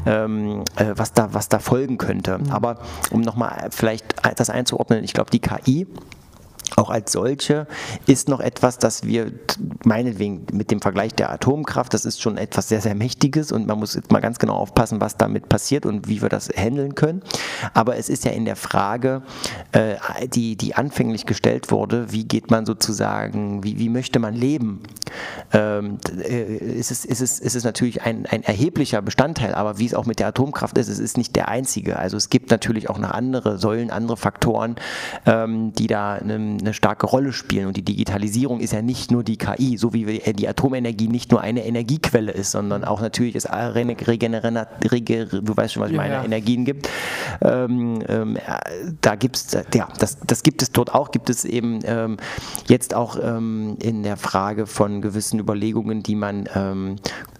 [0.07, 2.39] ähm, äh, was, da, was da folgen könnte.
[2.39, 2.51] Mhm.
[2.51, 2.79] Aber
[3.11, 4.05] um nochmal vielleicht
[4.37, 5.87] das einzuordnen, ich glaube, die KI
[6.77, 7.67] auch als solche
[8.07, 9.33] ist noch etwas, das wir
[9.85, 13.79] meinetwegen mit dem Vergleich der Atomkraft, das ist schon etwas sehr, sehr Mächtiges und man
[13.79, 17.23] muss jetzt mal ganz genau aufpassen, was damit passiert und wie wir das handeln können.
[17.75, 19.23] Aber es ist ja in der Frage,
[19.73, 19.97] äh,
[20.29, 24.83] die, die anfänglich gestellt wurde, wie geht man sozusagen, wie, wie möchte man leben?
[25.53, 29.87] Ähm, äh, ist, es, ist, es, ist es natürlich ein, ein erheblicher Bestandteil, aber wie
[29.87, 31.99] es auch mit der Atomkraft ist, es ist nicht der einzige.
[31.99, 34.77] Also es gibt natürlich auch noch andere Säulen, andere Faktoren,
[35.27, 37.67] ähm, die da eine eine starke Rolle spielen.
[37.67, 41.41] Und die Digitalisierung ist ja nicht nur die KI, so wie die Atomenergie nicht nur
[41.41, 46.25] eine Energiequelle ist, sondern auch natürlich es regenerierende, du weißt schon, was ich meine, ja.
[46.25, 46.89] Energien gibt.
[47.41, 48.39] Ähm, ähm,
[49.01, 52.17] da gibt es, ja, das, das gibt es dort auch, gibt es eben ähm,
[52.69, 56.97] jetzt auch ähm, in der Frage von gewissen Überlegungen, die man ähm,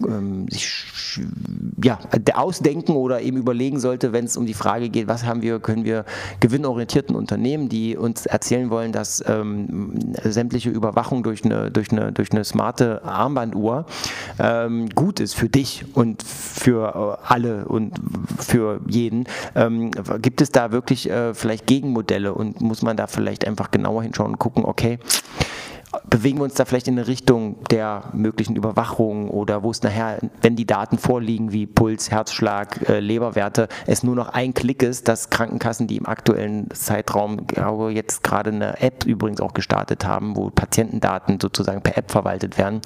[0.07, 0.85] ähm, sich
[1.83, 1.99] ja,
[2.35, 5.85] ausdenken oder eben überlegen sollte, wenn es um die Frage geht, was haben wir, können
[5.85, 6.05] wir
[6.41, 12.13] gewinnorientierten Unternehmen, die uns erzählen wollen, dass dass ähm, sämtliche Überwachung durch eine, durch eine,
[12.13, 13.87] durch eine smarte Armbanduhr
[14.39, 17.95] ähm, gut ist für dich und für äh, alle und
[18.39, 19.25] für jeden.
[19.55, 19.91] Ähm,
[20.21, 24.33] gibt es da wirklich äh, vielleicht Gegenmodelle und muss man da vielleicht einfach genauer hinschauen
[24.33, 24.99] und gucken, okay,
[26.09, 30.19] bewegen wir uns da vielleicht in eine Richtung der möglichen Überwachung oder wo es nachher,
[30.43, 35.09] wenn die Daten vorliegen wie Puls, Herzschlag, äh, Leberwerte, es nur noch ein Klick ist,
[35.09, 40.37] dass Krankenkassen, die im aktuellen Zeitraum, glaube jetzt gerade eine App übrigens auch gestartet haben,
[40.37, 42.81] wo Patientendaten sozusagen per App verwaltet werden,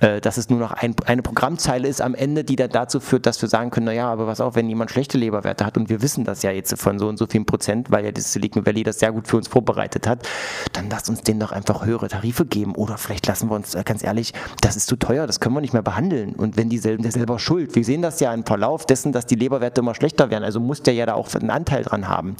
[0.00, 3.26] äh, dass es nur noch ein, eine Programmzeile ist am Ende, die dann dazu führt,
[3.26, 6.00] dass wir sagen können, naja, aber was auch, wenn jemand schlechte Leberwerte hat und wir
[6.00, 8.82] wissen das ja jetzt von so und so vielen Prozent, weil ja das Silicon Valley
[8.82, 10.26] das sehr gut für uns vorbereitet hat,
[10.72, 13.82] dann lasst uns denen doch einfach höhere Tarife geben oder vielleicht lassen wir uns, äh,
[13.84, 16.34] ganz ehrlich, das ist zu teuer, das können wir nicht mehr behandeln.
[16.34, 17.74] Und wenn die selben, der selber schuld.
[17.74, 20.44] Wir sehen das ja im Verlauf dessen, dass die Leberwerte immer schlechter werden.
[20.44, 22.36] Also muss der ja da auch einen Anteil dran haben.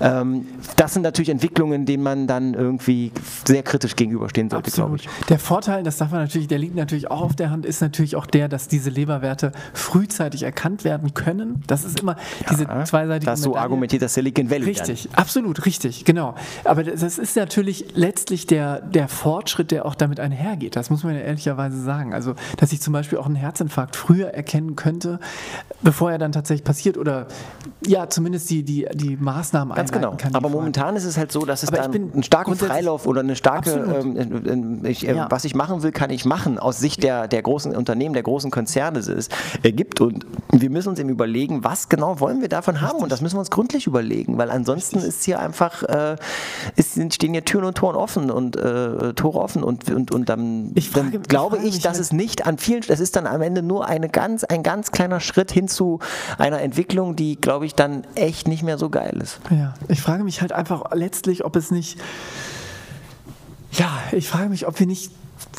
[0.00, 3.12] Ähm, das sind natürlich Entwicklungen, denen man dann irgendwie
[3.44, 5.08] sehr kritisch gegenüberstehen sollte, glaube ich.
[5.28, 8.16] Der Vorteil, das darf man natürlich, der liegt natürlich auch auf der Hand, ist natürlich
[8.16, 11.62] auch der, dass diese Leberwerte frühzeitig erkannt werden können.
[11.66, 14.64] Das ist immer ja, diese zweiseitige Das so argumentiert das Silicon Valley.
[14.64, 15.14] Richtig, dann.
[15.22, 16.34] absolut, richtig, genau.
[16.64, 20.76] Aber das ist natürlich letztlich der, der Fortschritt, der auch damit einhergeht.
[20.76, 22.12] Das muss man ja ehrlicherweise sagen.
[22.12, 25.18] Also, dass ich zum Beispiel auch einen Herzinfarkt früher erkennen könnte,
[25.80, 27.26] bevor er dann tatsächlich passiert oder
[27.86, 30.14] ja, zumindest die, die, die Maßnahmen Ganz genau.
[30.18, 33.34] Kann, Aber momentan ist es halt so, dass es dann einen starken Freilauf oder eine
[33.34, 35.26] starke, ähm, ich, äh, ja.
[35.30, 38.50] was ich machen will, kann ich machen, aus Sicht der, der großen Unternehmen, der großen
[38.50, 39.30] Konzerne es
[39.62, 40.02] gibt.
[40.02, 42.98] Und wir müssen uns eben überlegen, was genau wollen wir davon haben.
[42.98, 45.14] Und das müssen wir uns gründlich überlegen, weil ansonsten Richtig.
[45.14, 46.16] ist hier einfach, äh,
[46.76, 50.28] ist, stehen hier Türen und Toren offen und äh, alle Tore offen und, und, und
[50.28, 53.00] dann, Ich frage- dann ich glaube ich, mich dass halt- es nicht an vielen, es
[53.00, 56.00] ist dann am Ende nur eine ganz, ein ganz kleiner Schritt hin zu
[56.38, 59.40] einer Entwicklung, die, glaube ich, dann echt nicht mehr so geil ist.
[59.50, 61.98] Ja, ich frage mich halt einfach letztlich, ob es nicht.
[63.72, 65.10] Ja, ich frage mich, ob wir nicht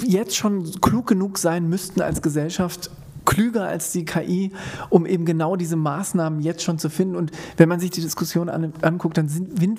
[0.03, 2.89] jetzt schon klug genug sein müssten als Gesellschaft,
[3.25, 4.51] klüger als die KI,
[4.89, 7.15] um eben genau diese Maßnahmen jetzt schon zu finden.
[7.15, 9.75] Und wenn man sich die Diskussion an, anguckt, dann sind wir-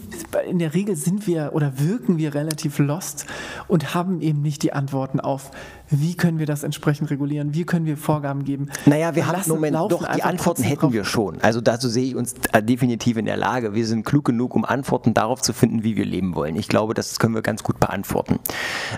[0.48, 3.26] in der Regel sind wir oder wirken wir relativ lost
[3.68, 5.50] und haben eben nicht die Antworten auf,
[5.88, 8.68] wie können wir das entsprechend regulieren, wie können wir Vorgaben geben.
[8.86, 10.92] Naja, wir haben Moment, laufen doch, die Antworten hätten drauf.
[10.92, 11.40] wir schon.
[11.42, 13.72] Also dazu sehe ich uns äh, definitiv in der Lage.
[13.74, 16.56] Wir sind klug genug, um Antworten darauf zu finden, wie wir leben wollen.
[16.56, 18.40] Ich glaube, das können wir ganz gut beantworten.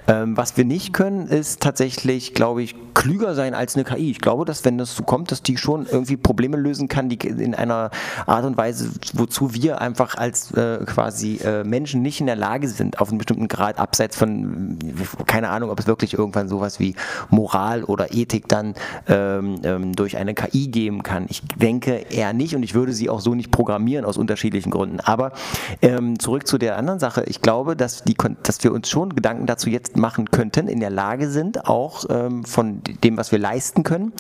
[0.07, 4.11] Ähm, was wir nicht können, ist tatsächlich, glaube ich, klüger sein als eine KI.
[4.11, 7.17] Ich glaube, dass wenn das so kommt, dass die schon irgendwie Probleme lösen kann, die
[7.17, 7.91] in einer
[8.27, 12.69] Art und Weise, wozu wir einfach als äh, quasi äh, Menschen nicht in der Lage
[12.69, 14.79] sind, auf einen bestimmten Grad, abseits von,
[15.27, 16.95] keine Ahnung, ob es wirklich irgendwann sowas wie
[17.31, 18.75] Moral oder Ethik dann
[19.09, 21.27] ähm, ähm, durch eine KI geben kann.
[21.29, 25.01] Ich denke eher nicht und ich würde sie auch so nicht programmieren aus unterschiedlichen Gründen.
[25.01, 25.33] Aber
[25.83, 27.25] ähm, zurück zu der anderen Sache.
[27.27, 30.91] Ich glaube, dass, die, dass wir uns schon Gedanken dazu jetzt machen könnten, in der
[30.91, 34.13] Lage sind, auch ähm, von dem, was wir leisten können.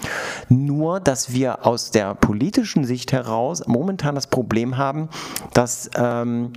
[0.49, 5.09] Nur, dass wir aus der politischen Sicht heraus momentan das Problem haben,
[5.53, 6.53] dass ähm,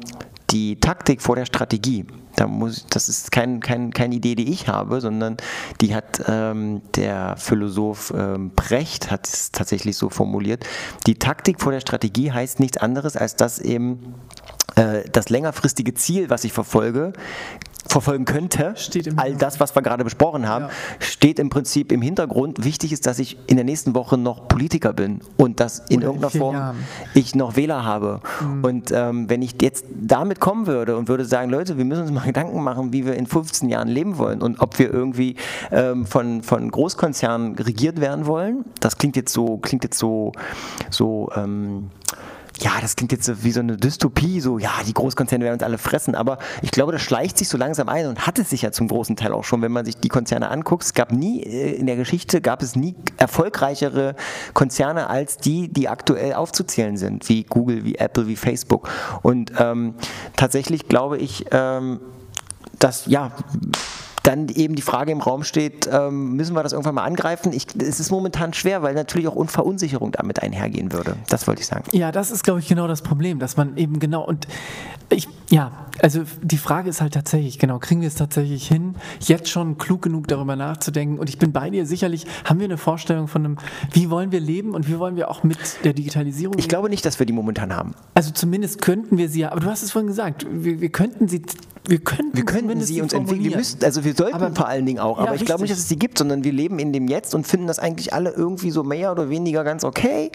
[0.51, 2.05] die Taktik vor der Strategie,
[2.35, 5.37] da muss, das ist kein, kein, keine Idee, die ich habe, sondern
[5.79, 10.65] die hat ähm, der Philosoph ähm, Brecht hat es tatsächlich so formuliert.
[11.07, 14.15] Die Taktik vor der Strategie heißt nichts anderes, als dass eben
[14.75, 17.13] äh, das längerfristige Ziel, was ich verfolge,
[17.87, 20.71] verfolgen könnte, Steht im all das, was wir gerade besprochen haben, Ja.
[20.99, 22.63] steht im Prinzip im Hintergrund.
[22.63, 25.93] Wichtig ist, dass ich in der nächsten Woche noch Politiker bin und dass in Oder
[25.93, 26.77] in irgendeiner vier Form Jahren.
[27.15, 28.21] ich noch Wähler habe.
[28.41, 28.63] Mhm.
[28.63, 32.11] Und ähm, wenn ich jetzt damit kommen würde und würde sagen, Leute, wir müssen uns
[32.11, 35.35] mal Gedanken machen, wie wir in 15 Jahren leben wollen und ob wir irgendwie
[35.71, 40.31] ähm, von, von Großkonzernen regiert werden wollen, das klingt jetzt so, klingt jetzt so,
[40.89, 41.89] so ähm,
[42.61, 45.77] ja, das klingt jetzt wie so eine Dystopie, so, ja, die Großkonzerne werden uns alle
[45.77, 48.71] fressen, aber ich glaube, das schleicht sich so langsam ein und hat es sich ja
[48.71, 50.83] zum großen Teil auch schon, wenn man sich die Konzerne anguckt.
[50.83, 54.15] Es gab nie, äh, in der Geschichte gab es nie erfolgreichere
[54.53, 58.87] Konzerne als die, die aktuell aufzuzählen sind, wie Google, wie Apple, wie Facebook.
[59.23, 59.95] Und ähm,
[60.35, 61.99] tatsächlich glaube ich, ähm,
[62.79, 63.31] dass, ja,
[64.23, 67.53] dann eben die Frage im Raum steht, ähm, müssen wir das irgendwann mal angreifen?
[67.53, 71.15] Ich, es ist momentan schwer, weil natürlich auch Verunsicherung damit einhergehen würde.
[71.29, 71.83] Das wollte ich sagen.
[71.91, 74.47] Ja, das ist, glaube ich, genau das Problem, dass man eben genau und
[75.09, 75.71] ich, ja,
[76.01, 80.01] also die Frage ist halt tatsächlich, genau, kriegen wir es tatsächlich hin, jetzt schon klug
[80.01, 83.57] genug darüber nachzudenken und ich bin bei dir, sicherlich haben wir eine Vorstellung von einem,
[83.91, 87.05] wie wollen wir leben und wie wollen wir auch mit der Digitalisierung Ich glaube nicht,
[87.05, 87.93] dass wir die momentan haben.
[88.13, 91.27] Also zumindest könnten wir sie ja, aber du hast es vorhin gesagt, wir, wir könnten
[91.27, 91.41] sie,
[91.87, 93.43] wir könnten, Wir könnten sie uns entwickeln.
[93.49, 95.71] Wir müssten, also wir sollten Aber- vor allen Dingen auch, Ja, aber ich glaube nicht,
[95.71, 98.31] dass es sie gibt, sondern wir leben in dem Jetzt und finden das eigentlich alle
[98.31, 100.31] irgendwie so mehr oder weniger ganz okay.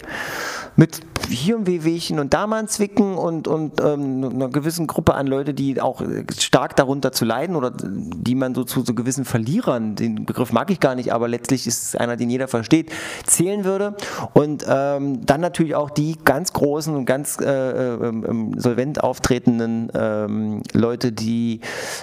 [0.77, 5.15] Mit hier ein Wehwehchen und da mal ein Zwicken und, und ähm, einer gewissen Gruppe
[5.15, 8.95] an Leute, die auch äh, stark darunter zu leiden oder die man so zu so
[8.95, 12.49] gewissen Verlierern, den Begriff mag ich gar nicht, aber letztlich ist es einer, den jeder
[12.49, 12.93] versteht,
[13.25, 13.97] zählen würde.
[14.33, 19.91] Und ähm, dann natürlich auch die ganz großen und ganz äh, ähm, ähm, solvent auftretenden
[19.95, 21.61] ähm, Leute, die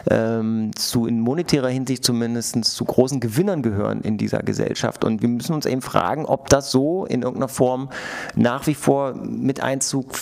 [0.09, 5.03] ähm, zu in monetärer Hinsicht zumindest zu großen Gewinnern gehören in dieser Gesellschaft.
[5.03, 7.89] Und wir müssen uns eben fragen, ob das so in irgendeiner Form
[8.35, 10.19] nach wie vor mit Einzug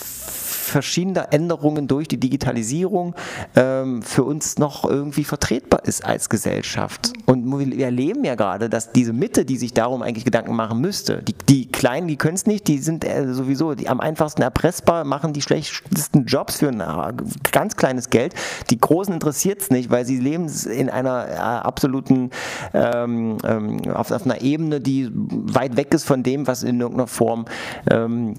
[0.62, 3.14] verschiedener Änderungen durch die Digitalisierung
[3.56, 7.12] ähm, für uns noch irgendwie vertretbar ist als Gesellschaft.
[7.26, 11.22] Und wir erleben ja gerade, dass diese Mitte, die sich darum eigentlich Gedanken machen müsste,
[11.22, 15.04] die, die Kleinen, die können es nicht, die sind äh, sowieso die am einfachsten erpressbar,
[15.04, 17.12] machen die schlechtesten Jobs für ein äh,
[17.50, 18.34] ganz kleines Geld.
[18.70, 22.30] Die Großen interessiert es nicht, weil sie leben in einer äh, absoluten,
[22.72, 27.08] ähm, ähm, auf, auf einer Ebene, die weit weg ist von dem, was in irgendeiner
[27.08, 27.46] Form
[27.90, 28.34] ähm,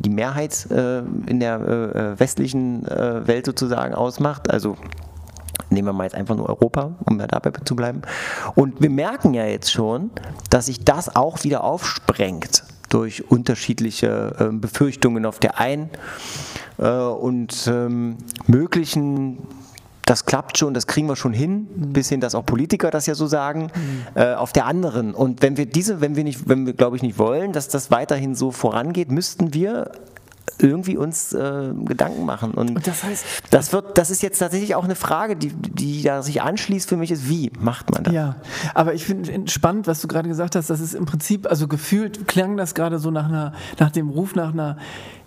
[0.00, 4.50] die Mehrheit äh, in der äh, äh, westlichen äh, Welt sozusagen ausmacht.
[4.50, 4.76] Also
[5.70, 8.02] nehmen wir mal jetzt einfach nur Europa, um ja dabei zu bleiben.
[8.54, 10.10] Und wir merken ja jetzt schon,
[10.50, 15.90] dass sich das auch wieder aufsprengt durch unterschiedliche äh, Befürchtungen auf der einen
[16.78, 19.38] äh, und ähm, möglichen
[20.06, 23.16] das klappt schon, das kriegen wir schon hin, bis hin, dass auch Politiker das ja
[23.16, 23.72] so sagen,
[24.14, 25.14] äh, auf der anderen.
[25.14, 27.90] Und wenn wir diese, wenn wir nicht, wenn wir, glaube ich, nicht wollen, dass das
[27.90, 29.90] weiterhin so vorangeht, müssten wir
[30.62, 32.52] irgendwie uns äh, Gedanken machen.
[32.52, 36.02] Und, Und das heißt- das wird, das ist jetzt tatsächlich auch eine Frage, die, die
[36.02, 38.14] da sich anschließt für mich ist, wie macht man das?
[38.14, 38.36] Ja,
[38.74, 42.26] aber ich finde spannend, was du gerade gesagt hast, dass es im Prinzip, also gefühlt
[42.28, 44.76] klang das gerade so nach, einer, nach dem Ruf nach einer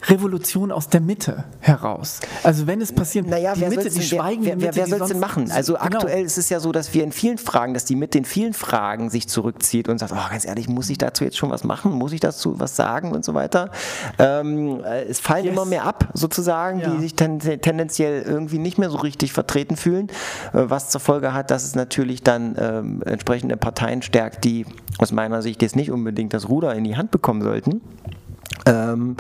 [0.07, 2.21] Revolution aus der Mitte heraus.
[2.43, 5.01] Also wenn es passiert, Naja, die wer Mitte, die schweigende wer, wer, Mitte, wer soll
[5.01, 5.51] es denn machen?
[5.51, 5.83] Also Genau.
[5.85, 8.53] aktuell ist es ja so, dass wir in vielen Fragen, dass die Mitte in vielen
[8.53, 11.91] Fragen sich zurückzieht und sagt, oh, ganz ehrlich, muss ich dazu jetzt schon was machen?
[11.91, 13.71] Muss ich dazu was sagen und so weiter?
[14.17, 15.53] Ähm, äh, es fallen Yes.
[15.53, 16.91] immer mehr ab, sozusagen, Ja.
[16.91, 20.07] die sich ten tendenziell irgendwie nicht mehr so richtig vertreten fühlen,
[20.53, 24.65] äh, was zur Folge hat, dass es natürlich dann ähm, entsprechende Parteien stärkt, die
[24.97, 27.81] aus meiner Sicht jetzt nicht unbedingt das Ruder in die Hand bekommen sollten.
[28.65, 29.15] Ähm,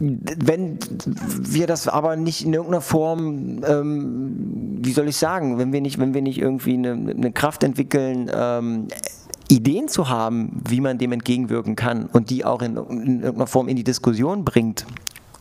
[0.00, 0.78] wenn
[1.20, 5.98] wir das aber nicht in irgendeiner Form, ähm, wie soll ich sagen, wenn wir nicht,
[5.98, 8.88] wenn wir nicht irgendwie eine, eine Kraft entwickeln, ähm,
[9.48, 13.68] Ideen zu haben, wie man dem entgegenwirken kann und die auch in, in irgendeiner Form
[13.68, 14.86] in die Diskussion bringt.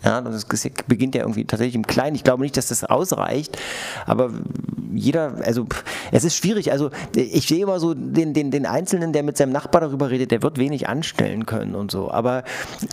[0.03, 0.45] Ja, das
[0.87, 2.15] beginnt ja irgendwie tatsächlich im Kleinen.
[2.15, 3.57] Ich glaube nicht, dass das ausreicht,
[4.05, 4.31] aber
[4.93, 5.65] jeder, also
[6.11, 6.71] es ist schwierig.
[6.71, 10.31] Also ich sehe immer so den, den, den Einzelnen, der mit seinem Nachbar darüber redet,
[10.31, 12.11] der wird wenig anstellen können und so.
[12.11, 12.43] Aber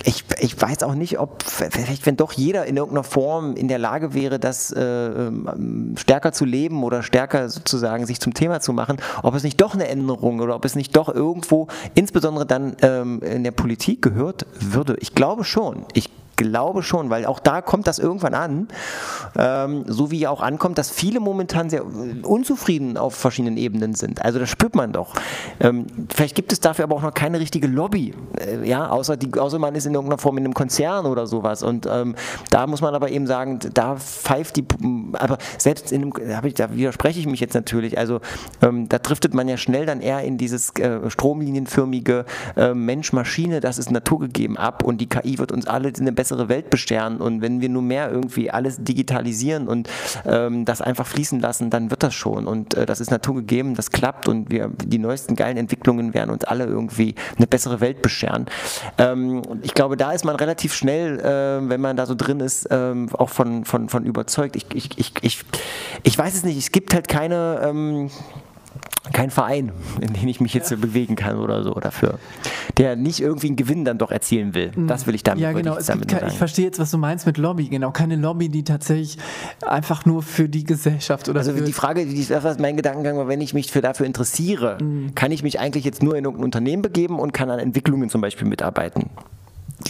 [0.05, 3.79] ich, ich weiß auch nicht, ob vielleicht, wenn doch jeder in irgendeiner Form in der
[3.79, 8.73] Lage wäre, das äh, ähm, stärker zu leben oder stärker sozusagen sich zum Thema zu
[8.73, 12.77] machen, ob es nicht doch eine Änderung oder ob es nicht doch irgendwo, insbesondere dann
[12.83, 14.97] ähm, in der Politik gehört würde.
[15.01, 15.85] Ich glaube schon.
[15.95, 18.69] Ich glaube schon, weil auch da kommt das irgendwann an,
[19.37, 21.83] ähm, so wie auch ankommt, dass viele momentan sehr
[22.23, 24.25] unzufrieden auf verschiedenen Ebenen sind.
[24.25, 25.15] Also das spürt man doch.
[25.61, 29.39] Ähm, vielleicht gibt es dafür aber auch noch keine richtige Lobby, äh, ja, außer, die,
[29.39, 31.63] außer man ist in irgendeiner Form in einem Konzern oder sowas.
[31.63, 32.15] Und ähm,
[32.51, 34.65] da muss man aber eben sagen, da pfeift die,
[35.15, 36.13] aber selbst in einem,
[36.55, 38.21] da, widerspreche ich mich jetzt natürlich, also
[38.63, 42.25] ähm, da driftet man ja schnell dann eher in dieses äh, stromlinienförmige
[42.57, 46.71] äh, Mensch-Maschine, das ist naturgegeben ab und die KI wird uns alle eine bessere Welt
[46.71, 49.89] bescheren und wenn wir nur mehr irgendwie alles digitalisieren und
[50.25, 53.91] ähm, das einfach fließen lassen, dann wird das schon und äh, das ist naturgegeben, das
[53.91, 58.47] klappt und wir die neuesten geilen Entwicklungen werden uns alle irgendwie eine bessere Welt bescheren.
[58.99, 62.69] Ähm, ich glaube, da ist man relativ schnell, äh, wenn man da so drin ist,
[62.71, 64.57] ähm, auch von, von, von überzeugt.
[64.57, 65.45] Ich, ich, ich, ich,
[66.03, 68.11] ich weiß es nicht, es gibt halt keine ähm,
[69.13, 72.19] kein Verein, in den ich mich jetzt so bewegen kann oder so dafür,
[72.77, 74.73] der nicht irgendwie einen Gewinn dann doch erzielen will.
[74.87, 75.79] Das will ich damit, Ja, genau.
[75.79, 77.69] ich damit kein, ich verstehe jetzt, was du meinst mit Lobby.
[77.69, 79.19] Genau, keine Lobby, die tatsächlich
[79.67, 83.17] einfach nur für die Gesellschaft oder Also für die Frage, die, das was mein Gedankengang
[83.17, 85.15] war, wenn ich mich für dafür interessiere, Mhm.
[85.15, 88.21] kann ich mich eigentlich jetzt nur in irgendein Unternehmen begeben und kann an Entwicklungen zum
[88.21, 89.11] Beispiel mitarbeiten.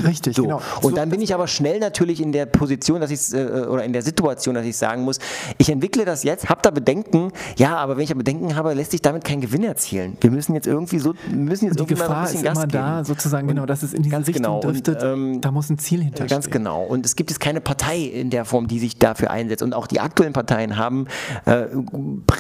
[0.05, 0.43] Richtig, So.
[0.43, 0.57] genau.
[0.83, 3.85] Und So- dann bin ich aber schnell natürlich in der Position, dass ich äh, oder
[3.85, 5.19] in der Situation, dass ich sagen muss,
[5.59, 8.91] ich entwickle das jetzt, habe da Bedenken, ja, aber wenn ich da Bedenken habe, lässt
[8.91, 10.17] sich damit keinen Gewinn erzielen.
[10.21, 12.57] Wir müssen jetzt irgendwie so, müssen jetzt die irgendwie mal Gefahr ein bisschen ist Gas
[12.59, 12.83] immer geben.
[12.85, 14.57] da, sozusagen, genau, dass es in diese Richtung genau.
[14.57, 15.03] Und, driftet.
[15.03, 16.29] ähm, da muss ein Ziel hinterstehen.
[16.29, 16.83] Ganz genau.
[16.85, 19.63] Und es gibt jetzt keine Partei in der Form, die sich dafür einsetzt.
[19.63, 21.07] Und auch die aktuellen Parteien haben
[21.47, 21.67] äh,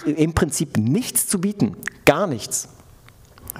[0.06, 1.76] im Prinzip nichts zu bieten.
[2.04, 2.68] Gar nichts.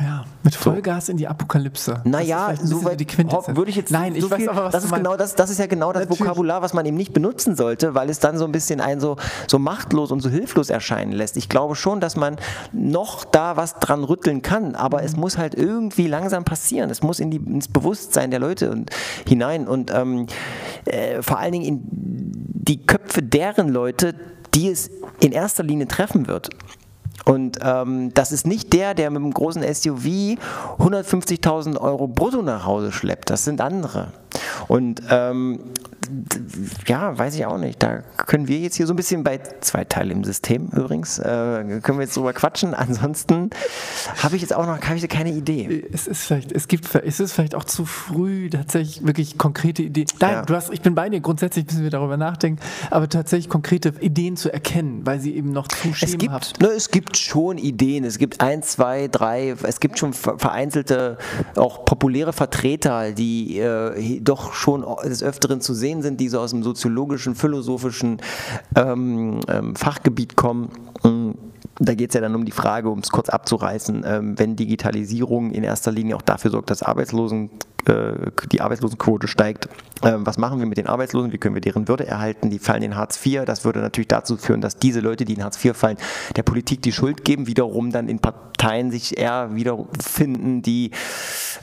[0.01, 2.01] Ja, mit Vollgas in die Apokalypse.
[2.05, 3.57] Naja, bisschen soweit die Quintessenz.
[3.57, 5.51] würde ich jetzt Nein, ich so weiß viel, aber, was das ist genau das, das
[5.51, 6.21] ist ja genau das Natürlich.
[6.21, 9.17] Vokabular, was man eben nicht benutzen sollte, weil es dann so ein bisschen einen so,
[9.49, 11.37] so machtlos und so hilflos erscheinen lässt.
[11.37, 12.37] Ich glaube schon, dass man
[12.73, 16.91] noch da was dran rütteln kann, aber es muss halt irgendwie langsam passieren.
[16.91, 18.91] Es muss in die, ins Bewusstsein der Leute und,
[19.27, 20.27] hinein und ähm,
[20.85, 21.81] äh, vor allen Dingen in
[22.67, 24.15] die Köpfe deren Leute,
[24.55, 24.91] die es
[25.21, 26.51] in erster Linie treffen wird.
[27.27, 30.39] Und ähm, das ist nicht der, der mit einem großen SUV
[30.79, 33.31] 150.000 Euro brutto nach Hause schleppt.
[33.31, 34.13] Das sind andere.
[34.69, 35.59] Und ähm,
[36.87, 37.83] ja, weiß ich auch nicht.
[37.83, 41.81] Da können wir jetzt hier so ein bisschen bei zwei Teile im System übrigens, äh,
[41.83, 42.75] können wir jetzt drüber quatschen.
[42.75, 43.51] Ansonsten
[44.23, 45.85] habe ich jetzt auch noch ich keine Idee.
[45.93, 50.07] Es ist vielleicht, es gibt, es ist vielleicht auch zu früh tatsächlich wirklich konkrete Ideen.
[50.21, 50.43] Nein, Ja.
[50.43, 51.21] du hast, ich bin bei dir.
[51.21, 52.61] Grundsätzlich müssen wir darüber nachdenken,
[52.91, 56.91] aber tatsächlich konkrete Ideen zu erkennen, weil sie eben noch zu Es gibt, ne, es
[56.91, 58.05] gibt schon Ideen.
[58.05, 61.19] Es gibt ein, zwei, drei, es gibt schon ver- vereinzelte,
[61.57, 66.51] auch populäre Vertreter, die äh, doch schon des Öfteren zu sehen sind, die so aus
[66.51, 68.19] dem soziologischen, philosophischen
[68.75, 70.71] ähm, ähm, Fachgebiet kommen.
[71.03, 71.31] Mm,
[71.79, 75.51] Da geht es ja dann um die Frage, um es kurz abzureißen, ähm, wenn Digitalisierung
[75.51, 77.51] in erster Linie auch dafür sorgt, dass Arbeitslosen,
[77.87, 79.69] äh, die Arbeitslosenquote steigt.
[80.03, 81.33] Ähm, was machen wir mit den Arbeitslosen?
[81.33, 82.51] Wie können wir deren Würde erhalten?
[82.51, 83.45] Die fallen in Hartz IV.
[83.45, 85.97] Das würde natürlich dazu führen, dass diese Leute, die in Hartz IV fallen,
[86.35, 90.91] der Politik die Schuld geben, wiederum dann in Parteien sich eher wiederfinden, die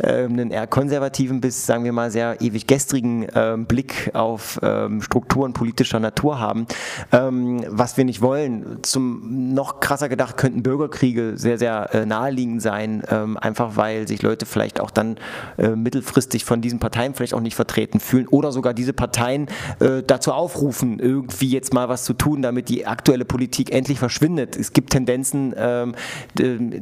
[0.01, 5.01] ähm, einen eher konservativen bis, sagen wir mal, sehr ewig gestrigen ähm, Blick auf ähm,
[5.01, 6.65] Strukturen politischer Natur haben.
[7.11, 12.61] Ähm, was wir nicht wollen, zum noch krasser gedacht, könnten Bürgerkriege sehr, sehr äh, naheliegend
[12.61, 15.17] sein, ähm, einfach weil sich Leute vielleicht auch dann
[15.57, 19.47] äh, mittelfristig von diesen Parteien vielleicht auch nicht vertreten fühlen oder sogar diese Parteien
[19.79, 24.55] äh, dazu aufrufen, irgendwie jetzt mal was zu tun, damit die aktuelle Politik endlich verschwindet.
[24.55, 25.95] Es gibt Tendenzen ähm,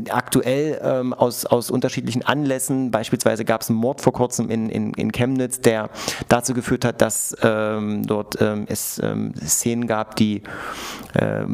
[0.10, 2.92] aktuell ähm, aus, aus unterschiedlichen Anlässen.
[2.92, 5.90] Beispielsweise gab es einen Mord vor kurzem in, in, in Chemnitz, der
[6.28, 10.44] dazu geführt hat, dass ähm, dort ähm, es ähm, Szenen gab, die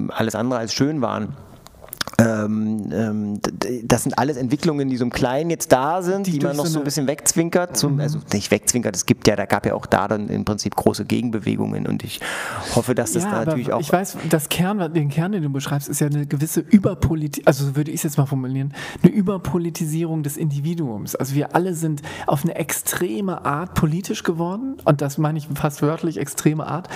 [0.09, 1.35] alles andere als schön waren.
[2.19, 3.39] Ähm, ähm,
[3.83, 6.65] das sind alles Entwicklungen, die so im Kleinen jetzt da sind, die, Die man noch
[6.65, 7.77] so ein bisschen wegzwinkert.
[7.77, 10.75] Zum, Also nicht wegzwinkert, es gibt ja, da gab ja auch da dann im Prinzip
[10.75, 12.19] große Gegenbewegungen und ich
[12.75, 15.49] hoffe, dass das ja, da natürlich auch ich weiß, das Kern, den Kern, den du
[15.49, 18.73] beschreibst, ist ja eine gewisse Überpolitisierung, also so würde ich es jetzt mal formulieren,
[19.03, 21.15] eine Überpolitisierung des Individuums.
[21.15, 25.83] Also wir alle sind auf eine extreme Art politisch geworden und das meine ich fast
[25.83, 26.89] wörtlich extreme Art.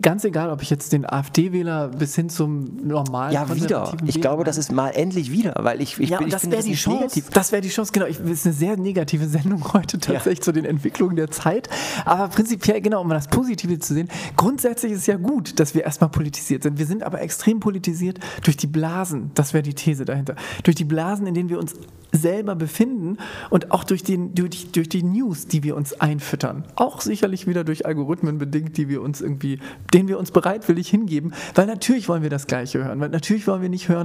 [0.00, 3.92] Ganz egal, ob ich jetzt den AfD-Wähler bis hin zum normalen ja wieder.
[4.08, 6.56] Ich glaube, das ist mal endlich wieder, weil ich, ich, ja, bin- ich das finde
[6.56, 6.98] wäre die Chance.
[7.00, 7.30] negativ.
[7.30, 8.06] Das wäre die Chance, genau.
[8.06, 11.68] Ich, es ist eine sehr negative Sendung heute tatsächlich zu den Entwicklungen der Zeit.
[12.04, 15.84] Aber prinzipiell, genau, um das Positive zu sehen, grundsätzlich ist es ja gut, dass wir
[15.84, 16.78] erstmal politisiert sind.
[16.78, 19.30] Wir sind aber extrem politisiert durch die Blasen.
[19.34, 20.36] Das wäre die These dahinter.
[20.62, 21.74] Durch die Blasen, in denen wir uns
[22.12, 23.18] selber befinden
[23.50, 26.64] und auch durch, den, durch, die, durch die News, die wir uns einfüttern.
[26.76, 29.58] Auch sicherlich wieder durch Algorithmen bedingt, die wir uns irgendwie,
[29.92, 31.34] denen wir uns bereitwillig hingeben.
[31.54, 33.00] Weil natürlich wollen wir das Gleiche hören.
[33.00, 33.95] Weil natürlich wollen wir nicht hören,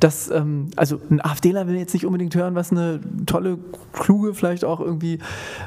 [0.00, 3.58] dass, ähm, also ein AfDler will jetzt nicht unbedingt hören, was eine tolle,
[3.92, 5.18] kluge, vielleicht auch irgendwie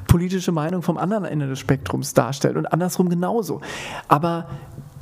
[0.07, 2.57] politische Meinung vom anderen Ende des Spektrums darstellt.
[2.57, 3.61] Und andersrum genauso.
[4.07, 4.47] Aber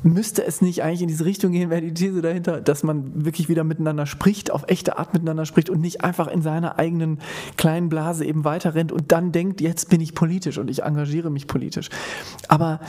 [0.06, 3.48] müsste es nicht eigentlich in diese Richtung gehen, wäre die These dahinter, dass man wirklich
[3.48, 7.18] wieder miteinander spricht, auf echte Art miteinander spricht und nicht einfach in seiner eigenen
[7.56, 11.46] kleinen Blase eben weiterrennt und dann denkt, jetzt bin ich politisch und ich engagiere mich
[11.46, 11.90] politisch.
[12.48, 12.80] Aber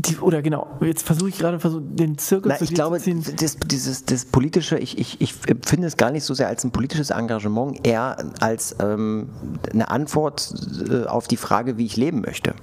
[0.00, 3.14] die, oder genau, jetzt versuche ich gerade versuch, den Zirkel Na, zu ich glaube, zu
[3.14, 6.70] das, dieses, das politische, ich, ich, ich empfinde es gar nicht so sehr als ein
[6.70, 9.30] politisches Engagement, eher als ähm,
[9.72, 10.54] eine Antwort
[10.88, 12.54] äh, auf die Frage, wie ich leben möchte.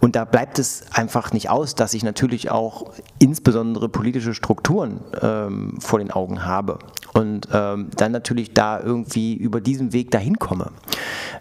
[0.00, 5.78] Und da bleibt es einfach nicht aus, dass ich natürlich auch insbesondere politische Strukturen ähm,
[5.80, 6.78] vor den Augen habe
[7.14, 10.70] und ähm, dann natürlich da irgendwie über diesen Weg dahin komme.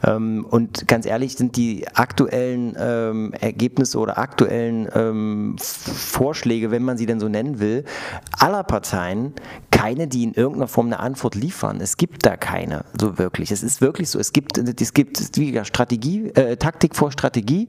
[0.03, 6.97] Ähm, und ganz ehrlich sind die aktuellen ähm, Ergebnisse oder aktuellen ähm, Vorschläge, wenn man
[6.97, 7.85] sie denn so nennen will,
[8.31, 9.33] aller Parteien
[9.71, 11.79] keine, die in irgendeiner Form eine Antwort liefern.
[11.81, 13.51] Es gibt da keine so wirklich.
[13.51, 14.19] Es ist wirklich so.
[14.19, 17.67] Es gibt, es gibt wie gesagt, Strategie, äh, Taktik vor Strategie.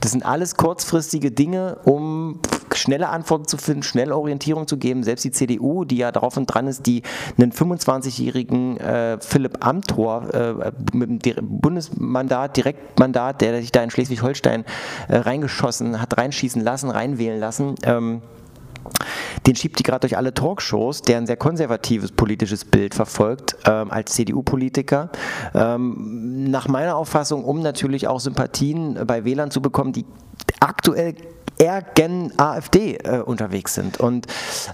[0.00, 2.40] Das sind alles kurzfristige Dinge, um
[2.74, 5.02] schnelle Antworten zu finden, schnelle Orientierung zu geben.
[5.02, 7.02] Selbst die CDU, die ja darauf und dran ist, die
[7.38, 14.64] einen 25-jährigen äh, Philipp Amthor äh, mit dem Bundesmandat, Direktmandat, der sich da in Schleswig-Holstein
[15.08, 17.74] äh, reingeschossen hat, reinschießen lassen, reinwählen lassen.
[17.84, 18.22] Ähm,
[19.46, 23.90] den schiebt die gerade durch alle Talkshows, der ein sehr konservatives politisches Bild verfolgt ähm,
[23.90, 25.10] als CDU-Politiker.
[25.54, 30.06] Ähm, nach meiner Auffassung, um natürlich auch Sympathien bei Wählern zu bekommen, die
[30.60, 31.14] aktuell
[31.58, 34.00] eher gen AfD äh, unterwegs sind.
[34.00, 34.26] Und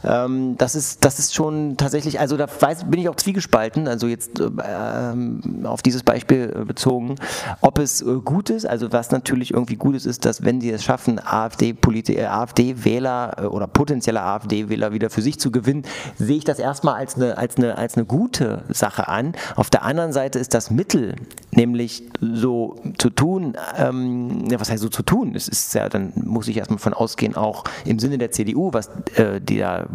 [0.05, 4.07] ähm, das, ist, das ist schon tatsächlich, also da weiß, bin ich auch zwiegespalten, also
[4.07, 7.17] jetzt äh, ähm, auf dieses Beispiel äh, bezogen,
[7.61, 10.71] ob es äh, gut ist, also was natürlich irgendwie gut ist, ist, dass wenn sie
[10.71, 15.85] es schaffen, AfD-Wähler äh, AfD äh, oder potenzielle AfD-Wähler wieder für sich zu gewinnen,
[16.19, 19.35] sehe ich das erstmal als eine, als, eine, als eine gute Sache an.
[19.57, 21.17] Auf der anderen Seite ist das Mittel,
[21.53, 25.35] nämlich so zu tun, ähm, ja, was heißt so zu tun?
[25.35, 28.89] Es ist ja, dann muss ich erstmal von ausgehen, auch im Sinne der CDU, was
[29.17, 29.89] äh, der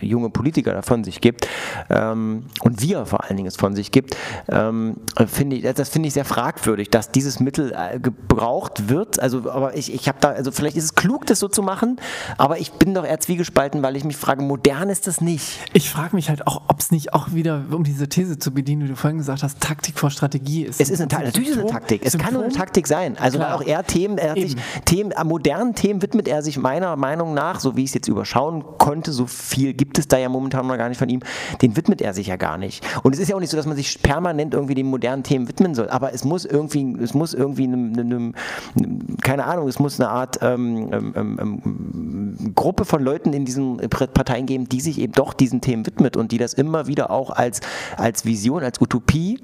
[0.00, 1.48] äh, junge Politiker da von sich gibt
[1.90, 4.16] ähm, und wir vor allen Dingen es von sich gibt,
[4.48, 4.96] ähm,
[5.26, 9.20] finde ich, das finde ich sehr fragwürdig, dass dieses Mittel äh, gebraucht wird.
[9.20, 11.98] Also, aber ich, ich habe da, also vielleicht ist es klug, das so zu machen,
[12.38, 15.60] aber ich bin doch eher zwiegespalten, weil ich mich frage, modern ist das nicht.
[15.72, 18.84] Ich frage mich halt auch, ob es nicht auch wieder, um diese These zu bedienen,
[18.84, 20.80] wie du vorhin gesagt hast, Taktik vor Strategie ist.
[20.80, 22.02] Es ist eine Ta natürlich ist eine Symptom- Taktik.
[22.04, 23.16] Es kann nur eine Symptom- Taktik sein.
[23.18, 24.56] Also auch er Themen, er hat sich.
[24.84, 28.64] Themen, modernen Themen widmet er sich meiner Meinung nach, so wie ich es jetzt überschauen
[28.78, 31.20] konnte, so viel gibt es da ja momentan noch gar nicht von ihm,
[31.60, 32.82] den widmet er sich ja gar nicht.
[33.02, 35.48] Und es ist ja auch nicht so, dass man sich permanent irgendwie den modernen Themen
[35.48, 38.34] widmen soll, aber es muss irgendwie, es muss irgendwie einem, einem,
[38.76, 43.76] einem keine Ahnung, es muss eine Art ähm, ähm, ähm, Gruppe von Leuten in diesen
[43.88, 47.30] Parteien geben, die sich eben doch diesen Themen widmet und die das immer wieder auch
[47.30, 47.60] als,
[47.96, 49.40] als Vision, als Utopie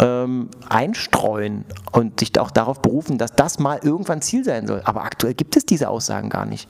[0.00, 4.82] ähm, einstreuen und sich auch darauf berufen, dass das mal irgendwann Ziel sein soll.
[4.84, 6.68] Aber aktuell gibt es diese Aussagen gar nicht.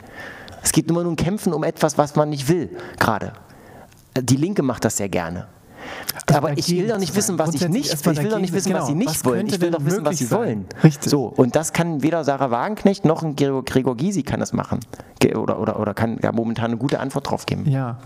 [0.62, 3.32] Es geht immer nur um Kämpfen um etwas, was man nicht will, gerade.
[4.20, 5.46] Die Linke macht das sehr gerne.
[6.34, 8.80] Aber ich will doch nicht wissen, was ich nicht, ich will doch nicht wissen, sein.
[8.80, 9.04] was sie Genau.
[9.04, 9.46] nicht Was wollen.
[9.46, 10.38] Ich will doch wissen, was sie sein?
[10.38, 10.66] wollen.
[10.82, 11.08] Richtig.
[11.10, 14.80] So, und das kann weder Sarah Wagenknecht noch ein Gregor, Gregor Gysi kann das machen.
[15.36, 17.68] Oder, oder, oder kann ja momentan eine gute Antwort drauf geben.
[17.70, 17.98] Ja.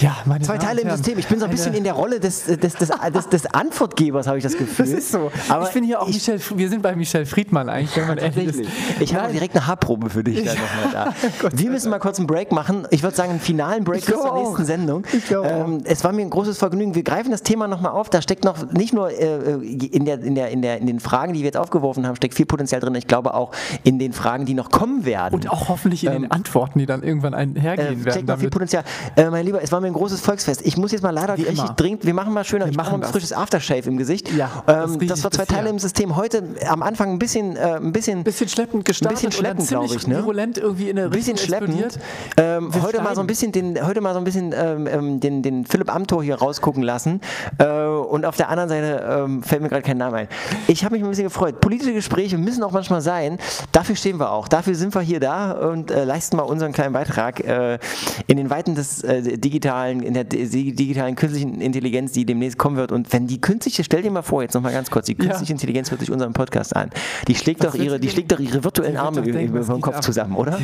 [0.00, 1.18] Ja, meine Zwei Teile im System.
[1.18, 4.38] Ich bin so ein bisschen in der Rolle des, des, des, des, des Antwortgebers, habe
[4.38, 4.86] ich das Gefühl.
[4.86, 5.30] Das ist so.
[5.48, 8.18] Aber ich bin hier auch ich, Michel, wir sind bei Michel Friedmann eigentlich, wenn man
[8.18, 8.70] ehrlich ist.
[9.00, 11.14] Ich habe direkt eine Haarprobe für dich dann nochmal da.
[11.40, 12.86] Gott Wir müssen mal kurz einen Break machen.
[12.90, 14.64] Ich würde sagen, einen finalen Break bis zur nächsten.
[14.64, 15.04] Sendung.
[15.12, 16.94] Ich ähm, es war mir ein großes Vergnügen.
[16.94, 18.10] Wir greifen das Thema nochmal auf.
[18.10, 21.32] Da steckt noch nicht nur äh, in, der, in, der, in, der, in den Fragen,
[21.32, 22.94] die wir jetzt aufgeworfen haben, steckt viel Potenzial drin.
[22.94, 23.52] Ich glaube auch
[23.84, 25.34] in den Fragen, die noch kommen werden.
[25.34, 28.10] Und auch hoffentlich in den Antworten, die dann irgendwann Äh, einhergehen werden.
[28.10, 28.50] steckt noch viel.
[28.50, 28.84] Potenzial.
[29.16, 30.62] Äh, mein Lieber, es war mir ein großes Volksfest.
[30.64, 31.74] Ich muss jetzt mal leider Wie richtig immer.
[31.74, 33.10] dringend, wir machen mal schöner, ich mache machen mal ein das.
[33.12, 34.32] frisches Aftershave im Gesicht.
[34.32, 35.56] Ja, das ähm, das ich war zwei bisher.
[35.56, 36.16] Teile im System.
[36.16, 39.86] Heute am Anfang ein bisschen, äh, ein bisschen, bisschen schleppend gestartet bisschen schleppend, und dann
[39.86, 40.16] ziemlich glaub ich, ne?
[40.16, 41.98] virulent irgendwie in ein bisschen Richtung schleppend.
[42.36, 45.20] Ähm, Wir heute mal so ein bisschen den, heute mal so ein bisschen ähm, ähm,
[45.20, 47.20] den, den Philipp Amthor hier rausgucken lassen.
[47.58, 50.28] Äh, und auf der anderen Seite ähm, fällt mir gerade kein Name ein.
[50.66, 51.60] Ich habe mich ein bisschen gefreut.
[51.60, 53.38] Politische Gespräche müssen auch manchmal sein.
[53.72, 54.48] Dafür stehen wir auch.
[54.48, 57.78] Dafür sind wir hier da und äh, leisten mal unseren kleinen Beitrag äh,
[58.26, 59.38] in den Weiten des äh,
[59.76, 62.92] digitalen, in der di- digitalen künstlichen Intelligenz, die demnächst kommen wird.
[62.92, 65.90] Und wenn die künstliche, stell dir mal vor, jetzt nochmal ganz kurz, die künstliche Intelligenz
[65.90, 66.90] hört sich unseren Podcast an.
[67.28, 70.02] Die schlägt doch ihre, die schlägt doch ihre virtuellen Arme denken, über den Kopf ab?
[70.02, 70.58] zusammen, oder?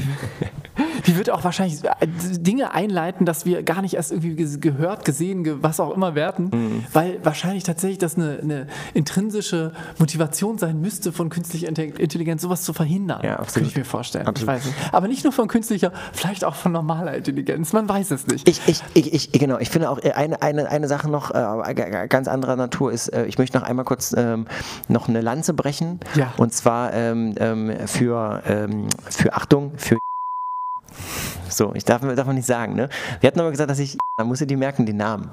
[1.07, 1.91] Die wird auch wahrscheinlich äh,
[2.39, 6.15] Dinge einleiten, dass wir gar nicht erst irgendwie ge- gehört, gesehen, ge was auch immer
[6.15, 6.85] werden, Mhm.
[6.93, 12.63] weil wahrscheinlich tatsächlich das eine, eine intrinsische Motivation sein müsste, von künstlicher Inte- Intelligenz sowas
[12.63, 13.21] zu verhindern.
[13.25, 13.55] Ja, absolut.
[13.55, 14.27] Könnte ich mir vorstellen.
[14.27, 14.55] Absolut.
[14.55, 14.95] Ich weiß nicht.
[14.95, 17.73] Aber nicht nur von künstlicher, vielleicht auch von normaler Intelligenz.
[17.73, 18.49] Man weiß es nicht.
[18.49, 22.07] Ich, ich, ich, ich, genau, ich finde auch äh, eine, eine, eine Sache noch äh,
[22.09, 24.47] ganz anderer Natur ist, äh, ich möchte noch einmal kurz ähm,
[24.89, 26.01] noch eine Lanze brechen.
[26.15, 26.35] Ja.
[26.37, 29.99] Und zwar ähm, ähm, für, ähm, für Achtung, für
[31.49, 32.89] so, ich darf, darf man nicht sagen, ne?
[33.21, 35.31] Wir hatten aber gesagt, dass ich, da musst du die merken, den Namen.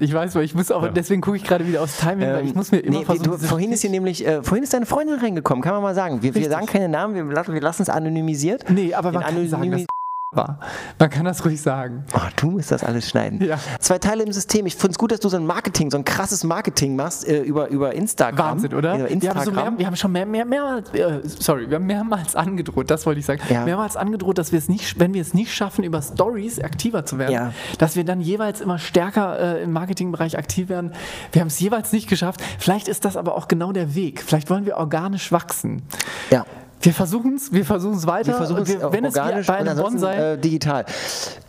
[0.00, 2.54] Ich weiß, weil ich muss auch, deswegen gucke ich gerade wieder aufs Timing, weil ich
[2.54, 4.86] muss mir immer Ähm, nee, versuchen, du, vorhin ist hier nämlich, äh, vorhin ist deine
[4.86, 6.22] Freundin reingekommen, kann man mal sagen.
[6.22, 8.70] Wir, wir sagen keine Namen, wir, lassen- wir lassen es anonymisiert.
[8.70, 9.86] Nee, aber man In kann sagen, dass
[10.30, 10.58] war.
[10.98, 12.04] Man kann das ruhig sagen.
[12.14, 13.42] Oh, du musst das alles schneiden.
[13.42, 13.58] Ja.
[13.80, 14.66] Zwei Teile im System.
[14.66, 17.40] Ich finde es gut, dass du so ein Marketing, so ein krasses Marketing machst äh,
[17.40, 18.36] über, über Instagram.
[18.56, 18.90] Wahnsinn, oder?
[18.96, 19.44] Über Wir haben, Instagram.
[19.44, 23.06] so mehr, wir haben schon mehr, mehr, mehrmals, äh, sorry, wir haben mehrmals angedroht, das
[23.06, 23.64] wollte ich sagen, Ja.
[23.64, 27.18] mehrmals angedroht, dass wir es nicht, wenn wir es nicht schaffen, über Stories aktiver zu
[27.18, 27.52] werden, Ja.
[27.78, 30.92] dass wir dann jeweils immer stärker äh, im Marketingbereich aktiv werden.
[31.32, 32.42] Wir haben es jeweils nicht geschafft.
[32.58, 34.22] Vielleicht ist das aber auch genau der Weg.
[34.22, 35.82] Vielleicht wollen wir organisch wachsen.
[36.30, 36.44] ja.
[36.80, 38.28] Wir versuchen es, wir versuchen es weiter.
[38.28, 40.84] Wir versuchen und es wenn es organisch wie bei und einem ansonsten Bonsai äh, digital.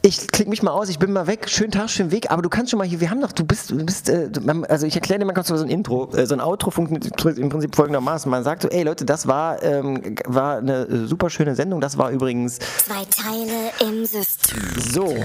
[0.01, 1.49] Ich klicke mich mal aus, ich bin mal weg.
[1.49, 2.31] Schönen Tag, schönen Weg.
[2.31, 4.29] Aber du kannst schon mal hier, wir haben noch, du bist, du bist, äh,
[4.67, 6.09] also ich erkläre dir mal kurz so ein Intro.
[6.15, 8.29] Äh, so ein Outro funktioniert im Prinzip folgendermaßen.
[8.29, 11.79] Man sagt so, ey Leute, das war, ähm, war eine super schöne Sendung.
[11.79, 14.57] Das war übrigens Zwei Teile im System.
[14.79, 15.15] so.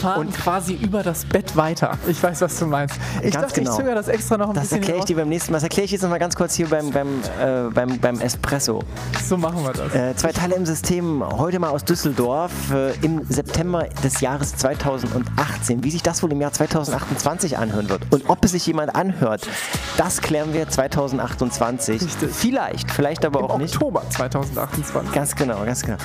[0.00, 1.98] fahren quasi über das Bett weiter.
[2.06, 2.96] Ich weiß, was du meinst.
[3.22, 3.72] Ich Ganz dachte, genau.
[3.72, 5.56] ich zögere das extra noch ein Das bisschen erkläre ich dir beim nächsten Mal.
[5.56, 8.80] Das erkläre ich jetzt noch mal ganz kurz hier beim, beim, äh, beim, beim Espresso.
[9.28, 9.94] So machen wir das.
[9.94, 15.82] Äh, zwei Teile im System, heute mal aus Düsseldorf äh, im September des Jahres 2018.
[15.82, 19.48] Wie sich das wohl im Jahr 2028 anhören wird und ob es sich jemand anhört,
[19.96, 22.02] das klären wir 2028.
[22.02, 22.30] Richtig.
[22.32, 23.74] Vielleicht, vielleicht aber Im auch nicht.
[23.74, 25.12] Oktober 2028.
[25.14, 25.96] Ganz genau, ganz genau.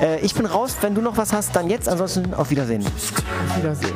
[0.00, 2.84] Äh, ich bin raus, wenn du noch was hast, dann jetzt, ansonsten auf Wiedersehen.
[3.56, 3.94] Wiedersehen.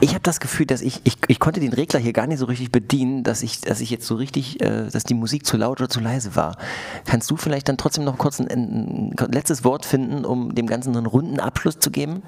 [0.00, 2.46] Ich habe das Gefühl, dass ich, ich, ich konnte den Regler hier gar nicht so
[2.46, 5.80] richtig bedienen, dass ich, dass ich jetzt so richtig, äh, dass die Musik zu laut
[5.80, 6.56] oder zu leise war.
[7.04, 10.96] Kannst du vielleicht dann trotzdem noch kurz ein, ein, letztes Wort finden, um dem Ganzen
[10.96, 12.22] einen runden Abschluss zu geben?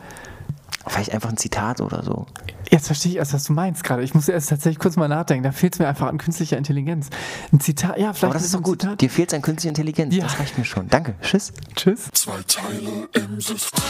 [0.86, 2.26] Vielleicht einfach ein Zitat oder so.
[2.70, 4.02] Jetzt verstehe ich erst, was du meinst gerade.
[4.02, 5.42] Ich muss erst tatsächlich kurz mal nachdenken.
[5.44, 7.10] Da fehlt es mir einfach an künstlicher Intelligenz.
[7.52, 8.24] Ein Zitat, ja, vielleicht.
[8.24, 8.82] Aber das ist doch ein gut.
[8.82, 9.01] Zitat.
[9.01, 10.14] Dir fehlt an künstlicher Intelligenz.
[10.14, 10.24] Ja.
[10.24, 10.88] Das reicht mir schon.
[10.88, 11.14] Danke.
[11.20, 11.52] Tschüss.
[11.74, 12.09] Tschüss.
[12.12, 13.82] Zwei Teile im System.